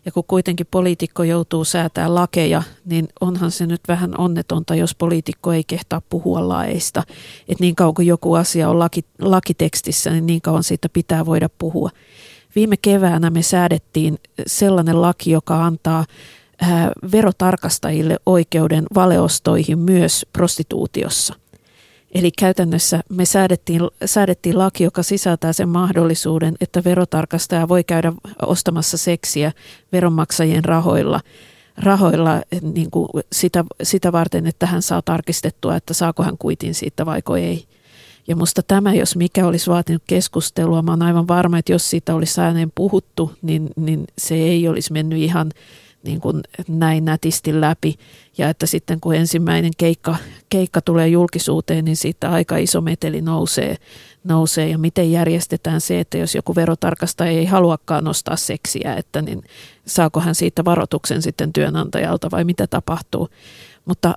Ja 0.04 0.12
kun 0.12 0.24
kuitenkin 0.26 0.66
poliitikko 0.70 1.22
joutuu 1.22 1.64
säätämään 1.64 2.14
lakeja, 2.14 2.62
niin 2.84 3.08
onhan 3.20 3.50
se 3.50 3.66
nyt 3.66 3.80
vähän 3.88 4.20
onnetonta, 4.20 4.74
jos 4.74 4.94
poliitikko 4.94 5.52
ei 5.52 5.64
kehtaa 5.64 6.02
puhua 6.08 6.48
laeista. 6.48 7.02
Että 7.48 7.64
niin 7.64 7.74
kauan 7.74 7.94
kuin 7.94 8.06
joku 8.06 8.34
asia 8.34 8.70
on 8.70 8.78
laki, 8.78 9.04
lakitekstissä, 9.18 10.10
niin 10.10 10.26
niin 10.26 10.40
kauan 10.40 10.64
siitä 10.64 10.88
pitää 10.88 11.26
voida 11.26 11.48
puhua. 11.58 11.90
Viime 12.54 12.76
keväänä 12.76 13.30
me 13.30 13.42
säädettiin 13.42 14.18
sellainen 14.46 15.02
laki, 15.02 15.30
joka 15.30 15.64
antaa 15.64 16.04
verotarkastajille 17.12 18.16
oikeuden 18.26 18.84
valeostoihin 18.94 19.78
myös 19.78 20.26
prostituutiossa. 20.32 21.34
Eli 22.14 22.30
käytännössä 22.38 23.00
me 23.08 23.24
säädettiin, 23.24 23.80
säädettiin 24.04 24.58
laki, 24.58 24.84
joka 24.84 25.02
sisältää 25.02 25.52
sen 25.52 25.68
mahdollisuuden, 25.68 26.54
että 26.60 26.84
verotarkastaja 26.84 27.68
voi 27.68 27.84
käydä 27.84 28.12
ostamassa 28.46 28.96
seksiä 28.96 29.52
veronmaksajien 29.92 30.64
rahoilla, 30.64 31.20
rahoilla 31.76 32.42
niin 32.74 32.90
kuin 32.90 33.08
sitä, 33.32 33.64
sitä 33.82 34.12
varten, 34.12 34.46
että 34.46 34.66
hän 34.66 34.82
saa 34.82 35.02
tarkistettua, 35.02 35.76
että 35.76 35.94
saako 35.94 36.22
hän 36.22 36.38
kuitin 36.38 36.74
siitä 36.74 37.06
vai 37.06 37.22
ei. 37.40 37.64
Ja 38.28 38.36
musta 38.36 38.62
tämä, 38.62 38.94
jos 38.94 39.16
mikä 39.16 39.46
olisi 39.46 39.70
vaatinut 39.70 40.02
keskustelua, 40.06 40.82
mä 40.82 40.90
olen 40.90 41.02
aivan 41.02 41.28
varma, 41.28 41.58
että 41.58 41.72
jos 41.72 41.90
siitä 41.90 42.14
olisi 42.14 42.40
ääneen 42.40 42.72
puhuttu, 42.74 43.32
niin, 43.42 43.70
niin 43.76 44.04
se 44.18 44.34
ei 44.34 44.68
olisi 44.68 44.92
mennyt 44.92 45.18
ihan 45.18 45.50
niin 46.04 46.20
kuin 46.20 46.40
näin 46.68 47.04
nätisti 47.04 47.60
läpi. 47.60 47.94
Ja 48.38 48.48
että 48.48 48.66
sitten 48.66 49.00
kun 49.00 49.14
ensimmäinen 49.14 49.70
keikka, 49.78 50.16
keikka 50.48 50.80
tulee 50.80 51.08
julkisuuteen, 51.08 51.84
niin 51.84 51.96
siitä 51.96 52.30
aika 52.30 52.56
iso 52.56 52.80
meteli 52.80 53.20
nousee, 53.20 53.76
nousee. 54.24 54.68
Ja 54.68 54.78
miten 54.78 55.12
järjestetään 55.12 55.80
se, 55.80 56.00
että 56.00 56.18
jos 56.18 56.34
joku 56.34 56.54
verotarkastaja 56.54 57.30
ei 57.30 57.46
haluakaan 57.46 58.04
nostaa 58.04 58.36
seksiä, 58.36 58.94
että 58.96 59.22
niin 59.22 59.42
saako 59.86 60.20
hän 60.20 60.34
siitä 60.34 60.64
varoituksen 60.64 61.22
sitten 61.22 61.52
työnantajalta 61.52 62.30
vai 62.30 62.44
mitä 62.44 62.66
tapahtuu. 62.66 63.28
Mutta 63.84 64.14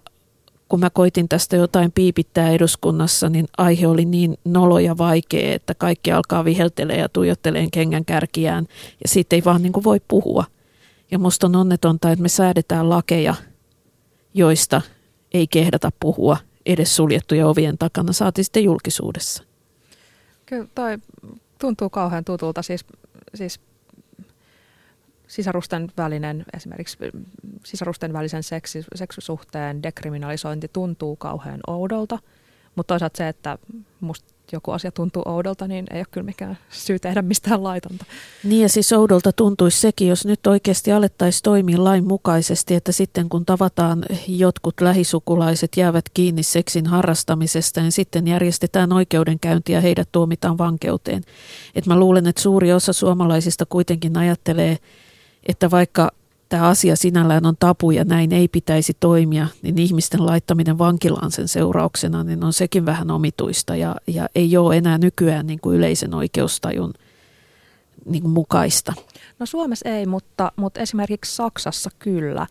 kun 0.70 0.80
mä 0.80 0.90
koitin 0.90 1.30
tästä 1.30 1.56
jotain 1.56 1.92
piipittää 1.92 2.50
eduskunnassa, 2.50 3.30
niin 3.30 3.46
aihe 3.58 3.88
oli 3.88 4.06
niin 4.06 4.38
nolo 4.46 4.80
ja 4.80 4.98
vaikea, 4.98 5.54
että 5.54 5.76
kaikki 5.76 6.12
alkaa 6.12 6.46
viheltelee 6.46 6.98
ja 6.98 7.10
tuijottelee 7.10 7.68
kengän 7.72 8.06
kärkiään 8.06 8.68
ja 9.04 9.10
siitä 9.10 9.36
ei 9.36 9.42
vaan 9.46 9.62
niin 9.62 9.74
kuin 9.74 9.84
voi 9.84 10.02
puhua. 10.08 10.46
Ja 11.14 11.20
musta 11.20 11.48
on 11.48 11.56
onnetonta, 11.56 12.12
että 12.12 12.22
me 12.24 12.30
säädetään 12.30 12.90
lakeja, 12.90 13.36
joista 14.34 14.82
ei 15.34 15.48
kehdata 15.48 15.90
puhua 16.00 16.38
edes 16.66 16.96
suljettuja 16.96 17.48
ovien 17.48 17.78
takana, 17.78 18.14
saati 18.14 18.44
sitten 18.44 18.64
julkisuudessa. 18.64 19.44
Kyllä 20.46 20.68
toi 20.76 20.98
tuntuu 21.60 21.90
kauhean 21.90 22.26
tutulta. 22.26 22.62
Siis, 22.62 22.86
siis 23.36 23.60
sisarusten 25.28 25.92
välinen, 25.98 26.46
esimerkiksi 26.54 26.98
sisarusten 27.64 28.14
välisen 28.14 28.44
seksi, 28.44 28.86
seksisuhteen 28.96 29.84
dekriminalisointi 29.84 30.68
tuntuu 30.74 31.16
kauhean 31.16 31.60
oudolta, 31.68 32.20
mutta 32.76 32.94
toisaalta 32.94 33.18
se, 33.18 33.28
että 33.28 33.58
musta 34.00 34.33
joku 34.54 34.72
asia 34.72 34.92
tuntuu 34.92 35.22
oudolta, 35.26 35.68
niin 35.68 35.86
ei 35.92 36.00
ole 36.00 36.06
kyllä 36.12 36.26
mikään 36.26 36.58
syy 36.70 37.00
tehdä 37.00 37.22
mistään 37.22 37.64
laitonta. 37.64 38.06
Niin 38.44 38.62
ja 38.62 38.70
siis 38.70 38.94
oudolta 38.94 39.32
tuntuisi 39.32 39.80
sekin, 39.80 40.08
jos 40.08 40.26
nyt 40.26 40.48
oikeasti 40.48 40.92
alettaisiin 40.92 41.44
toimia 41.44 41.84
lain 41.84 42.08
mukaisesti, 42.08 42.76
että 42.76 42.92
sitten 42.92 43.30
kun 43.30 43.46
tavataan 43.46 44.06
jotkut 44.28 44.82
lähisukulaiset 44.82 45.78
jäävät 45.78 46.06
kiinni 46.14 46.44
seksin 46.44 46.86
harrastamisesta, 46.86 47.82
niin 47.82 47.92
sitten 47.92 48.28
järjestetään 48.28 48.94
oikeudenkäynti 48.94 49.72
ja 49.72 49.82
heidät 49.82 50.10
tuomitaan 50.12 50.58
vankeuteen. 50.58 51.24
Et 51.76 51.86
mä 51.86 52.00
luulen, 52.00 52.28
että 52.28 52.42
suuri 52.42 52.74
osa 52.74 52.94
suomalaisista 52.94 53.66
kuitenkin 53.66 54.18
ajattelee, 54.18 54.78
että 55.48 55.72
vaikka 55.72 56.12
tämä 56.54 56.68
asia 56.68 56.96
sinällään 56.96 57.46
on 57.46 57.56
tapu 57.60 57.92
ja 57.92 58.04
näin 58.04 58.34
ei 58.34 58.48
pitäisi 58.48 58.94
toimia, 59.00 59.48
niin 59.62 59.80
ihmisten 59.80 60.26
laittaminen 60.26 60.78
vankilaan 60.78 61.32
sen 61.32 61.48
seurauksena 61.48 62.24
niin 62.24 62.44
on 62.44 62.54
sekin 62.54 62.86
vähän 62.86 63.12
omituista 63.12 63.76
ja, 63.76 63.96
ja 64.08 64.28
ei 64.36 64.58
ole 64.58 64.78
enää 64.78 64.98
nykyään 64.98 65.48
niin 65.48 65.60
kuin 65.60 65.78
yleisen 65.78 66.14
oikeustajun 66.14 66.94
niin 68.06 68.22
kuin 68.22 68.32
mukaista. 68.32 68.94
No 69.40 69.46
Suomessa 69.46 69.90
ei, 69.90 70.06
mutta, 70.06 70.52
mutta 70.56 70.80
esimerkiksi 70.80 71.36
Saksassa 71.36 71.90
kyllä. 72.00 72.48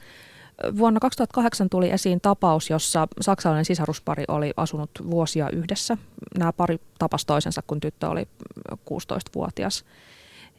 Vuonna 0.78 1.00
2008 1.00 1.70
tuli 1.70 1.90
esiin 1.90 2.20
tapaus, 2.20 2.70
jossa 2.70 3.09
saksalainen 3.20 3.64
sisaruspari 3.64 4.24
oli 4.28 4.53
asunut 4.57 4.90
vuosia 5.11 5.50
yhdessä. 5.50 5.96
Nämä 6.38 6.53
pari 6.53 6.78
tapasi 6.98 7.26
toisensa, 7.26 7.62
kun 7.66 7.80
tyttö 7.80 8.09
oli 8.09 8.28
16-vuotias. 8.72 9.84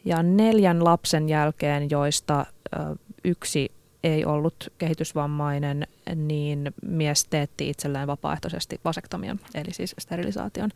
Ja 0.06 0.24
neljän 0.24 0.84
lapsen 0.84 1.30
jälkeen, 1.30 1.90
joista 1.90 2.46
yksi 3.24 3.72
ei 4.04 4.26
ollut 4.26 4.74
kehitysvammainen, 4.78 5.88
niin 6.16 6.74
mies 6.86 7.26
teetti 7.26 7.70
itselleen 7.70 8.08
vapaaehtoisesti 8.08 8.80
vasektomian, 8.86 9.40
eli 9.56 9.74
siis 9.74 9.96
sterilisaation. 10.00 10.70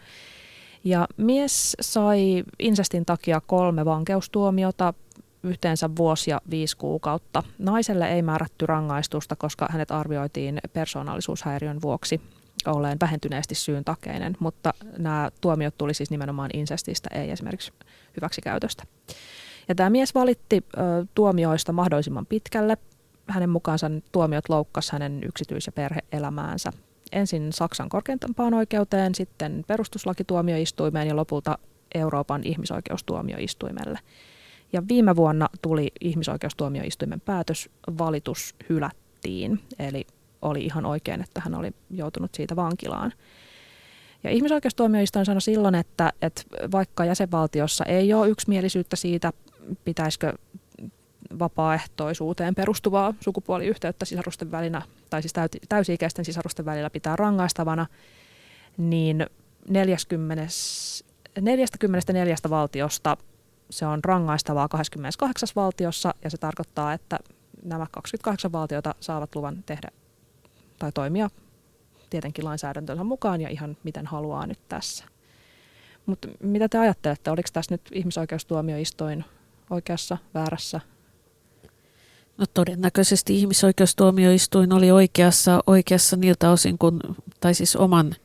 Ja 0.83 1.07
mies 1.17 1.75
sai 1.81 2.43
insestin 2.59 3.05
takia 3.05 3.41
kolme 3.41 3.85
vankeustuomiota, 3.85 4.93
yhteensä 5.43 5.89
vuosi 5.95 6.31
ja 6.31 6.41
viisi 6.49 6.77
kuukautta. 6.77 7.43
Naiselle 7.57 8.13
ei 8.13 8.21
määrätty 8.21 8.65
rangaistusta, 8.65 9.35
koska 9.35 9.67
hänet 9.71 9.91
arvioitiin 9.91 10.59
persoonallisuushäiriön 10.73 11.81
vuoksi 11.81 12.21
olleen 12.65 12.97
vähentyneesti 13.01 13.55
syyn 13.55 13.85
takeinen, 13.85 14.37
mutta 14.39 14.73
nämä 14.97 15.31
tuomiot 15.41 15.77
tuli 15.77 15.93
siis 15.93 16.11
nimenomaan 16.11 16.49
insestistä, 16.53 17.09
ei 17.13 17.31
esimerkiksi 17.31 17.73
hyväksikäytöstä. 18.17 18.83
Ja 19.67 19.75
tämä 19.75 19.89
mies 19.89 20.15
valitti 20.15 20.63
ö, 20.73 20.79
tuomioista 21.15 21.73
mahdollisimman 21.73 22.25
pitkälle. 22.25 22.77
Hänen 23.27 23.49
mukaansa 23.49 23.91
tuomiot 24.11 24.49
loukkasi 24.49 24.91
hänen 24.91 25.23
yksityis- 25.23 25.65
ja 25.65 25.71
perheelämäänsä. 25.71 26.71
Ensin 27.11 27.53
Saksan 27.53 27.89
korkeimpaan 27.89 28.53
oikeuteen, 28.53 29.15
sitten 29.15 29.63
perustuslakituomioistuimeen 29.67 31.07
ja 31.07 31.15
lopulta 31.15 31.57
Euroopan 31.95 32.41
ihmisoikeustuomioistuimelle. 32.43 33.99
Ja 34.73 34.87
viime 34.87 35.15
vuonna 35.15 35.49
tuli 35.61 35.91
ihmisoikeustuomioistuimen 36.01 37.21
päätös, 37.21 37.69
valitus 37.97 38.55
hylättiin, 38.69 39.59
eli 39.79 40.07
oli 40.41 40.65
ihan 40.65 40.85
oikein, 40.85 41.21
että 41.21 41.41
hän 41.41 41.55
oli 41.55 41.71
joutunut 41.89 42.35
siitä 42.35 42.55
vankilaan. 42.55 43.13
Ja 44.23 44.29
ihmisoikeustuomioistuin 44.29 45.25
sanoi 45.25 45.41
silloin, 45.41 45.75
että, 45.75 46.13
että 46.21 46.41
vaikka 46.71 47.05
jäsenvaltiossa 47.05 47.85
ei 47.85 48.13
ole 48.13 48.29
yksimielisyyttä 48.29 48.95
siitä, 48.95 49.33
pitäisikö 49.85 50.33
vapaaehtoisuuteen 51.39 52.55
perustuvaa 52.55 53.13
sukupuoliyhteyttä 53.19 54.05
sisarusten 54.05 54.51
välillä, 54.51 54.81
tai 55.09 55.21
siis 55.21 55.33
täysi-ikäisten 55.69 56.25
sisarusten 56.25 56.65
välillä 56.65 56.89
pitää 56.89 57.15
rangaistavana, 57.15 57.85
niin 58.77 59.25
40, 59.69 60.43
44 61.41 62.35
valtiosta 62.49 63.17
se 63.69 63.85
on 63.85 64.03
rangaistavaa 64.03 64.67
28 64.67 65.49
valtiossa, 65.55 66.13
ja 66.23 66.29
se 66.29 66.37
tarkoittaa, 66.37 66.93
että 66.93 67.19
nämä 67.63 67.87
28 67.91 68.51
valtiota 68.51 68.95
saavat 68.99 69.35
luvan 69.35 69.63
tehdä 69.65 69.89
tai 70.79 70.91
toimia 70.91 71.29
tietenkin 72.09 72.45
lainsäädäntönsä 72.45 73.03
mukaan 73.03 73.41
ja 73.41 73.49
ihan 73.49 73.77
miten 73.83 74.05
haluaa 74.05 74.47
nyt 74.47 74.59
tässä. 74.69 75.05
Mutta 76.05 76.27
mitä 76.39 76.69
te 76.69 76.77
ajattelette, 76.77 77.31
oliko 77.31 77.49
tässä 77.53 77.73
nyt 77.73 77.81
ihmisoikeustuomioistuin 77.91 79.25
oikeassa, 79.69 80.17
väärässä? 80.33 80.81
No 82.37 82.45
todennäköisesti 82.53 83.37
ihmisoikeustuomioistuin 83.37 84.73
oli 84.73 84.91
oikeassa, 84.91 85.59
oikeassa 85.67 86.15
niiltä 86.15 86.51
osin, 86.51 86.77
kun, 86.77 86.99
tai 87.39 87.53
siis 87.53 87.75
oman, 87.75 88.15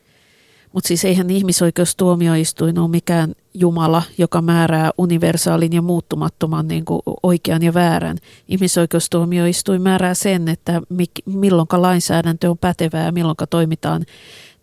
mutta 0.72 0.88
siis 0.88 1.04
eihän 1.04 1.30
ihmisoikeustuomioistuin 1.30 2.78
ole 2.78 2.88
mikään 2.88 3.34
Jumala, 3.54 4.02
joka 4.18 4.42
määrää 4.42 4.90
universaalin 4.98 5.72
ja 5.72 5.82
muuttumattoman 5.82 6.68
niin 6.68 6.84
kuin 6.84 7.02
oikean 7.22 7.62
ja 7.62 7.74
väärän. 7.74 8.18
Ihmisoikeustuomioistuin 8.48 9.82
määrää 9.82 10.14
sen, 10.14 10.48
että 10.48 10.82
milloinka 11.26 11.82
lainsäädäntö 11.82 12.50
on 12.50 12.58
pätevää 12.58 13.04
ja 13.04 13.12
milloinka 13.12 13.46
toimitaan, 13.46 14.04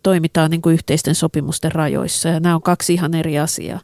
toimitaan 0.02 0.50
niin 0.50 0.62
kuin 0.62 0.74
yhteisten 0.74 1.14
sopimusten 1.14 1.72
rajoissa. 1.72 2.28
Ja 2.28 2.40
nämä 2.40 2.54
on 2.54 2.62
kaksi 2.62 2.94
ihan 2.94 3.14
eri 3.14 3.38
asiaa. 3.38 3.80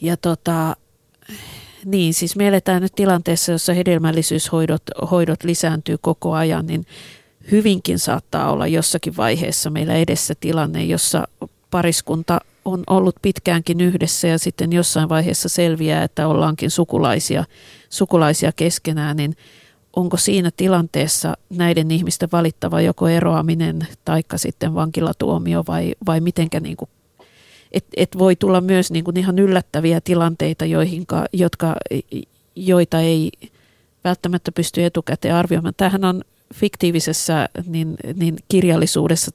Ja 0.00 0.16
tota, 0.16 0.76
niin, 1.84 2.14
siis 2.14 2.36
me 2.36 2.48
eletään 2.48 2.82
nyt 2.82 2.92
tilanteessa, 2.94 3.52
jossa 3.52 3.74
hedelmällisyyshoidot 3.74 4.82
hoidot 5.10 5.44
lisääntyy 5.44 5.96
koko 6.00 6.32
ajan, 6.32 6.66
niin 6.66 6.86
hyvinkin 7.50 7.98
saattaa 7.98 8.52
olla 8.52 8.66
jossakin 8.66 9.16
vaiheessa 9.16 9.70
meillä 9.70 9.94
edessä 9.94 10.34
tilanne, 10.40 10.84
jossa 10.84 11.28
pariskunta 11.70 12.40
on 12.64 12.82
ollut 12.86 13.16
pitkäänkin 13.22 13.80
yhdessä 13.80 14.28
ja 14.28 14.38
sitten 14.38 14.72
jossain 14.72 15.08
vaiheessa 15.08 15.48
selviää, 15.48 16.04
että 16.04 16.28
ollaankin 16.28 16.70
sukulaisia, 16.70 17.44
sukulaisia 17.90 18.52
keskenään, 18.52 19.16
niin 19.16 19.36
onko 19.96 20.16
siinä 20.16 20.50
tilanteessa 20.56 21.36
näiden 21.50 21.90
ihmisten 21.90 22.28
valittava 22.32 22.80
joko 22.80 23.08
eroaminen 23.08 23.86
taikka 24.04 24.38
sitten 24.38 24.74
vankilatuomio 24.74 25.64
vai, 25.68 25.94
vai 26.06 26.20
mitenkä 26.20 26.60
niin 26.60 26.76
kuin 26.76 26.90
et, 27.72 27.84
et 27.96 28.18
voi 28.18 28.36
tulla 28.36 28.60
myös 28.60 28.90
niin 28.90 29.04
kuin 29.04 29.16
ihan 29.16 29.38
yllättäviä 29.38 30.00
tilanteita, 30.00 30.64
joihinka, 30.64 31.24
jotka, 31.32 31.76
joita 32.56 33.00
ei 33.00 33.30
välttämättä 34.04 34.52
pysty 34.52 34.84
etukäteen 34.84 35.34
arvioimaan. 35.34 35.74
Tämähän 35.76 36.04
on 36.04 36.22
fiktiivisessä 36.54 37.48
niin, 37.66 37.96
niin 38.14 38.36
kirjallisuudessa, 38.48 39.30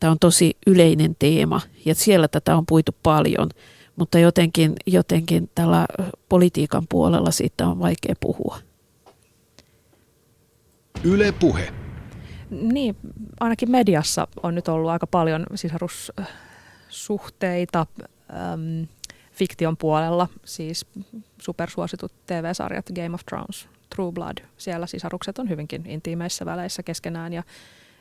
tämä 0.00 0.10
on 0.10 0.18
tosi 0.18 0.56
yleinen 0.66 1.16
teema 1.18 1.60
ja 1.84 1.94
siellä 1.94 2.28
tätä 2.28 2.56
on 2.56 2.66
puitu 2.66 2.92
paljon, 3.02 3.48
mutta 3.96 4.18
jotenkin, 4.18 4.72
jotenkin 4.86 5.50
tällä 5.54 5.86
politiikan 6.28 6.86
puolella 6.88 7.30
siitä 7.30 7.68
on 7.68 7.78
vaikea 7.78 8.14
puhua. 8.20 8.58
Yle 11.04 11.32
Puhe. 11.32 11.72
Niin, 12.50 12.96
ainakin 13.40 13.70
mediassa 13.70 14.28
on 14.42 14.54
nyt 14.54 14.68
ollut 14.68 14.90
aika 14.90 15.06
paljon 15.06 15.46
sisarus 15.54 16.12
suhteita 16.96 17.86
äm, 18.30 18.86
fiktion 19.32 19.76
puolella, 19.76 20.28
siis 20.44 20.86
supersuositut 21.42 22.12
TV-sarjat 22.26 22.86
Game 22.94 23.14
of 23.14 23.20
Thrones, 23.28 23.68
True 23.94 24.12
Blood, 24.12 24.38
siellä 24.56 24.86
sisarukset 24.86 25.38
on 25.38 25.48
hyvinkin 25.48 25.86
intiimeissä 25.86 26.46
väleissä 26.46 26.82
keskenään 26.82 27.32
ja 27.32 27.42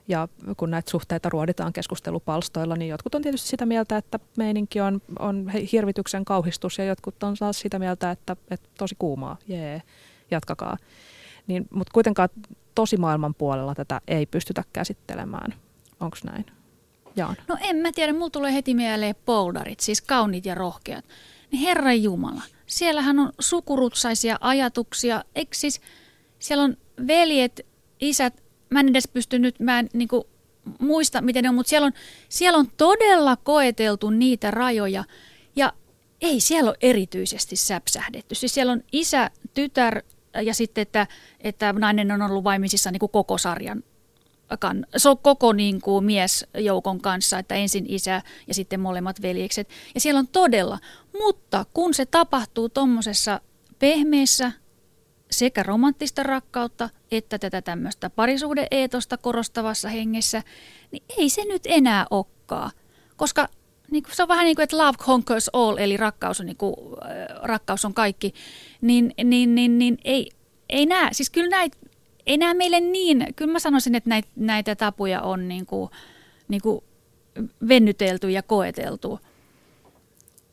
ja 0.07 0.27
kun 0.57 0.71
näitä 0.71 0.91
suhteita 0.91 1.29
ruoditaan 1.29 1.73
keskustelupalstoilla, 1.73 2.75
niin 2.75 2.89
jotkut 2.89 3.15
on 3.15 3.21
tietysti 3.21 3.47
sitä 3.47 3.65
mieltä, 3.65 3.97
että 3.97 4.19
meininki 4.37 4.81
on, 4.81 5.01
on 5.19 5.49
hirvityksen 5.71 6.25
kauhistus 6.25 6.77
ja 6.77 6.85
jotkut 6.85 7.23
on 7.23 7.35
taas 7.39 7.59
sitä 7.59 7.79
mieltä, 7.79 8.11
että, 8.11 8.35
että 8.51 8.69
tosi 8.77 8.95
kuumaa, 8.99 9.37
jee, 9.47 9.81
jatkakaa. 10.31 10.77
Niin, 11.47 11.67
mutta 11.73 11.91
kuitenkaan 11.93 12.29
tosi 12.75 12.97
maailman 12.97 13.33
puolella 13.33 13.75
tätä 13.75 14.01
ei 14.07 14.25
pystytä 14.25 14.63
käsittelemään. 14.73 15.53
Onko 15.99 16.17
näin? 16.25 16.45
Jaan. 17.15 17.37
No 17.47 17.57
en 17.61 17.75
mä 17.75 17.91
tiedä, 17.91 18.13
mulla 18.13 18.29
tulee 18.29 18.53
heti 18.53 18.73
mieleen 18.73 19.15
poldarit, 19.25 19.79
siis 19.79 20.01
kauniit 20.01 20.45
ja 20.45 20.55
rohkeat. 20.55 21.05
Niin 21.51 21.61
Herran 21.61 22.03
Jumala, 22.03 22.41
siellähän 22.65 23.19
on 23.19 23.31
sukurutsaisia 23.39 24.37
ajatuksia, 24.41 25.23
eikö 25.35 25.55
siis 25.57 25.81
siellä 26.39 26.63
on 26.63 26.77
veljet, 27.07 27.65
isät, 27.99 28.43
mä 28.69 28.79
en 28.79 28.89
edes 28.89 29.07
pysty 29.07 29.39
nyt, 29.39 29.59
mä 29.59 29.79
en 29.79 29.89
niin 29.93 30.07
kuin, 30.07 30.23
muista 30.79 31.21
miten 31.21 31.43
ne 31.43 31.49
on, 31.49 31.55
mutta 31.55 31.69
siellä 31.69 31.85
on, 31.85 31.93
siellä 32.29 32.59
on 32.59 32.71
todella 32.77 33.35
koeteltu 33.35 34.09
niitä 34.09 34.51
rajoja 34.51 35.03
ja 35.55 35.73
ei 36.21 36.39
siellä 36.39 36.69
ole 36.69 36.77
erityisesti 36.81 37.55
säpsähdetty. 37.55 38.35
Siis 38.35 38.53
siellä 38.53 38.71
on 38.71 38.83
isä, 38.91 39.31
tytär 39.53 40.01
ja 40.43 40.53
sitten, 40.53 40.81
että, 40.81 41.07
että 41.39 41.73
nainen 41.73 42.11
on 42.11 42.21
ollut 42.21 42.43
vaimisissa 42.43 42.91
niin 42.91 42.99
kuin 42.99 43.11
koko 43.11 43.37
sarjan 43.37 43.83
se 44.97 45.09
on 45.09 45.17
koko 45.17 45.53
niin 45.53 45.81
kuin 45.81 46.05
miesjoukon 46.05 47.01
kanssa, 47.01 47.39
että 47.39 47.55
ensin 47.55 47.85
isä 47.87 48.21
ja 48.47 48.53
sitten 48.53 48.79
molemmat 48.79 49.21
veljekset. 49.21 49.69
Ja 49.95 50.01
siellä 50.01 50.19
on 50.19 50.27
todella, 50.27 50.79
mutta 51.19 51.65
kun 51.73 51.93
se 51.93 52.05
tapahtuu 52.05 52.69
tuommoisessa 52.69 53.41
pehmeässä 53.79 54.51
sekä 55.31 55.63
romanttista 55.63 56.23
rakkautta 56.23 56.89
että 57.11 57.39
tätä 57.39 57.61
tämmöistä 57.61 58.09
parisuhdeeetosta 58.09 59.17
korostavassa 59.17 59.89
hengessä, 59.89 60.43
niin 60.91 61.03
ei 61.17 61.29
se 61.29 61.45
nyt 61.45 61.61
enää 61.65 62.05
okkaa. 62.09 62.71
Koska 63.15 63.47
niin 63.91 64.03
kuin, 64.03 64.15
se 64.15 64.23
on 64.23 64.27
vähän 64.27 64.45
niin 64.45 64.55
kuin, 64.55 64.63
että 64.63 64.77
love 64.77 64.97
conquers 64.97 65.49
all, 65.53 65.77
eli 65.77 65.97
rakkaus 65.97 66.39
on, 66.39 66.45
niin 66.45 66.57
kuin, 66.57 66.75
äh, 67.05 67.41
rakkaus 67.43 67.85
on 67.85 67.93
kaikki, 67.93 68.33
niin, 68.81 69.13
niin, 69.23 69.55
niin, 69.55 69.77
niin 69.77 69.97
ei, 70.03 70.31
ei 70.69 70.85
näe, 70.85 71.09
siis 71.11 71.29
kyllä 71.29 71.49
näitä, 71.49 71.77
ei 72.27 72.37
näe 72.37 72.53
meille 72.53 72.79
niin, 72.79 73.27
kyllä 73.35 73.51
mä 73.51 73.59
sanoisin, 73.59 73.95
että 73.95 74.09
näitä, 74.09 74.27
näitä 74.35 74.75
tapuja 74.75 75.21
on 75.21 75.47
niin 75.47 75.65
kuin, 75.65 75.89
niin 76.47 76.61
kuin 76.61 76.83
vennytelty 77.67 78.29
ja 78.29 78.43
koeteltu 78.43 79.19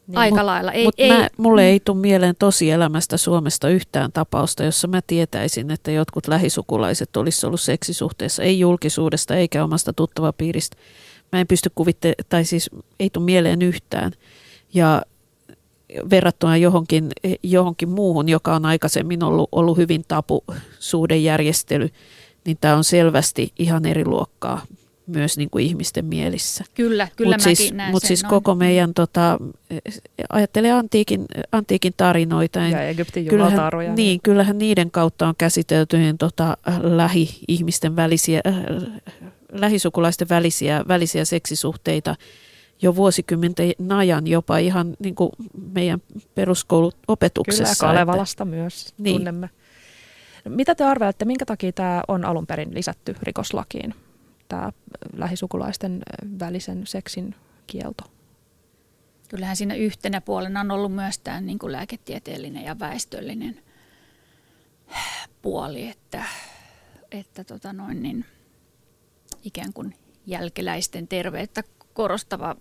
niin, 0.06 0.18
aika 0.18 0.36
mut, 0.36 0.44
lailla. 0.44 0.72
Ei, 0.72 0.88
ei, 0.98 1.08
mä, 1.10 1.28
mulle 1.36 1.64
ei 1.64 1.80
tule 1.80 1.98
mieleen 1.98 2.34
tosielämästä 2.38 3.16
Suomesta 3.16 3.68
yhtään 3.68 4.12
tapausta, 4.12 4.64
jossa 4.64 4.88
mä 4.88 5.00
tietäisin, 5.06 5.70
että 5.70 5.90
jotkut 5.90 6.28
lähisukulaiset 6.28 7.16
olisi 7.16 7.46
ollut 7.46 7.60
seksisuhteessa, 7.60 8.42
ei 8.42 8.58
julkisuudesta 8.58 9.36
eikä 9.36 9.64
omasta 9.64 9.92
tuttavapiiristä. 9.92 10.76
Mä 11.32 11.40
en 11.40 11.46
pysty 11.46 11.70
kuvittelemaan, 11.74 12.24
tai 12.28 12.44
siis 12.44 12.70
ei 13.00 13.10
tule 13.10 13.24
mieleen 13.24 13.62
yhtään. 13.62 14.12
Ja 14.74 15.02
verrattuna 16.10 16.56
johonkin, 16.56 17.08
johonkin 17.42 17.88
muuhun, 17.88 18.28
joka 18.28 18.54
on 18.54 18.66
aikaisemmin 18.66 19.24
ollut, 19.24 19.48
ollut 19.52 19.76
hyvin 19.76 20.04
tapu 20.08 20.44
suhdejärjestely, 20.78 21.88
niin 22.44 22.56
tämä 22.60 22.76
on 22.76 22.84
selvästi 22.84 23.52
ihan 23.58 23.86
eri 23.86 24.04
luokkaa 24.04 24.66
myös 25.06 25.36
niin 25.36 25.50
kuin 25.50 25.64
ihmisten 25.64 26.04
mielissä. 26.04 26.64
Kyllä, 26.74 27.08
kyllä 27.16 27.36
Mutta 27.36 27.44
siis, 27.44 27.74
mut 27.90 28.02
siis 28.02 28.24
koko 28.24 28.54
meidän, 28.54 28.94
tota, 28.94 29.38
ajattelee 30.28 30.72
antiikin, 30.72 31.26
antiikin 31.52 31.92
tarinoita. 31.96 32.60
Niin 32.60 32.72
ja 32.72 32.82
Egyptin 32.82 33.26
kyllähän, 33.26 33.72
niin, 33.78 33.94
niin, 33.94 34.20
kyllähän 34.22 34.58
niiden 34.58 34.90
kautta 34.90 35.28
on 35.28 35.34
käsitelty 35.38 35.98
niin, 35.98 36.18
tota, 36.18 36.56
lähi-ihmisten 36.82 37.96
välisiä, 37.96 38.40
äh, 38.46 38.54
lähisukulaisten 39.52 40.28
välisiä, 40.28 40.84
välisiä 40.88 41.24
seksisuhteita 41.24 42.16
jo 42.82 42.96
vuosikymmenten 42.96 43.92
ajan 43.92 44.26
jopa 44.26 44.58
ihan 44.58 44.96
niin 44.98 45.14
kuin 45.14 45.30
meidän 45.72 46.02
peruskouluopetuksessa. 46.34 47.86
Kyllä, 47.86 47.92
Kalevalasta 47.92 48.42
että, 48.42 48.56
myös 48.56 48.94
niin. 48.98 49.16
tunnemme. 49.16 49.50
Mitä 50.48 50.74
te 50.74 50.84
arvelette, 50.84 51.24
minkä 51.24 51.44
takia 51.44 51.72
tämä 51.72 52.02
on 52.08 52.24
alun 52.24 52.46
perin 52.46 52.74
lisätty 52.74 53.16
rikoslakiin? 53.22 53.94
tämä 54.52 54.72
lähisukulaisten 55.16 56.02
välisen 56.40 56.86
seksin 56.86 57.34
kielto. 57.66 58.04
Kyllähän 59.28 59.56
siinä 59.56 59.74
yhtenä 59.74 60.20
puolena 60.20 60.60
on 60.60 60.70
ollut 60.70 60.94
myös 60.94 61.18
tämä 61.18 61.40
niin 61.40 61.58
kuin 61.58 61.72
lääketieteellinen 61.72 62.64
ja 62.64 62.78
väestöllinen 62.78 63.60
puoli, 65.42 65.88
että, 65.88 66.24
että 67.10 67.44
tota 67.44 67.72
noin, 67.72 68.02
niin 68.02 68.24
ikään 69.44 69.72
kuin 69.72 69.94
jälkeläisten 70.26 71.08
terveyttä 71.08 71.62
korostava 71.94 72.56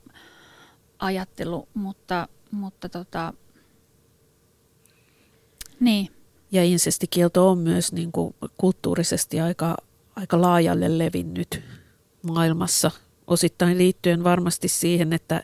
ajattelu, 0.99 1.67
mutta, 1.73 2.27
mutta 2.51 2.89
tota, 2.89 3.33
niin. 5.79 6.09
Ja 6.51 6.63
insestikielto 6.63 7.49
on 7.49 7.57
myös 7.57 7.93
niin 7.93 8.11
kuin 8.11 8.35
kulttuurisesti 8.57 9.39
aika, 9.39 9.77
aika 10.15 10.41
laajalle 10.41 10.97
levinnyt 10.97 11.61
maailmassa 12.27 12.91
osittain 13.27 13.77
liittyen 13.77 14.23
varmasti 14.23 14.67
siihen, 14.67 15.13
että 15.13 15.43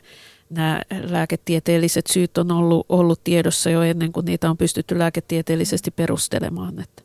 nämä 0.50 0.82
lääketieteelliset 1.02 2.06
syyt 2.06 2.38
on 2.38 2.52
ollut, 2.52 2.86
ollut 2.88 3.24
tiedossa 3.24 3.70
jo 3.70 3.82
ennen 3.82 4.12
kuin 4.12 4.24
niitä 4.24 4.50
on 4.50 4.56
pystytty 4.56 4.98
lääketieteellisesti 4.98 5.90
perustelemaan. 5.90 6.80
Että. 6.80 7.02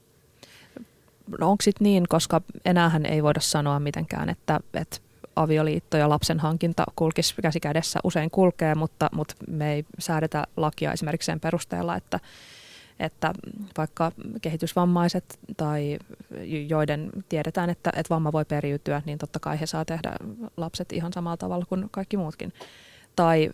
No 1.40 1.52
onko 1.52 1.62
sitten 1.62 1.86
niin, 1.86 2.04
koska 2.10 2.42
enäähän 2.66 3.06
ei 3.06 3.24
voida 3.24 3.40
sanoa 3.40 3.80
mitenkään, 3.80 4.30
että, 4.30 4.60
että 4.74 4.98
avioliitto 5.36 5.98
ja 5.98 6.10
lapsen 6.10 6.40
hankinta 6.40 6.84
kulkisi 6.96 7.36
käsi 7.42 7.60
kädessä, 7.60 8.00
usein 8.04 8.32
kulkee, 8.32 8.76
mutta, 8.76 9.10
mutta 9.14 9.36
me 9.48 9.74
ei 9.74 9.86
säädetä 10.00 10.44
lakia 10.58 10.94
esimerkiksi 10.94 11.26
sen 11.26 11.40
perusteella, 11.40 11.96
että, 11.96 12.20
että 13.00 13.34
vaikka 13.78 14.12
kehitysvammaiset 14.42 15.40
tai 15.58 16.00
joiden 16.68 17.10
tiedetään, 17.30 17.70
että, 17.70 17.90
että 17.96 18.14
vamma 18.14 18.32
voi 18.32 18.46
periytyä, 18.46 19.02
niin 19.06 19.18
totta 19.18 19.40
kai 19.40 19.60
he 19.60 19.66
saa 19.66 19.86
tehdä 19.86 20.16
lapset 20.58 20.94
ihan 20.94 21.14
samalla 21.14 21.38
tavalla 21.38 21.66
kuin 21.66 21.88
kaikki 21.92 22.18
muutkin. 22.18 22.54
Tai 23.16 23.50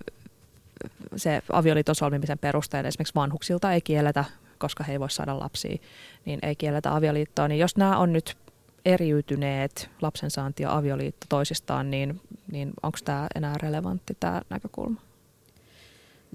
se 1.16 1.42
avioliiton 1.52 1.96
solmimisen 1.96 2.40
perusteella 2.40 2.88
esimerkiksi 2.88 3.16
vanhuksilta 3.16 3.74
ei 3.74 3.82
kielletä, 3.82 4.26
koska 4.58 4.84
he 4.84 4.92
ei 4.92 5.00
voi 5.00 5.10
saada 5.10 5.40
lapsia, 5.40 5.78
niin 6.26 6.40
ei 6.44 6.56
kielletä 6.56 6.96
avioliittoa. 6.96 7.48
Niin 7.48 7.60
jos 7.60 7.78
nämä 7.78 7.98
on 7.98 8.14
nyt 8.14 8.38
eriytyneet 8.86 9.90
lapsensaanti 10.02 10.64
ja 10.64 10.78
avioliitto 10.78 11.26
toisistaan, 11.30 11.92
niin, 11.92 12.22
niin 12.52 12.72
onko 12.84 12.98
tämä 13.06 13.28
enää 13.36 13.56
relevantti 13.58 14.18
tämä 14.20 14.42
näkökulma? 14.50 15.02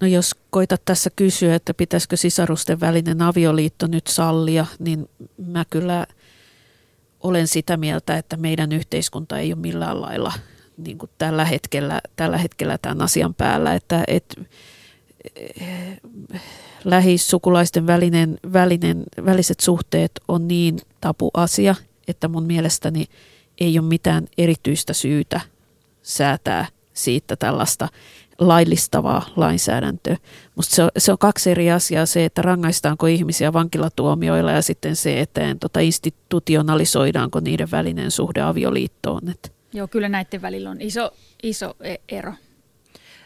No 0.01 0.07
jos 0.07 0.35
koitat 0.51 0.83
tässä 0.85 1.11
kysyä, 1.17 1.55
että 1.55 1.75
pitäisikö 1.75 2.17
sisarusten 2.17 2.81
välinen 2.81 3.23
avioliitto 3.23 3.87
nyt 3.87 4.07
sallia, 4.07 4.67
niin 4.79 5.09
mä 5.47 5.65
kyllä 5.71 6.07
olen 7.21 7.49
sitä 7.49 7.77
mieltä, 7.77 8.19
että 8.19 8.37
meidän 8.37 8.73
yhteiskunta 8.73 9.39
ei 9.39 9.53
ole 9.53 9.61
millään 9.61 10.01
lailla 10.01 10.33
niin 10.77 10.99
kuin 10.99 11.11
tällä, 11.19 11.45
hetkellä, 11.45 12.01
tällä 12.17 12.39
hetkellä 12.39 12.79
tämän 12.79 13.03
asian 13.03 13.35
päällä, 13.35 13.75
että 13.75 14.05
et, 14.09 14.41
lähisukulaisten 16.85 17.87
välinen, 17.87 18.39
välinen, 18.53 19.03
väliset 19.25 19.61
suhteet 19.61 20.13
on 20.29 20.49
niin 20.49 20.79
tapu 21.01 21.31
asia, 21.35 21.75
että 22.09 22.29
mun 22.29 22.43
mielestäni 22.43 23.05
ei 23.61 23.79
ole 23.79 23.89
mitään 23.89 24.27
erityistä 24.39 24.93
syytä 24.93 25.41
säätää 26.03 26.67
siitä 26.93 27.37
tällaista 27.37 27.89
laillistavaa 28.39 29.27
lainsäädäntöä. 29.37 30.17
Musta 30.55 30.77
se 30.77 30.83
on, 30.83 30.91
se 30.99 31.13
on 31.13 31.19
kaksi 31.19 31.51
eri 31.51 31.71
asiaa, 31.71 32.07
se, 32.07 32.25
että 32.25 32.43
rangaistaanko 32.43 33.07
ihmisiä 33.07 33.53
vankilatuomioilla 33.53 34.53
ja 34.53 34.63
sitten 34.63 34.97
se, 34.97 35.21
että 35.21 35.57
tota, 35.61 35.81
institutionalisoidaanko 35.81 37.41
niiden 37.41 37.71
välinen 37.71 38.11
suhde 38.11 38.41
avioliittoon. 38.41 39.29
Että. 39.29 39.49
Joo, 39.73 39.89
kyllä 39.89 40.09
näiden 40.09 40.43
välillä 40.43 40.71
on 40.71 40.81
iso, 40.81 41.11
iso 41.43 41.77
e- 41.81 41.97
ero. 42.09 42.33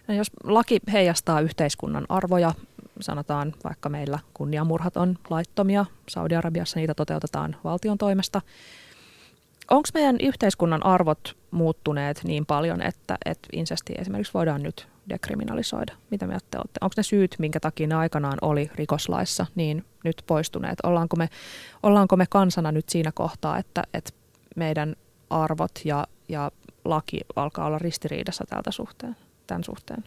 No 0.09 0.14
jos 0.14 0.31
laki 0.45 0.81
heijastaa 0.93 1.41
yhteiskunnan 1.41 2.07
arvoja, 2.09 2.55
sanotaan 3.01 3.55
vaikka 3.64 3.88
meillä 3.88 4.18
kunniamurhat 4.34 4.96
on 4.96 5.18
laittomia, 5.30 5.86
Saudi-Arabiassa 6.09 6.80
niitä 6.80 6.94
toteutetaan 6.94 7.57
valtion 7.64 7.99
toimesta, 7.99 8.40
onko 9.70 9.88
meidän 9.94 10.16
yhteiskunnan 10.20 10.86
arvot 10.86 11.36
muuttuneet 11.51 12.20
niin 12.24 12.46
paljon, 12.46 12.82
että, 12.82 13.18
että 13.24 13.49
insesti 13.53 13.94
esimerkiksi 13.99 14.34
voidaan 14.34 14.62
nyt 14.62 14.88
dekriminalisoida? 15.09 15.94
Mitä 16.11 16.26
te 16.26 16.59
olette? 16.59 16.78
Onko 16.80 16.92
ne 16.96 17.03
syyt, 17.03 17.36
minkä 17.38 17.61
takia 17.61 17.86
ne 17.86 17.94
aikanaan 17.94 18.38
oli 18.42 18.70
rikoslaissa, 18.74 19.46
niin 19.55 19.84
nyt 20.05 20.22
poistuneet? 20.26 20.78
Ollaanko 20.82 21.16
me, 21.16 21.28
ollaanko 21.82 22.16
me 22.16 22.26
kansana 22.30 22.72
nyt 22.72 22.88
siinä 22.88 23.12
kohtaa, 23.12 23.59
että, 23.59 23.82
että 23.94 24.11
meidän 24.57 24.96
arvot 25.30 25.80
ja, 25.84 26.07
ja 26.28 26.51
laki 26.84 27.20
alkaa 27.36 27.66
olla 27.66 27.78
ristiriidassa 27.78 28.44
tältä 28.49 28.70
suhteen, 28.70 29.16
tämän 29.46 29.64
suhteen? 29.64 30.05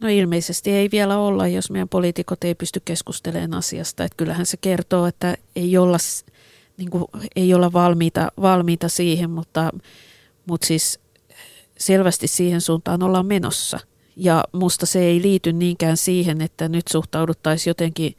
No 0.00 0.08
ilmeisesti 0.08 0.70
ei 0.70 0.88
vielä 0.92 1.18
olla, 1.18 1.48
jos 1.48 1.70
meidän 1.70 1.88
poliitikot 1.88 2.44
ei 2.44 2.54
pysty 2.54 2.82
keskustelemaan 2.84 3.54
asiasta. 3.54 4.04
Että 4.04 4.16
kyllähän 4.16 4.46
se 4.46 4.56
kertoo, 4.56 5.06
että 5.06 5.36
ei 5.56 5.78
olla, 5.78 5.98
niin 6.76 6.90
kuin, 6.90 7.04
ei 7.36 7.54
olla 7.54 7.72
valmiita, 7.72 8.32
valmiita 8.40 8.88
siihen, 8.88 9.30
mutta, 9.30 9.70
mutta 10.46 10.66
siis 10.66 11.00
selvästi 11.78 12.26
siihen 12.26 12.60
suuntaan 12.60 13.02
ollaan 13.02 13.26
menossa– 13.26 13.80
ja 14.16 14.44
musta 14.52 14.86
se 14.86 15.00
ei 15.00 15.22
liity 15.22 15.52
niinkään 15.52 15.96
siihen, 15.96 16.40
että 16.40 16.68
nyt 16.68 16.88
suhtauduttaisiin 16.88 17.70
jotenkin 17.70 18.16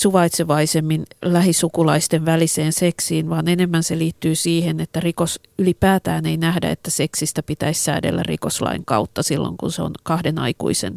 suvaitsevaisemmin 0.00 1.04
lähisukulaisten 1.22 2.24
väliseen 2.24 2.72
seksiin, 2.72 3.30
vaan 3.30 3.48
enemmän 3.48 3.82
se 3.82 3.98
liittyy 3.98 4.34
siihen, 4.34 4.80
että 4.80 5.00
rikos 5.00 5.40
ylipäätään 5.58 6.26
ei 6.26 6.36
nähdä, 6.36 6.70
että 6.70 6.90
seksistä 6.90 7.42
pitäisi 7.42 7.82
säädellä 7.82 8.22
rikoslain 8.22 8.84
kautta 8.84 9.22
silloin, 9.22 9.56
kun 9.56 9.72
se 9.72 9.82
on 9.82 9.92
kahden 10.02 10.38
aikuisen, 10.38 10.94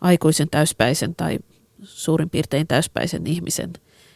aikuisen 0.00 0.48
täyspäisen 0.50 1.14
tai 1.14 1.38
suurin 1.82 2.30
piirtein 2.30 2.66
täyspäisen 2.66 3.26
ihmisen, 3.26 3.72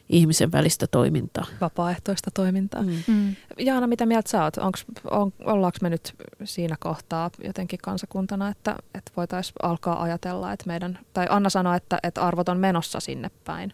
ihmisen 0.08 0.52
välistä 0.52 0.86
toimintaa. 0.86 1.46
Vapaaehtoista 1.60 2.30
toimintaa. 2.30 2.82
Mm. 2.82 3.02
Mm. 3.06 3.36
Jaana, 3.58 3.86
mitä 3.86 4.06
mieltä 4.06 4.30
sä 4.30 4.44
oot? 4.44 4.56
Onks, 4.56 4.84
on, 5.10 5.32
ollaanko 5.44 5.78
me 5.82 5.90
nyt 5.90 6.14
siinä 6.44 6.76
kohtaa 6.80 7.30
jotenkin 7.44 7.78
kansakuntana, 7.82 8.48
että, 8.48 8.76
että 8.94 9.12
voitaisiin 9.16 9.54
alkaa 9.62 10.02
ajatella, 10.02 10.52
että 10.52 10.66
meidän, 10.66 10.98
tai 11.12 11.26
Anna 11.30 11.50
sanoi, 11.50 11.76
että, 11.76 11.98
että 12.02 12.22
arvot 12.22 12.48
on 12.48 12.58
menossa 12.58 13.00
sinne 13.00 13.30
päin. 13.44 13.72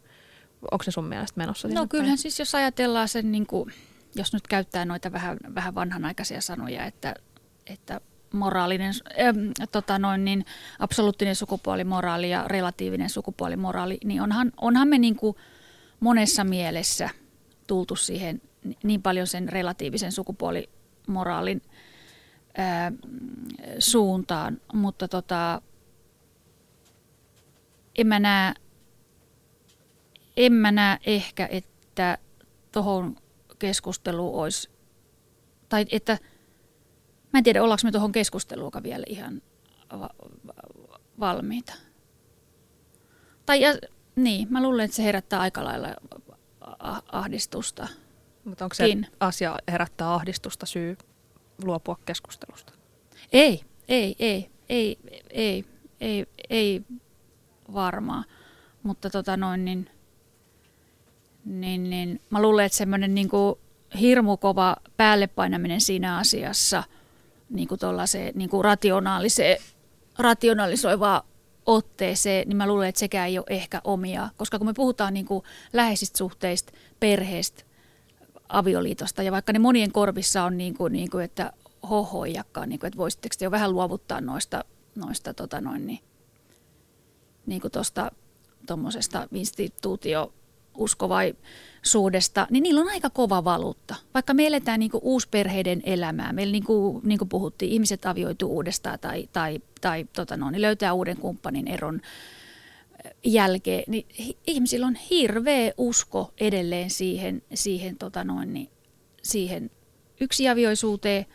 Onko 0.71 0.83
se 0.85 0.91
sun 0.91 1.05
mielestä 1.05 1.39
menossa 1.41 1.69
No 1.69 1.75
päin? 1.75 1.89
kyllähän 1.89 2.19
siis 2.19 2.39
jos 2.39 2.55
ajatellaan 2.55 3.09
sen, 3.09 3.33
niin 3.33 3.47
kuin, 3.47 3.73
jos 4.15 4.33
nyt 4.33 4.47
käyttää 4.47 4.85
noita 4.85 5.13
vähän, 5.13 5.37
vähän 5.55 5.75
vanhanaikaisia 5.75 6.41
sanoja, 6.41 6.85
että, 6.85 7.15
että 7.67 8.01
moraalinen, 8.33 8.95
ähm, 9.21 9.39
tota 9.73 9.99
noin, 9.99 10.25
niin 10.25 10.45
absoluuttinen 10.79 11.37
sukupuolimoraali 11.37 12.31
ja 12.31 12.45
relatiivinen 12.49 13.11
sukupuolimoraali, 13.11 13.99
niin 14.05 14.23
onhan, 14.23 14.53
onhan 14.61 14.89
me 14.89 14.99
niin 14.99 15.17
kuin 15.17 15.37
monessa 16.01 16.45
mielessä 16.45 17.11
tultu 17.67 17.97
siihen 17.97 18.43
ni- 18.65 18.79
niin 18.83 19.03
paljon 19.03 19.27
sen 19.27 19.49
relatiivisen 19.49 20.13
sukupuolimoraalin 20.13 21.63
ää, 22.57 22.93
suuntaan, 23.79 24.61
mutta 24.73 25.09
tota, 25.09 25.63
en 27.99 28.07
mä 28.07 28.19
näe, 28.19 28.55
en 30.47 30.53
mä 30.53 30.73
näe 30.73 30.99
ehkä, 31.07 31.49
että 31.51 32.19
tuohon 32.73 33.17
keskusteluun 33.59 34.43
olisi, 34.43 34.71
tai 35.69 35.87
että 35.91 36.19
mä 37.33 37.39
en 37.39 37.45
tiedä, 37.45 37.63
ollaanko 37.63 37.81
me 37.85 37.93
tuohon 37.93 38.13
keskusteluun 38.13 38.73
vielä 38.83 39.05
ihan 39.09 39.43
va- 39.93 40.11
va- 40.47 41.01
valmiita. 41.21 41.73
Tai 43.47 43.61
ja, 43.61 43.75
niin, 44.17 44.49
mä 44.51 44.63
luulen, 44.63 44.85
että 44.85 44.97
se 44.97 45.05
herättää 45.05 45.41
aika 45.41 45.65
lailla 45.65 45.89
ahdistusta. 47.13 47.89
Mutta 48.45 48.65
onko 48.65 48.75
se 48.75 48.87
Kin. 48.87 49.07
asia 49.21 49.57
herättää 49.71 50.15
ahdistusta 50.15 50.67
syy 50.67 50.97
luopua 51.65 51.99
keskustelusta? 52.05 52.73
Ei, 53.33 53.61
ei, 53.89 54.17
ei, 54.19 54.51
ei, 54.69 54.99
ei, 55.31 55.65
ei, 56.01 56.27
ei 56.51 56.83
varmaan. 57.73 58.25
Mutta 58.83 59.11
tota 59.11 59.37
noin, 59.37 59.65
niin, 59.65 59.91
niin, 61.45 61.91
niin 61.91 62.21
mä 62.31 62.43
luulen, 62.43 62.67
että 62.67 62.79
semmoinen 62.79 63.15
niin 63.15 63.29
hirmu 64.01 64.37
kova 64.37 64.77
päällepainaminen 64.97 65.81
siinä 65.81 66.17
asiassa 66.17 66.83
niin 67.51 67.69
kuin 67.69 67.79
niin 68.35 68.51
kuin 68.51 68.65
rationaaliseen, 68.65 69.59
rationalisoivaa 70.19 71.23
otteeseen, 71.67 72.49
niin 72.49 72.57
mä 72.57 72.67
luulen, 72.67 72.89
että 72.89 72.99
sekään 72.99 73.29
ei 73.29 73.39
ole 73.39 73.47
ehkä 73.49 73.81
omia. 73.85 74.29
Koska 74.37 74.59
kun 74.59 74.67
me 74.67 74.73
puhutaan 74.75 75.15
niin 75.15 75.27
kuin 75.27 75.45
läheisistä 75.73 76.19
suhteista, 76.19 76.73
perheestä, 77.01 77.63
avioliitosta, 78.49 79.23
ja 79.23 79.33
vaikka 79.33 79.53
ne 79.53 79.59
monien 79.59 79.93
korvissa 79.93 80.45
on 80.45 80.59
niin 80.59 80.75
kuin, 80.75 80.93
niin 80.93 81.11
kuin 81.11 81.25
että 81.25 81.53
hohoijakkaan, 81.91 82.69
niin 82.69 82.79
kuin, 82.81 82.89
että 82.89 82.99
voisitteko 82.99 83.35
te 83.39 83.45
jo 83.45 83.51
vähän 83.51 83.73
luovuttaa 83.73 84.21
noista, 84.21 84.65
noista 84.95 85.35
tota 85.35 85.61
noin, 85.61 85.87
niin, 85.87 86.01
niin 87.47 87.61
kuin 87.61 87.73
tuosta 87.73 88.13
tuommoisesta 88.67 89.29
instituutio 89.33 90.33
uskovaisuudesta, 90.75 92.47
niin 92.51 92.63
niillä 92.63 92.81
on 92.81 92.89
aika 92.89 93.11
kova 93.11 93.45
valuutta. 93.45 93.95
Vaikka 94.15 94.35
me 94.35 94.47
eletään 94.47 94.81
niin 94.81 94.91
kuin 94.91 95.05
uusperheiden 95.05 95.81
elämää, 95.85 96.33
meillä 96.33 96.53
niin 96.53 96.65
kuin, 96.65 97.01
niin 97.05 97.19
kuin 97.19 97.29
puhuttiin, 97.29 97.73
ihmiset 97.73 98.07
avioituu 98.07 98.55
uudestaan 98.55 98.99
tai, 98.99 99.29
tai, 99.33 99.61
tai 99.81 100.07
tota 100.13 100.37
no, 100.37 100.51
niin 100.51 100.63
löytää 100.63 100.93
uuden 100.93 101.17
kumppanin 101.17 101.69
eron 101.69 102.01
jälkeen, 103.25 103.85
niin 103.87 104.07
ihmisillä 104.47 104.87
on 104.87 104.95
hirveä 104.95 105.73
usko 105.79 106.33
edelleen 106.41 106.91
siihen, 106.91 107.43
siihen, 107.55 107.99
tota 107.99 108.25
noin, 108.25 108.55
niin, 108.55 108.71
siihen 109.23 109.71
yksiavioisuuteen 110.21 111.27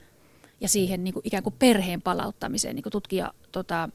ja 0.62 0.70
siihen 0.70 1.04
niin 1.04 1.14
kuin 1.14 1.28
ikään 1.28 1.44
kuin 1.44 1.56
perheen 1.60 2.02
palauttamiseen. 2.02 2.76
Niin 2.76 2.84
kuin 2.84 2.92
tutkija 2.92 3.34
tota, 3.52 3.90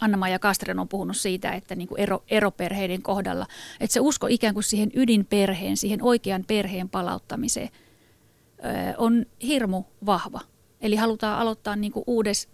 Anna-Maija 0.00 0.38
Kastren 0.38 0.78
on 0.78 0.88
puhunut 0.88 1.16
siitä, 1.16 1.52
että 1.52 1.74
niin 1.74 1.88
kuin 1.88 2.00
ero, 2.00 2.24
eroperheiden 2.28 3.02
kohdalla, 3.02 3.46
että 3.80 3.94
se 3.94 4.00
usko 4.00 4.26
ikään 4.26 4.54
kuin 4.54 4.64
siihen 4.64 4.90
ydinperheen, 4.94 5.76
siihen 5.76 6.02
oikean 6.02 6.44
perheen 6.46 6.88
palauttamiseen 6.88 7.68
ö, 7.68 8.94
on 8.98 9.26
hirmu 9.42 9.84
vahva. 10.06 10.40
Eli 10.80 10.96
halutaan 10.96 11.38
aloittaa 11.38 11.76
niin 11.76 11.92
kuin 11.92 12.04
uudes, 12.06 12.48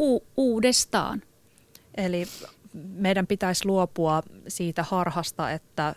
u, 0.00 0.20
uudestaan. 0.36 1.22
Eli 1.96 2.26
meidän 2.74 3.26
pitäisi 3.26 3.66
luopua 3.66 4.22
siitä 4.48 4.82
harhasta, 4.82 5.50
että 5.50 5.94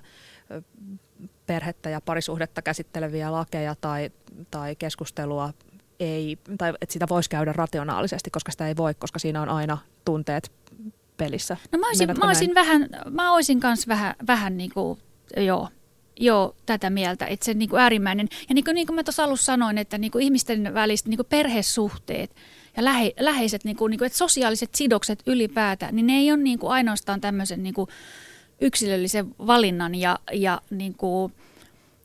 perhettä 1.46 1.90
ja 1.90 2.02
parisuhdetta 2.02 2.62
käsitteleviä 2.62 3.32
lakeja 3.32 3.76
tai, 3.82 4.12
tai 4.52 4.76
keskustelua 4.76 5.54
ei, 6.00 6.38
tai 6.58 6.74
että 6.82 6.94
sitä 6.94 7.06
voisi 7.10 7.30
käydä 7.30 7.54
rationaalisesti, 7.54 8.30
koska 8.30 8.52
sitä 8.52 8.68
ei 8.68 8.78
voi, 8.78 8.94
koska 8.94 9.20
siinä 9.20 9.42
on 9.42 9.50
aina 9.50 9.78
tunteet 10.06 10.52
pelissä. 11.18 11.58
No 11.72 11.80
mä 11.80 11.88
olisin, 11.88 12.08
mä 12.20 12.28
olisin 12.28 12.56
vähän, 12.56 12.90
mä 13.10 13.34
olisin 13.34 13.60
kans 13.60 13.88
vähän, 13.88 14.16
vähän 14.28 14.58
niin 14.58 14.72
kuin, 14.74 15.00
joo, 15.38 15.70
joo, 16.20 16.56
tätä 16.66 16.90
mieltä, 16.90 17.26
että 17.26 17.46
se 17.46 17.54
niin 17.54 17.70
kuin 17.70 17.82
äärimmäinen, 17.82 18.28
ja 18.50 18.56
niin 18.56 18.66
kuin, 18.66 18.76
niin 18.76 18.88
kuin 18.88 18.96
mä 18.96 19.04
tuossa 19.04 19.24
alussa 19.24 19.46
sanoin, 19.46 19.78
että 19.78 19.98
niin 19.98 20.12
kuin 20.12 20.24
ihmisten 20.24 20.74
väliset 20.74 21.08
niin 21.08 21.18
kuin 21.18 21.28
perhesuhteet 21.30 22.36
ja 22.78 22.84
lähe, 22.84 23.14
läheiset, 23.20 23.64
niin 23.64 23.78
kuin, 23.78 23.92
niin 23.92 23.98
kuin, 23.98 24.06
että 24.06 24.18
sosiaaliset 24.18 24.76
sidokset 24.76 25.24
ylipäätään, 25.26 25.96
niin 25.96 26.08
ne 26.08 26.14
ei 26.14 26.32
ole 26.32 26.40
niin 26.40 26.60
kuin 26.60 26.72
ainoastaan 26.72 27.22
tämmöisen 27.22 27.64
niin 27.64 27.74
kuin 27.74 27.90
yksilöllisen 28.62 29.36
valinnan 29.48 29.96
ja, 29.96 30.20
ja 30.34 30.62
niin 30.70 30.94
kuin 30.94 31.34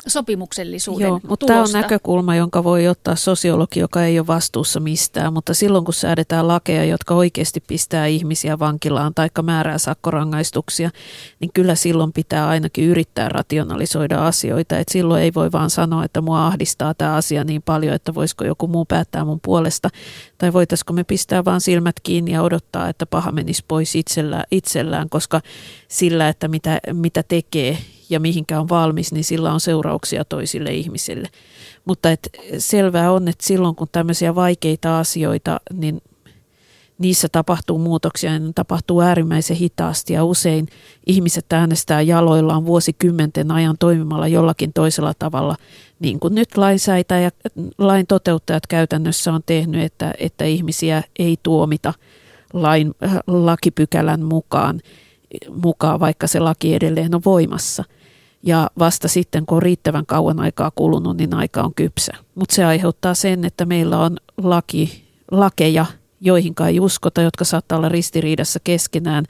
sopimuksellisuuden 0.07 1.09
Joo, 1.09 1.21
mutta 1.29 1.47
tämä 1.47 1.63
on 1.63 1.73
näkökulma, 1.73 2.37
jonka 2.37 2.65
voi 2.65 2.89
ottaa 2.89 3.17
sosiologi, 3.17 3.81
joka 3.81 4.05
ei 4.05 4.19
ole 4.19 4.27
vastuussa 4.27 4.81
mistään, 4.81 5.33
mutta 5.33 5.55
silloin 5.55 5.85
kun 5.85 5.95
säädetään 5.95 6.49
lakeja, 6.49 6.85
jotka 6.85 7.15
oikeasti 7.15 7.63
pistää 7.67 8.07
ihmisiä 8.07 8.59
vankilaan 8.59 9.15
tai 9.15 9.29
määrää 9.43 9.79
sakkorangaistuksia, 9.79 10.91
niin 11.41 11.51
kyllä 11.55 11.75
silloin 11.75 12.13
pitää 12.13 12.49
ainakin 12.49 12.85
yrittää 12.85 13.29
rationalisoida 13.29 14.27
asioita. 14.27 14.79
Et 14.79 14.89
silloin 14.89 15.23
ei 15.23 15.35
voi 15.35 15.53
vaan 15.53 15.71
sanoa, 15.71 16.05
että 16.05 16.21
mua 16.21 16.47
ahdistaa 16.47 16.95
tämä 16.95 17.15
asia 17.15 17.45
niin 17.45 17.63
paljon, 17.63 17.95
että 17.95 18.15
voisiko 18.15 18.45
joku 18.45 18.67
muu 18.67 18.85
päättää 18.85 19.25
mun 19.25 19.41
puolesta, 19.43 19.89
tai 20.39 20.53
voitaisiko 20.53 20.93
me 20.93 21.05
pistää 21.05 21.45
vaan 21.45 21.61
silmät 21.61 22.01
kiinni 22.03 22.33
ja 22.33 22.43
odottaa, 22.43 22.89
että 22.89 23.07
paha 23.07 23.33
menisi 23.33 23.65
pois 23.69 23.97
itsellään, 23.97 24.45
itsellään 24.51 25.09
koska 25.09 25.41
sillä, 25.89 26.29
että 26.29 26.49
mitä, 26.49 26.81
mitä 26.93 27.23
tekee 27.23 27.79
ja 28.13 28.21
mihinkä 28.21 28.61
on 28.61 28.69
valmis, 28.69 29.13
niin 29.13 29.25
sillä 29.25 29.53
on 29.53 29.61
seurauksia 29.61 30.25
toisille 30.25 30.73
ihmisille. 30.73 31.29
Mutta 31.85 32.11
et 32.11 32.29
selvää 32.59 33.13
on, 33.13 33.29
että 33.29 33.47
silloin 33.47 33.77
kun 33.77 33.89
tämmöisiä 33.93 34.35
vaikeita 34.35 34.99
asioita, 34.99 35.61
niin 35.73 36.03
niissä 36.99 37.29
tapahtuu 37.29 37.79
muutoksia 37.79 38.33
ja 38.33 38.39
ne 38.39 38.53
tapahtuu 38.55 39.01
äärimmäisen 39.01 39.57
hitaasti 39.57 40.13
ja 40.13 40.25
usein 40.25 40.69
ihmiset 41.07 41.53
äänestää 41.53 42.03
jaloillaan 42.03 42.67
vuosikymmenten 42.67 43.51
ajan 43.51 43.77
toimimalla 43.79 44.29
jollakin 44.29 44.73
toisella 44.73 45.13
tavalla, 45.19 45.57
niin 46.01 46.21
kuin 46.21 46.35
nyt 46.35 46.57
lainsäätä 46.57 47.19
ja 47.19 47.31
lain 47.79 48.07
toteuttajat 48.07 48.67
käytännössä 48.67 49.33
on 49.33 49.41
tehnyt, 49.47 49.83
että, 49.83 50.15
että 50.19 50.45
ihmisiä 50.45 51.03
ei 51.19 51.37
tuomita 51.43 51.95
lain, 52.53 52.95
äh, 53.05 53.17
lakipykälän 53.27 54.23
mukaan, 54.23 54.81
mukaan, 55.63 56.01
vaikka 56.01 56.27
se 56.27 56.41
laki 56.41 56.75
edelleen 56.75 57.15
on 57.15 57.23
voimassa. 57.25 57.85
Ja 58.43 58.71
vasta 58.79 59.09
sitten, 59.09 59.47
kun 59.47 59.57
on 59.57 59.63
riittävän 59.63 60.07
kauan 60.07 60.41
aikaa 60.41 60.73
kulunut, 60.75 61.17
niin 61.17 61.35
aika 61.35 61.63
on 61.63 61.75
kypsä. 61.75 62.13
Mutta 62.35 62.55
se 62.55 62.65
aiheuttaa 62.65 63.15
sen, 63.15 63.45
että 63.45 63.65
meillä 63.65 63.99
on 63.99 64.17
laki, 64.37 65.05
lakeja, 65.31 65.87
joihin 66.21 66.55
ei 66.69 66.81
uskota, 66.81 67.23
jotka 67.23 67.45
saattaa 67.45 67.79
olla 67.79 67.89
ristiriidassa 67.89 68.61
keskenään 68.65 69.25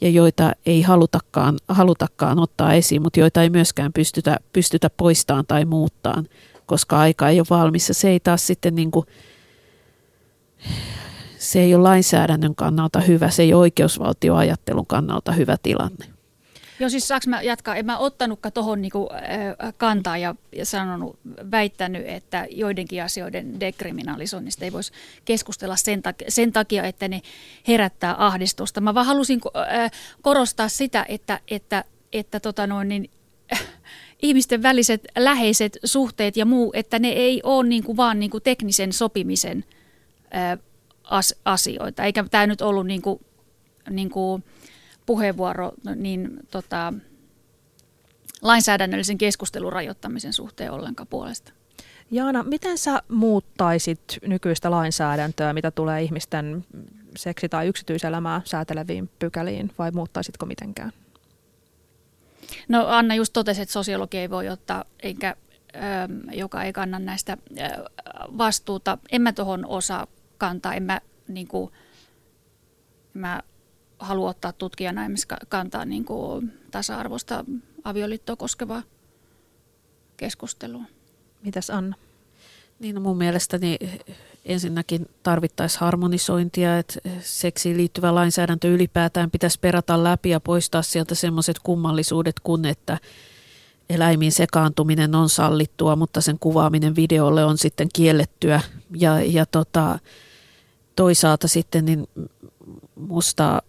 ja 0.00 0.08
joita 0.10 0.52
ei 0.66 0.82
halutakaan, 0.82 1.58
halutakaan 1.68 2.38
ottaa 2.38 2.72
esiin, 2.72 3.02
mutta 3.02 3.20
joita 3.20 3.42
ei 3.42 3.50
myöskään 3.50 3.92
pystytä, 3.92 4.36
pystytä 4.52 4.90
poistamaan 4.96 5.44
tai 5.48 5.64
muuttaan, 5.64 6.28
koska 6.66 6.98
aika 6.98 7.28
ei 7.28 7.40
ole 7.40 7.46
valmis. 7.50 7.88
Se 7.92 8.10
ei 8.10 8.20
taas 8.20 8.46
sitten 8.46 8.74
niin 8.74 8.90
kuin, 8.90 9.06
se 11.38 11.60
ei 11.60 11.74
ole 11.74 11.82
lainsäädännön 11.82 12.54
kannalta 12.54 13.00
hyvä, 13.00 13.30
se 13.30 13.42
ei 13.42 13.54
ole 13.54 13.60
oikeusvaltioajattelun 13.60 14.86
kannalta 14.86 15.32
hyvä 15.32 15.56
tilanne. 15.62 16.15
Joo, 16.80 16.90
siis 16.90 17.08
saanko 17.08 17.24
mä 17.28 17.42
jatkaa? 17.42 17.76
En 17.76 17.86
mä 17.86 17.98
ottanutkaan 17.98 18.52
tuohon 18.52 18.82
niinku, 18.82 19.08
äh, 19.12 19.74
kantaa 19.76 20.18
ja, 20.18 20.34
ja 20.52 20.66
sanonut, 20.66 21.18
väittänyt, 21.50 22.02
että 22.06 22.46
joidenkin 22.50 23.02
asioiden 23.02 23.60
dekriminalisoinnista 23.60 24.64
ei 24.64 24.72
voisi 24.72 24.92
keskustella 25.24 25.76
sen, 25.76 26.02
tak- 26.08 26.24
sen 26.28 26.52
takia, 26.52 26.84
että 26.84 27.08
ne 27.08 27.22
herättää 27.68 28.14
ahdistusta. 28.18 28.80
Mä 28.80 28.94
vaan 28.94 29.06
halusin 29.06 29.40
äh, 29.56 29.90
korostaa 30.22 30.68
sitä, 30.68 31.06
että, 31.08 31.40
että 31.48 31.84
että 32.12 32.40
tota 32.40 32.66
noin, 32.66 32.88
niin, 32.88 33.10
ihmisten 34.22 34.62
väliset 34.62 35.06
läheiset 35.18 35.78
suhteet 35.84 36.36
ja 36.36 36.46
muu, 36.46 36.72
että 36.74 36.98
ne 36.98 37.08
ei 37.08 37.40
ole 37.44 37.68
niin 37.68 37.84
kuin 37.84 37.96
vaan 37.96 38.20
niin 38.20 38.30
kuin 38.30 38.42
teknisen 38.42 38.92
sopimisen 38.92 39.64
ää, 40.30 40.58
as, 41.04 41.34
asioita. 41.44 42.04
Eikä 42.04 42.24
tämä 42.30 42.46
nyt 42.46 42.60
ollut 42.60 42.86
niin 42.86 43.02
kuin, 43.02 43.20
niin 43.90 44.10
kuin 44.10 44.44
puheenvuoro 45.06 45.72
niin, 45.94 46.30
tota, 46.50 46.92
lainsäädännöllisen 48.42 49.18
keskustelun 49.18 49.72
rajoittamisen 49.72 50.32
suhteen 50.32 50.72
ollenkaan 50.72 51.06
puolesta. 51.06 51.52
Jaana, 52.10 52.42
miten 52.42 52.78
sä 52.78 53.02
muuttaisit 53.08 54.00
nykyistä 54.26 54.70
lainsäädäntöä, 54.70 55.52
mitä 55.52 55.70
tulee 55.70 56.02
ihmisten 56.02 56.64
seksi- 57.16 57.48
tai 57.48 57.66
yksityiselämää 57.66 58.40
sääteleviin 58.44 59.10
pykäliin, 59.18 59.72
vai 59.78 59.90
muuttaisitko 59.90 60.46
mitenkään? 60.46 60.92
No 62.68 62.86
Anna 62.86 63.14
just 63.14 63.32
totesi, 63.32 63.62
että 63.62 63.72
sosiologi 63.72 64.18
ei 64.18 64.30
voi 64.30 64.48
ottaa, 64.48 64.84
enkä, 65.02 65.36
joka 66.32 66.62
ei 66.62 66.72
kanna 66.72 66.98
näistä 66.98 67.36
vastuuta. 68.38 68.98
En 69.12 69.22
mä 69.22 69.32
tuohon 69.32 69.66
osaa 69.66 70.06
kantaa, 70.38 70.74
en 70.74 70.82
mä, 70.82 71.00
niin 71.28 71.48
kuin, 71.48 71.72
mä 73.14 73.42
halua 73.98 74.30
ottaa 74.30 74.52
tutkijana 74.52 75.02
kantaa 75.48 75.84
niin 75.84 76.04
kuin, 76.04 76.52
tasa-arvoista 76.70 77.44
avioliittoa 77.84 78.36
koskevaa 78.36 78.82
keskustelua. 80.16 80.82
Mitäs 81.42 81.70
Anna? 81.70 81.96
Niin 82.78 82.94
no 82.94 83.00
mun 83.00 83.18
mielestäni 83.18 83.78
ensinnäkin 84.44 85.08
tarvittaisiin 85.22 85.80
harmonisointia, 85.80 86.78
että 86.78 87.00
seksiin 87.20 87.76
liittyvä 87.76 88.14
lainsäädäntö 88.14 88.68
ylipäätään 88.68 89.30
pitäisi 89.30 89.60
perata 89.60 90.04
läpi 90.04 90.30
ja 90.30 90.40
poistaa 90.40 90.82
sieltä 90.82 91.14
semmoiset 91.14 91.58
kummallisuudet 91.58 92.40
kun, 92.40 92.64
että 92.64 92.98
eläimiin 93.90 94.32
sekaantuminen 94.32 95.14
on 95.14 95.28
sallittua, 95.28 95.96
mutta 95.96 96.20
sen 96.20 96.38
kuvaaminen 96.38 96.96
videolle 96.96 97.44
on 97.44 97.58
sitten 97.58 97.88
kiellettyä. 97.94 98.60
Ja, 98.96 99.20
ja 99.20 99.46
tota, 99.46 99.98
toisaalta 100.96 101.48
sitten 101.48 101.84
niin 101.84 102.08
musta 102.96 103.62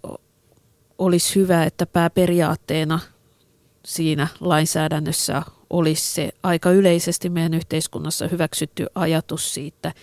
olisi 0.97 1.35
hyvä, 1.35 1.63
että 1.63 1.85
pääperiaatteena 1.85 2.99
siinä 3.85 4.27
lainsäädännössä 4.39 5.41
olisi 5.69 6.13
se 6.13 6.29
aika 6.43 6.71
yleisesti 6.71 7.29
meidän 7.29 7.53
yhteiskunnassa 7.53 8.27
hyväksytty 8.27 8.85
ajatus 8.95 9.53
siitä, 9.53 9.93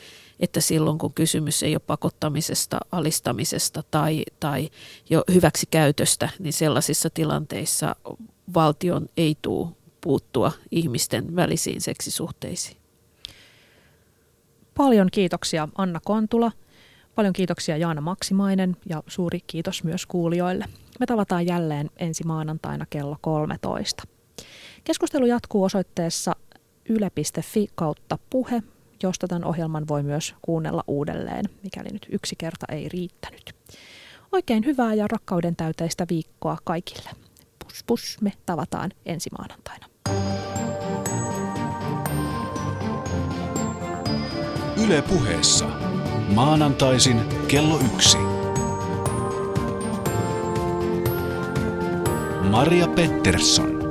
että 0.41 0.61
silloin 0.61 0.99
kun 0.99 1.15
kysymys 1.15 1.63
ei 1.63 1.75
ole 1.75 1.83
pakottamisesta, 1.87 2.79
alistamisesta 2.93 3.83
tai, 3.91 4.23
tai 4.41 4.71
jo 5.11 5.25
hyväksi 5.35 5.67
käytöstä, 5.71 6.29
niin 6.39 6.53
sellaisissa 6.53 7.11
tilanteissa 7.11 7.97
valtion 8.55 9.09
ei 9.17 9.37
tule 9.43 9.69
puuttua 10.01 10.53
ihmisten 10.71 11.37
välisiin 11.37 11.81
seksisuhteisiin. 11.81 12.77
Paljon 14.77 15.09
kiitoksia 15.13 15.69
Anna 15.79 16.01
Kontula, 16.05 16.53
paljon 17.15 17.33
kiitoksia 17.33 17.77
Jaana 17.77 18.01
Maksimainen 18.01 18.77
ja 18.89 19.03
suuri 19.07 19.41
kiitos 19.47 19.85
myös 19.85 20.07
kuulijoille. 20.07 20.65
Me 21.01 21.07
tavataan 21.07 21.47
jälleen 21.47 21.91
ensi 21.97 22.25
maanantaina 22.25 22.87
kello 22.91 23.17
13. 23.21 24.03
Keskustelu 24.85 25.27
jatkuu 25.27 25.65
osoitteessa 25.65 26.33
yle.fi 26.89 27.69
kautta 27.75 28.19
puhe, 28.31 28.63
josta 29.03 29.29
tämän 29.29 29.45
ohjelman 29.45 29.89
voi 29.89 30.03
myös 30.03 30.35
kuunnella 30.43 30.85
uudelleen, 30.87 31.45
mikäli 31.63 31.89
nyt 31.93 32.07
yksi 32.13 32.37
kerta 32.39 32.67
ei 32.73 32.89
riittänyt. 32.89 33.55
Oikein 34.33 34.65
hyvää 34.65 34.95
ja 34.95 35.07
rakkauden 35.09 35.57
täyteistä 35.57 36.07
viikkoa 36.11 36.59
kaikille. 36.65 37.11
Pus 37.59 37.85
pus, 37.87 38.17
me 38.21 38.33
tavataan 38.47 38.91
ensi 39.07 39.31
maanantaina. 39.39 39.87
Yle 44.85 45.03
puheessa. 45.03 45.84
Maanantaisin 46.29 47.21
kello 47.49 47.81
yksi. 47.95 48.19
Maria 52.51 52.89
Pettersson. 52.89 53.84